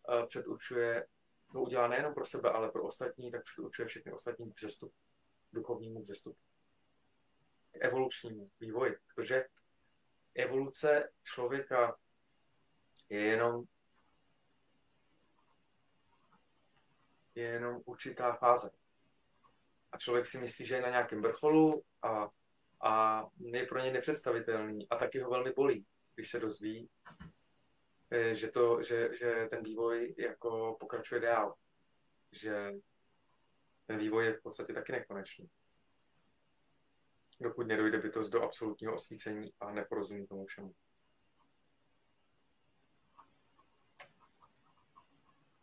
uh, 0.08 0.26
předurčuje 0.26 1.06
to 1.52 1.60
udělá 1.60 1.88
nejenom 1.88 2.14
pro 2.14 2.26
sebe, 2.26 2.50
ale 2.50 2.70
pro 2.70 2.82
ostatní, 2.82 3.30
tak 3.30 3.44
předurčuje 3.44 3.88
všechny 3.88 4.12
ostatní 4.12 4.50
vzestup, 4.50 4.92
duchovnímu 5.52 6.00
vzestupu. 6.00 6.40
Evolučnímu 7.80 8.50
vývoji, 8.60 8.96
protože 9.06 9.44
evoluce 10.34 11.08
člověka 11.22 11.96
je 13.08 13.20
jenom 13.20 13.64
je 17.34 17.44
jenom 17.44 17.82
určitá 17.84 18.32
fáze. 18.32 18.70
A 19.92 19.98
člověk 19.98 20.26
si 20.26 20.38
myslí, 20.38 20.66
že 20.66 20.74
je 20.74 20.82
na 20.82 20.90
nějakém 20.90 21.22
vrcholu 21.22 21.82
a, 22.02 22.28
a 22.82 23.24
je 23.40 23.66
pro 23.66 23.78
ně 23.78 23.92
nepředstavitelný 23.92 24.88
a 24.88 24.96
taky 24.96 25.20
ho 25.20 25.30
velmi 25.30 25.52
bolí, 25.52 25.86
když 26.14 26.30
se 26.30 26.40
dozví, 26.40 26.88
Eh, 28.12 28.34
že, 28.34 28.50
to, 28.50 28.82
že, 28.82 29.16
že 29.16 29.46
ten 29.50 29.62
vývoj 29.62 30.14
jako 30.18 30.76
pokračuje 30.80 31.20
dál. 31.20 31.54
Že 32.32 32.72
ten 33.86 33.98
vývoj 33.98 34.26
je 34.26 34.32
v 34.32 34.42
podstatě 34.42 34.72
taky 34.72 34.92
nekonečný. 34.92 35.50
Dokud 37.40 37.66
nedojde 37.66 37.98
bytost 37.98 38.32
do 38.32 38.42
absolutního 38.42 38.94
osvícení 38.94 39.52
a 39.60 39.72
neporozumí 39.72 40.26
tomu 40.26 40.46
všemu. 40.46 40.74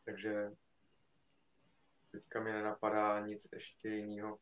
Takže 0.05 0.51
teďka 2.17 2.43
mi 2.43 2.51
nenapadá 2.51 3.27
nic 3.27 3.47
ještě 3.53 3.89
jiného. 3.89 4.37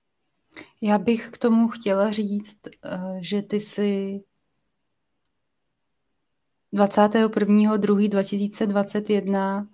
Já 0.82 0.98
bych 0.98 1.30
k 1.30 1.38
tomu 1.38 1.68
chtěla 1.68 2.12
říct, 2.12 2.60
eh, 2.68 2.72
že 3.20 3.42
ty 3.42 3.60
si 3.60 4.24
21.2.2021 6.74 9.62
uh, 9.62 9.68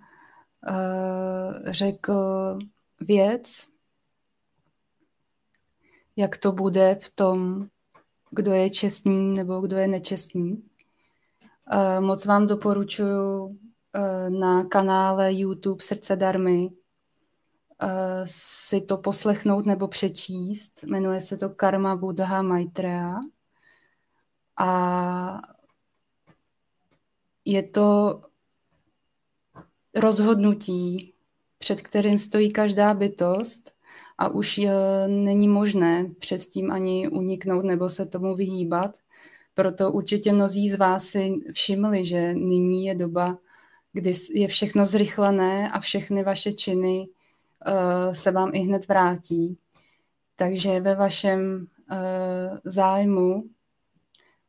řekl 1.72 2.58
věc, 3.00 3.68
jak 6.16 6.36
to 6.36 6.52
bude 6.52 6.94
v 6.94 7.10
tom, 7.10 7.66
kdo 8.30 8.52
je 8.52 8.70
čestný 8.70 9.34
nebo 9.34 9.60
kdo 9.60 9.76
je 9.76 9.88
nečestný. 9.88 10.64
Uh, 11.72 12.00
moc 12.00 12.26
vám 12.26 12.46
doporučuji 12.46 13.58
na 14.28 14.64
kanále 14.64 15.32
YouTube 15.32 15.82
Srdce 15.82 16.16
Darmy 16.16 16.70
si 18.24 18.80
to 18.80 18.96
poslechnout 18.96 19.66
nebo 19.66 19.88
přečíst. 19.88 20.82
Jmenuje 20.84 21.20
se 21.20 21.36
to 21.36 21.50
Karma 21.50 21.96
Buddha 21.96 22.42
Maitreya. 22.42 23.20
A 24.56 25.40
je 27.44 27.62
to 27.62 28.20
rozhodnutí, 29.94 31.12
před 31.58 31.82
kterým 31.82 32.18
stojí 32.18 32.52
každá 32.52 32.94
bytost 32.94 33.74
a 34.18 34.28
už 34.28 34.60
není 35.06 35.48
možné 35.48 36.06
předtím 36.18 36.70
ani 36.70 37.08
uniknout 37.08 37.64
nebo 37.64 37.90
se 37.90 38.06
tomu 38.06 38.34
vyhýbat. 38.34 38.96
Proto 39.54 39.92
určitě 39.92 40.32
mnozí 40.32 40.70
z 40.70 40.74
vás 40.74 41.04
si 41.04 41.34
všimli, 41.52 42.06
že 42.06 42.34
nyní 42.34 42.84
je 42.86 42.94
doba, 42.94 43.38
kdy 43.92 44.12
je 44.34 44.48
všechno 44.48 44.86
zrychlené 44.86 45.70
a 45.70 45.80
všechny 45.80 46.24
vaše 46.24 46.52
činy 46.52 47.08
se 48.12 48.30
vám 48.30 48.50
i 48.54 48.58
hned 48.58 48.88
vrátí. 48.88 49.58
Takže 50.36 50.80
ve 50.80 50.94
vašem 50.94 51.66
uh, 51.90 52.58
zájmu 52.64 53.44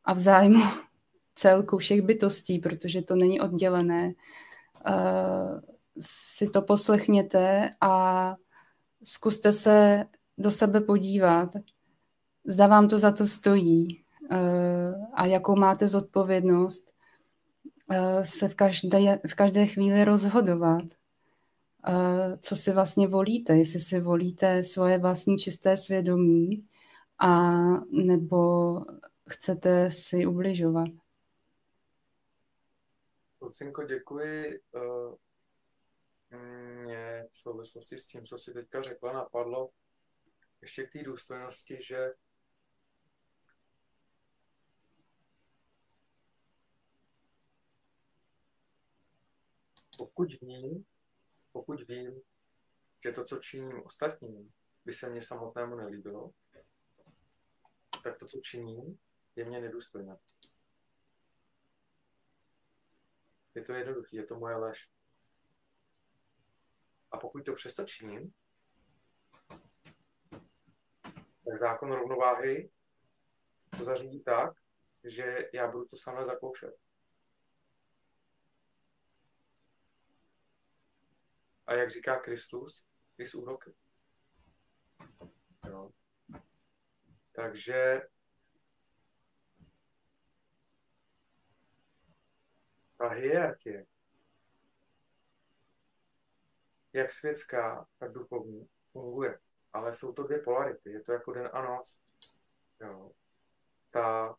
a 0.04 0.12
v 0.14 0.18
zájmu 0.18 0.64
celku 1.34 1.78
všech 1.78 2.02
bytostí, 2.02 2.58
protože 2.58 3.02
to 3.02 3.16
není 3.16 3.40
oddělené. 3.40 4.12
Uh, 4.88 5.60
si 6.00 6.48
to 6.48 6.62
poslechněte 6.62 7.70
a 7.80 8.36
zkuste 9.02 9.52
se 9.52 10.04
do 10.38 10.50
sebe 10.50 10.80
podívat. 10.80 11.50
Zda 12.44 12.66
vám 12.66 12.88
to 12.88 12.98
za 12.98 13.12
to 13.12 13.26
stojí 13.26 14.04
a 15.14 15.26
jakou 15.26 15.56
máte 15.56 15.88
zodpovědnost 15.88 16.90
se 18.22 18.48
v 18.48 18.54
každé, 18.54 19.20
v 19.28 19.34
každé 19.34 19.66
chvíli 19.66 20.04
rozhodovat, 20.04 20.84
co 22.40 22.56
si 22.56 22.72
vlastně 22.72 23.08
volíte, 23.08 23.56
jestli 23.56 23.80
si 23.80 24.00
volíte 24.00 24.64
svoje 24.64 24.98
vlastní 24.98 25.38
čisté 25.38 25.76
svědomí 25.76 26.68
a 27.18 27.50
nebo 27.90 28.80
chcete 29.30 29.90
si 29.90 30.26
ubližovat. 30.26 30.88
Lucinko, 33.40 33.84
děkuji. 33.84 34.60
Eh, 34.74 35.16
mě 36.84 37.26
v 37.32 37.38
souvislosti 37.38 37.98
s 37.98 38.06
tím, 38.06 38.24
co 38.24 38.38
si 38.38 38.52
teďka 38.52 38.82
řekla, 38.82 39.12
napadlo 39.12 39.70
ještě 40.62 40.86
k 40.86 40.92
té 40.92 41.02
důstojnosti, 41.02 41.78
že 41.82 42.12
pokud 49.98 50.28
vím, 50.42 50.84
pokud 51.54 51.82
vím, 51.88 52.22
že 53.04 53.12
to, 53.12 53.24
co 53.24 53.38
činím 53.38 53.82
ostatním, 53.82 54.52
by 54.84 54.94
se 54.94 55.10
mně 55.10 55.22
samotnému 55.22 55.76
nelíbilo, 55.76 56.30
tak 58.04 58.18
to, 58.18 58.26
co 58.26 58.40
činím, 58.40 58.98
je 59.36 59.44
mě 59.44 59.60
nedůstojné. 59.60 60.18
Je 63.54 63.62
to 63.62 63.72
jednoduché, 63.72 64.16
je 64.16 64.26
to 64.26 64.38
moje 64.38 64.56
lež. 64.56 64.88
A 67.10 67.18
pokud 67.18 67.44
to 67.44 67.54
přesto 67.54 67.84
činím, 67.84 68.34
tak 71.44 71.58
zákon 71.58 71.92
rovnováhy 71.92 72.70
to 73.78 73.84
zařídí 73.84 74.20
tak, 74.20 74.56
že 75.04 75.50
já 75.52 75.70
budu 75.70 75.84
to 75.84 75.96
samé 75.96 76.24
zakoušet. 76.24 76.83
A 81.66 81.74
jak 81.74 81.90
říká 81.90 82.20
Kristus, 82.20 82.84
vys 83.18 83.34
úroky. 83.34 83.74
Jo. 85.68 85.90
Takže 87.32 88.02
ta 92.98 93.08
hierarchie, 93.08 93.86
jak 96.92 97.12
světská, 97.12 97.86
tak 97.98 98.12
duchovní, 98.12 98.68
funguje. 98.92 99.38
Ale 99.72 99.94
jsou 99.94 100.12
to 100.12 100.22
dvě 100.22 100.38
polarity. 100.38 100.90
Je 100.90 101.02
to 101.02 101.12
jako 101.12 101.32
den 101.32 101.50
a 101.52 101.62
noc. 101.62 102.00
Jo. 102.80 103.10
Ta 103.90 104.36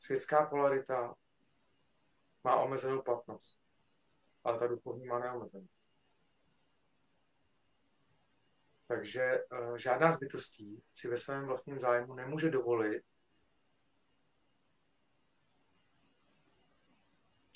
světská 0.00 0.46
polarita 0.46 1.14
má 2.44 2.56
omezenou 2.56 3.02
platnost, 3.02 3.59
ale 4.44 4.58
ta 4.58 4.66
duchovní 4.66 5.06
má 5.06 5.18
neomezenou. 5.18 5.68
Takže 8.88 9.44
uh, 9.52 9.76
žádná 9.76 10.12
z 10.12 10.18
bytostí 10.18 10.82
si 10.94 11.08
ve 11.08 11.18
svém 11.18 11.46
vlastním 11.46 11.78
zájmu 11.78 12.14
nemůže 12.14 12.50
dovolit 12.50 13.02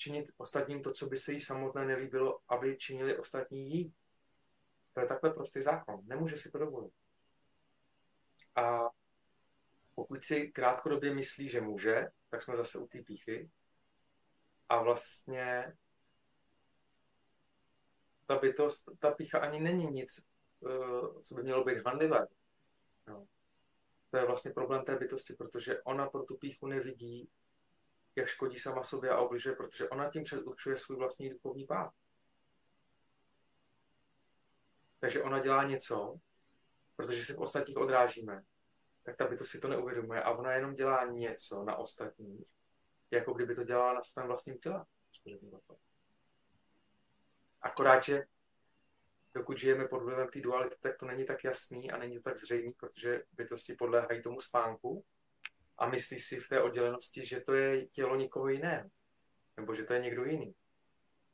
činit 0.05 0.31
ostatním 0.37 0.81
to, 0.81 0.91
co 0.91 1.05
by 1.05 1.17
se 1.17 1.33
jí 1.33 1.41
samotné 1.41 1.85
nelíbilo, 1.85 2.39
aby 2.47 2.77
činili 2.77 3.17
ostatní 3.17 3.71
jí. 3.71 3.93
To 4.93 4.99
je 4.99 5.07
takhle 5.07 5.33
prostý 5.33 5.61
zákon. 5.61 6.01
Nemůže 6.05 6.37
si 6.37 6.51
to 6.51 6.57
dovolit. 6.57 6.93
A 8.55 8.89
pokud 9.95 10.23
si 10.23 10.47
krátkodobě 10.47 11.15
myslí, 11.15 11.49
že 11.49 11.61
může, 11.61 12.07
tak 12.29 12.43
jsme 12.43 12.55
zase 12.55 12.79
u 12.79 12.87
té 12.87 13.01
píchy. 13.03 13.49
A 14.69 14.83
vlastně 14.83 15.73
ta 18.25 18.37
bytost, 18.39 18.89
ta 18.99 19.11
pícha 19.11 19.39
ani 19.39 19.59
není 19.59 19.87
nic, 19.87 20.19
eh, 20.19 21.23
co 21.23 21.35
by 21.35 21.43
mělo 21.43 21.63
být 21.63 21.85
handivé. 21.85 22.27
No. 23.07 23.27
To 24.11 24.17
je 24.17 24.25
vlastně 24.25 24.51
problém 24.51 24.85
té 24.85 24.95
bytosti, 24.95 25.33
protože 25.33 25.81
ona 25.81 26.09
pro 26.09 26.23
tu 26.23 26.37
píchu 26.37 26.67
nevidí, 26.67 27.29
jak 28.15 28.27
škodí 28.27 28.59
sama 28.59 28.83
sobě 28.83 29.09
a 29.09 29.17
obližuje, 29.17 29.55
protože 29.55 29.89
ona 29.89 30.11
tím 30.11 30.23
předurčuje 30.23 30.77
svůj 30.77 30.97
vlastní 30.97 31.29
duchovní 31.29 31.65
pád. 31.65 31.93
Takže 34.99 35.23
ona 35.23 35.39
dělá 35.39 35.63
něco, 35.63 36.19
protože 36.95 37.25
se 37.25 37.33
v 37.33 37.39
ostatních 37.39 37.77
odrážíme, 37.77 38.43
tak 39.03 39.17
ta 39.17 39.27
bytost 39.27 39.51
si 39.51 39.59
to 39.59 39.67
neuvědomuje 39.67 40.23
a 40.23 40.31
ona 40.31 40.51
jenom 40.51 40.73
dělá 40.73 41.05
něco 41.05 41.63
na 41.63 41.75
ostatních, 41.75 42.53
jako 43.11 43.33
kdyby 43.33 43.55
to 43.55 43.63
dělala 43.63 43.93
na 43.93 44.03
svém 44.03 44.27
vlastním 44.27 44.57
těle. 44.57 44.85
Akorát, 47.65 48.03
že 48.03 48.23
dokud 49.33 49.57
žijeme 49.57 49.87
pod 49.87 50.03
vlivem 50.03 50.27
té 50.27 50.41
duality, 50.41 50.75
tak 50.79 50.97
to 50.97 51.05
není 51.05 51.25
tak 51.25 51.43
jasný 51.43 51.91
a 51.91 51.97
není 51.97 52.15
to 52.15 52.21
tak 52.21 52.37
zřejmý, 52.37 52.73
protože 52.73 53.23
bytosti 53.33 53.73
podléhají 53.73 54.21
tomu 54.21 54.41
spánku 54.41 55.05
a 55.77 55.89
myslí 55.89 56.19
si 56.19 56.39
v 56.39 56.49
té 56.49 56.61
oddělenosti, 56.61 57.25
že 57.25 57.39
to 57.39 57.53
je 57.53 57.85
tělo 57.85 58.15
někoho 58.15 58.47
jiného, 58.47 58.89
nebo 59.57 59.75
že 59.75 59.83
to 59.83 59.93
je 59.93 59.99
někdo 59.99 60.25
jiný. 60.25 60.55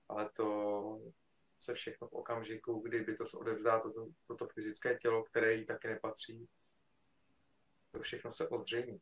Ale 0.09 0.29
to 0.29 1.01
se 1.59 1.73
všechno 1.73 2.07
v 2.07 2.13
okamžiku, 2.13 2.79
kdy 2.79 3.01
by 3.01 3.15
to 3.15 3.25
se 3.25 3.37
odevzdá 3.37 3.79
toto 3.79 4.07
to, 4.27 4.35
to 4.35 4.47
fyzické 4.47 4.95
tělo, 4.95 5.23
které 5.23 5.53
jí 5.53 5.65
taky 5.65 5.87
nepatří, 5.87 6.47
to 7.91 7.99
všechno 7.99 8.31
se 8.31 8.47
ozřejmí. 8.47 9.01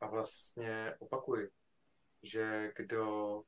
A 0.00 0.06
vlastně 0.06 0.94
opakuji, 0.98 1.50
že 2.22 2.72
kdo 2.76 3.42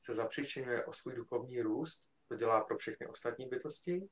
se 0.00 0.14
zapříčinuje 0.14 0.84
o 0.84 0.92
svůj 0.92 1.14
duchovní 1.14 1.60
růst, 1.60 2.08
to 2.28 2.36
dělá 2.36 2.64
pro 2.64 2.76
všechny 2.76 3.06
ostatní 3.06 3.48
bytosti, 3.48 4.08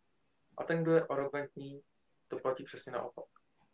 a 0.57 0.64
ten, 0.64 0.82
kdo 0.82 0.93
je 0.95 1.07
arrogantní, 1.07 1.82
to 2.28 2.39
platí 2.39 2.64
přesně 2.64 2.93
naopak. 2.93 3.24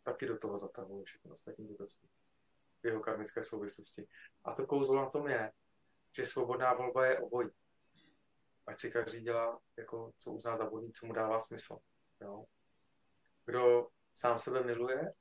Taky 0.03 0.25
do 0.25 0.37
toho 0.37 0.59
zatahuje 0.59 1.05
všechny 1.05 1.31
ostatní 1.31 1.67
bytosti 1.67 2.07
v 2.83 2.85
jeho 2.85 2.99
karmické 2.99 3.43
souvislosti. 3.43 4.07
A 4.43 4.53
to 4.53 4.65
kouzlo 4.65 4.95
na 4.95 5.09
tom 5.09 5.27
je, 5.27 5.51
že 6.17 6.25
svobodná 6.25 6.73
volba 6.73 7.05
je 7.05 7.19
obojí. 7.19 7.49
Ať 8.67 8.79
si 8.79 8.91
každý 8.91 9.21
dělá, 9.21 9.61
jako, 9.77 10.13
co 10.17 10.31
uzná 10.31 10.57
za 10.57 10.65
vhodný, 10.65 10.93
co 10.93 11.05
mu 11.05 11.13
dává 11.13 11.41
smysl. 11.41 11.77
Jo? 12.21 12.45
Kdo 13.45 13.87
sám 14.15 14.39
sebe 14.39 14.63
miluje, 14.63 15.13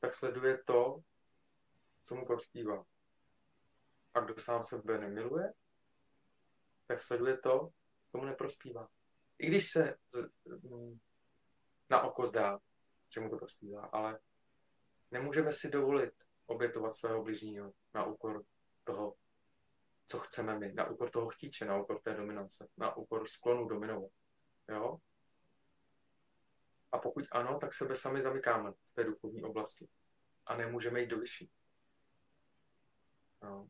tak 0.00 0.14
sleduje 0.14 0.58
to, 0.64 1.02
co 2.04 2.14
mu 2.14 2.26
prospívá. 2.26 2.84
A 4.14 4.20
kdo 4.20 4.34
sám 4.38 4.64
sebe 4.64 4.98
nemiluje, 4.98 5.52
tak 6.86 7.00
sleduje 7.00 7.38
to, 7.38 7.68
co 8.08 8.18
mu 8.18 8.24
neprospívá. 8.24 8.88
I 9.38 9.46
když 9.46 9.70
se 9.70 9.96
z, 10.08 10.28
mm, 10.62 10.98
na 11.90 12.02
oko 12.02 12.26
zdá, 12.26 12.58
že 13.14 13.20
mu 13.20 13.30
to 13.30 13.36
prospívá, 13.36 13.84
ale 13.84 14.18
nemůžeme 15.10 15.52
si 15.52 15.70
dovolit 15.70 16.14
obětovat 16.46 16.94
svého 16.94 17.22
bližního 17.22 17.72
na 17.94 18.04
úkor 18.04 18.44
toho, 18.84 19.14
co 20.06 20.18
chceme 20.18 20.58
my, 20.58 20.72
na 20.72 20.90
úkor 20.90 21.10
toho 21.10 21.28
chtíče, 21.28 21.64
na 21.64 21.80
úkor 21.80 22.00
té 22.00 22.14
dominance, 22.14 22.68
na 22.76 22.96
úkor 22.96 23.28
sklonu 23.28 23.68
dominovat. 23.68 24.10
Jo? 24.68 24.98
A 26.92 26.98
pokud 26.98 27.24
ano, 27.30 27.58
tak 27.58 27.74
sebe 27.74 27.96
sami 27.96 28.22
zamykáme 28.22 28.72
v 28.72 28.94
té 28.94 29.04
duchovní 29.04 29.44
oblasti. 29.44 29.88
A 30.46 30.56
nemůžeme 30.56 31.00
jít 31.00 31.06
do 31.06 31.18
vyšší. 31.18 31.50
No. 33.42 33.68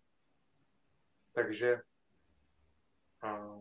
Takže 1.32 1.82
a, 3.22 3.58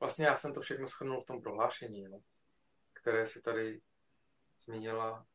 vlastně 0.00 0.26
já 0.26 0.36
jsem 0.36 0.54
to 0.54 0.60
všechno 0.60 0.88
schrnul 0.88 1.20
v 1.20 1.26
tom 1.26 1.42
prohlášení, 1.42 2.08
no, 2.08 2.22
které 2.92 3.26
si 3.26 3.42
tady 3.42 3.80
zmínila. 4.60 5.26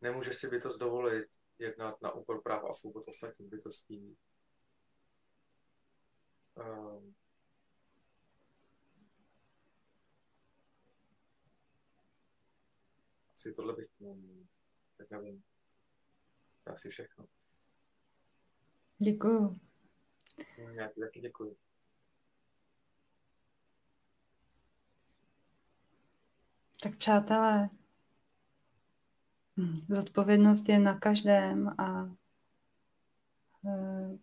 Nemůže 0.00 0.32
si 0.32 0.48
bytost 0.48 0.80
dovolit 0.80 1.28
jednat 1.58 2.02
na 2.02 2.12
úkor 2.12 2.42
práv 2.42 2.64
a 2.64 2.72
svobod 2.72 3.08
ostatních 3.08 3.48
bytostí. 3.48 4.16
Um, 6.54 7.14
asi 13.34 13.52
tohle 13.52 13.74
bych 13.74 13.88
měl, 13.98 14.16
tak 14.96 15.10
nevím. 15.10 15.42
Asi 16.66 16.90
všechno. 16.90 17.26
Děkuju. 18.98 19.69
Já 20.72 20.88
ti 20.88 21.00
taky 21.00 21.20
děkuji. 21.20 21.56
Tak 26.82 26.96
přátelé, 26.96 27.70
hm, 29.56 29.74
zodpovědnost 29.88 30.68
je 30.68 30.78
na 30.78 30.98
každém 30.98 31.68
a 31.68 32.04
e, 32.04 32.08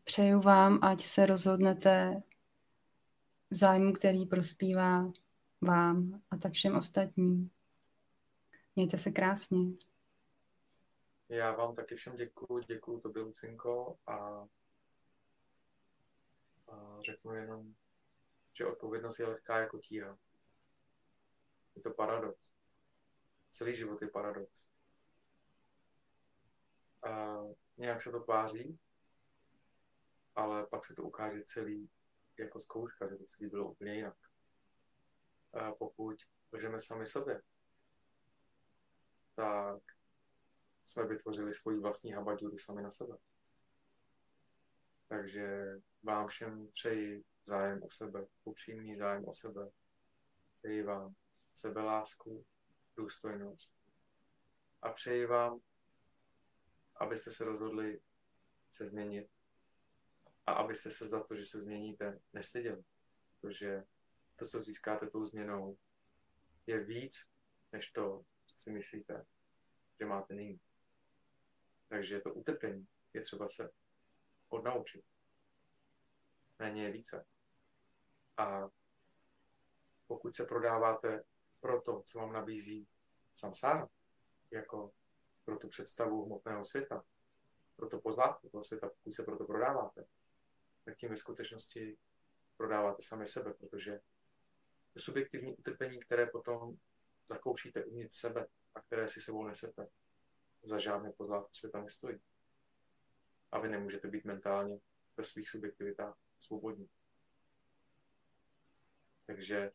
přeju 0.03 0.41
vám, 0.41 0.79
ať 0.81 1.01
se 1.01 1.25
rozhodnete 1.25 2.23
v 3.49 3.55
zájmu, 3.55 3.93
který 3.93 4.25
prospívá 4.25 5.11
vám 5.61 6.21
a 6.31 6.37
tak 6.37 6.53
všem 6.53 6.75
ostatním. 6.75 7.51
Mějte 8.75 8.97
se 8.97 9.11
krásně. 9.11 9.59
Já 11.29 11.51
vám 11.51 11.75
taky 11.75 11.95
všem 11.95 12.15
děkuji, 12.15 12.63
děkuji 12.67 12.99
tobě, 12.99 13.23
Lucinko, 13.23 13.97
a, 14.07 14.47
řeknu 17.05 17.33
jenom, 17.33 17.75
že 18.53 18.65
odpovědnost 18.65 19.19
je 19.19 19.27
lehká 19.27 19.59
jako 19.59 19.79
tíha. 19.79 20.17
Je 21.75 21.81
to 21.81 21.91
paradox. 21.91 22.53
Celý 23.51 23.75
život 23.75 24.01
je 24.01 24.07
paradox. 24.07 24.67
A 27.03 27.37
nějak 27.77 28.01
se 28.01 28.11
to 28.11 28.19
tváří, 28.19 28.79
ale 30.35 30.65
pak 30.65 30.85
se 30.85 30.93
to 30.93 31.03
ukáže 31.03 31.43
celý 31.43 31.89
jako 32.37 32.59
zkouška, 32.59 33.09
že 33.09 33.15
to 33.15 33.25
celý 33.25 33.49
bylo 33.49 33.71
úplně 33.71 33.95
jinak. 33.95 34.17
A 35.53 35.71
pokud 35.71 36.15
lžeme 36.51 36.79
sami 36.79 37.07
sobě, 37.07 37.41
tak 39.35 39.81
jsme 40.83 41.05
vytvořili 41.05 41.53
svoji 41.53 41.79
vlastní 41.79 42.11
habaduru 42.11 42.57
sami 42.57 42.81
na 42.81 42.91
sebe. 42.91 43.17
Takže 45.07 45.75
vám 46.03 46.27
všem 46.27 46.67
přeji 46.71 47.23
zájem 47.43 47.83
o 47.83 47.91
sebe, 47.91 48.25
upřímný 48.43 48.95
zájem 48.95 49.25
o 49.25 49.33
sebe. 49.33 49.69
Přeji 50.57 50.83
vám 50.83 51.15
sebelásku, 51.55 52.45
důstojnost. 52.95 53.73
A 54.81 54.89
přeji 54.89 55.25
vám, 55.25 55.59
abyste 56.95 57.31
se 57.31 57.45
rozhodli 57.45 58.01
se 58.71 58.85
změnit 58.85 59.29
a 60.45 60.51
abyste 60.51 60.91
se 60.91 61.07
za 61.07 61.23
to, 61.23 61.35
že 61.35 61.45
se 61.45 61.59
změníte, 61.59 62.19
nestyděli. 62.33 62.83
Protože 63.41 63.83
to, 64.35 64.45
co 64.45 64.61
získáte 64.61 65.07
tou 65.07 65.25
změnou, 65.25 65.77
je 66.67 66.83
víc, 66.83 67.15
než 67.71 67.91
to, 67.91 68.25
co 68.45 68.59
si 68.59 68.71
myslíte, 68.71 69.25
že 69.99 70.05
máte 70.05 70.33
nyní. 70.33 70.59
Takže 71.87 72.19
to 72.19 72.33
utrpení 72.33 72.87
je 73.13 73.21
třeba 73.21 73.49
se 73.49 73.69
odnaučit. 74.49 75.05
Méně 76.59 76.83
je 76.83 76.91
více. 76.91 77.25
A 78.37 78.69
pokud 80.07 80.35
se 80.35 80.45
prodáváte 80.45 81.23
pro 81.59 81.81
to, 81.81 82.03
co 82.05 82.19
vám 82.19 82.33
nabízí 82.33 82.87
samsára, 83.35 83.89
jako 84.51 84.91
pro 85.45 85.57
tu 85.57 85.67
představu 85.69 86.25
hmotného 86.25 86.65
světa, 86.65 87.03
pro 87.75 87.89
to 87.89 88.01
pozlátku 88.01 88.49
toho 88.49 88.63
světa, 88.63 88.89
pokud 88.89 89.13
se 89.13 89.23
pro 89.23 89.37
to 89.37 89.45
prodáváte, 89.45 90.05
tak 90.85 90.97
tím 90.97 91.09
ve 91.09 91.17
skutečnosti 91.17 91.97
prodáváte 92.57 93.01
sami 93.01 93.27
sebe, 93.27 93.53
protože 93.53 93.99
to 94.93 94.99
subjektivní 94.99 95.55
utrpení, 95.55 95.99
které 95.99 96.25
potom 96.25 96.77
zakoušíte 97.29 97.85
uvnitř 97.85 98.15
sebe 98.15 98.47
a 98.75 98.81
které 98.81 99.09
si 99.09 99.21
sebou 99.21 99.47
nesete, 99.47 99.87
za 100.63 100.79
žádné 100.79 101.11
pozlátku 101.11 101.53
světa 101.53 101.81
nestojí. 101.81 102.19
A 103.51 103.59
vy 103.59 103.69
nemůžete 103.69 104.07
být 104.07 104.25
mentálně 104.25 104.79
ve 105.17 105.23
svých 105.23 105.49
subjektivitách 105.49 106.17
svobodní. 106.39 106.89
Takže 109.25 109.71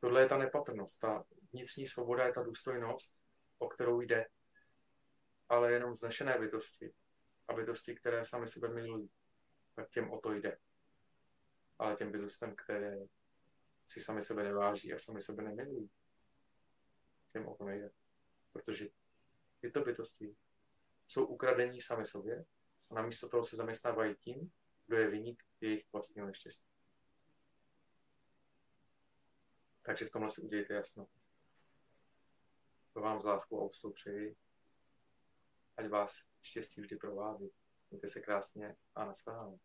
tohle 0.00 0.22
je 0.22 0.28
ta 0.28 0.38
nepatrnost. 0.38 0.98
Ta 0.98 1.24
vnitřní 1.52 1.86
svoboda 1.86 2.26
je 2.26 2.32
ta 2.32 2.42
důstojnost, 2.42 3.14
o 3.58 3.68
kterou 3.68 4.00
jde. 4.00 4.26
Ale 5.48 5.72
jenom 5.72 5.94
znešené 5.94 6.38
bytosti 6.38 6.94
a 7.48 7.52
bytosti, 7.52 7.94
které 7.94 8.24
sami 8.24 8.48
sebe 8.48 8.68
milují, 8.68 9.10
tak 9.74 9.90
těm 9.90 10.10
o 10.10 10.20
to 10.20 10.32
jde. 10.32 10.58
Ale 11.78 11.96
těm 11.96 12.12
bytostem, 12.12 12.56
které 12.56 12.96
si 13.88 14.00
sami 14.00 14.22
sebe 14.22 14.44
neváží 14.44 14.92
a 14.92 14.98
sami 14.98 15.22
sebe 15.22 15.42
nemilují, 15.42 15.90
těm 17.32 17.48
o 17.48 17.54
to 17.54 17.64
nejde. 17.64 17.90
Protože 18.52 18.88
tyto 19.60 19.80
bytosti 19.80 20.36
jsou 21.10 21.26
ukradení 21.26 21.82
sami 21.82 22.06
sobě 22.06 22.44
a 22.90 22.94
namísto 22.94 23.28
toho 23.28 23.44
se 23.44 23.56
zaměstnávají 23.56 24.14
tím, 24.14 24.52
kdo 24.86 24.96
je 24.96 25.10
vyník 25.10 25.42
jejich 25.60 25.92
vlastního 25.92 26.26
neštěstí. 26.26 26.70
Takže 29.82 30.06
v 30.06 30.10
tomhle 30.10 30.30
si 30.30 30.40
udějte 30.40 30.74
jasno. 30.74 31.08
To 32.92 33.00
vám 33.00 33.20
z 33.20 33.24
láskou 33.24 33.60
a 33.60 33.64
úctou 33.64 33.92
přeji. 33.92 34.36
Ať 35.76 35.88
vás 35.88 36.22
štěstí 36.42 36.80
vždy 36.80 36.96
provází. 36.96 37.50
Mějte 37.90 38.10
se 38.10 38.20
krásně 38.20 38.76
a 38.94 39.04
naschledanou. 39.04 39.60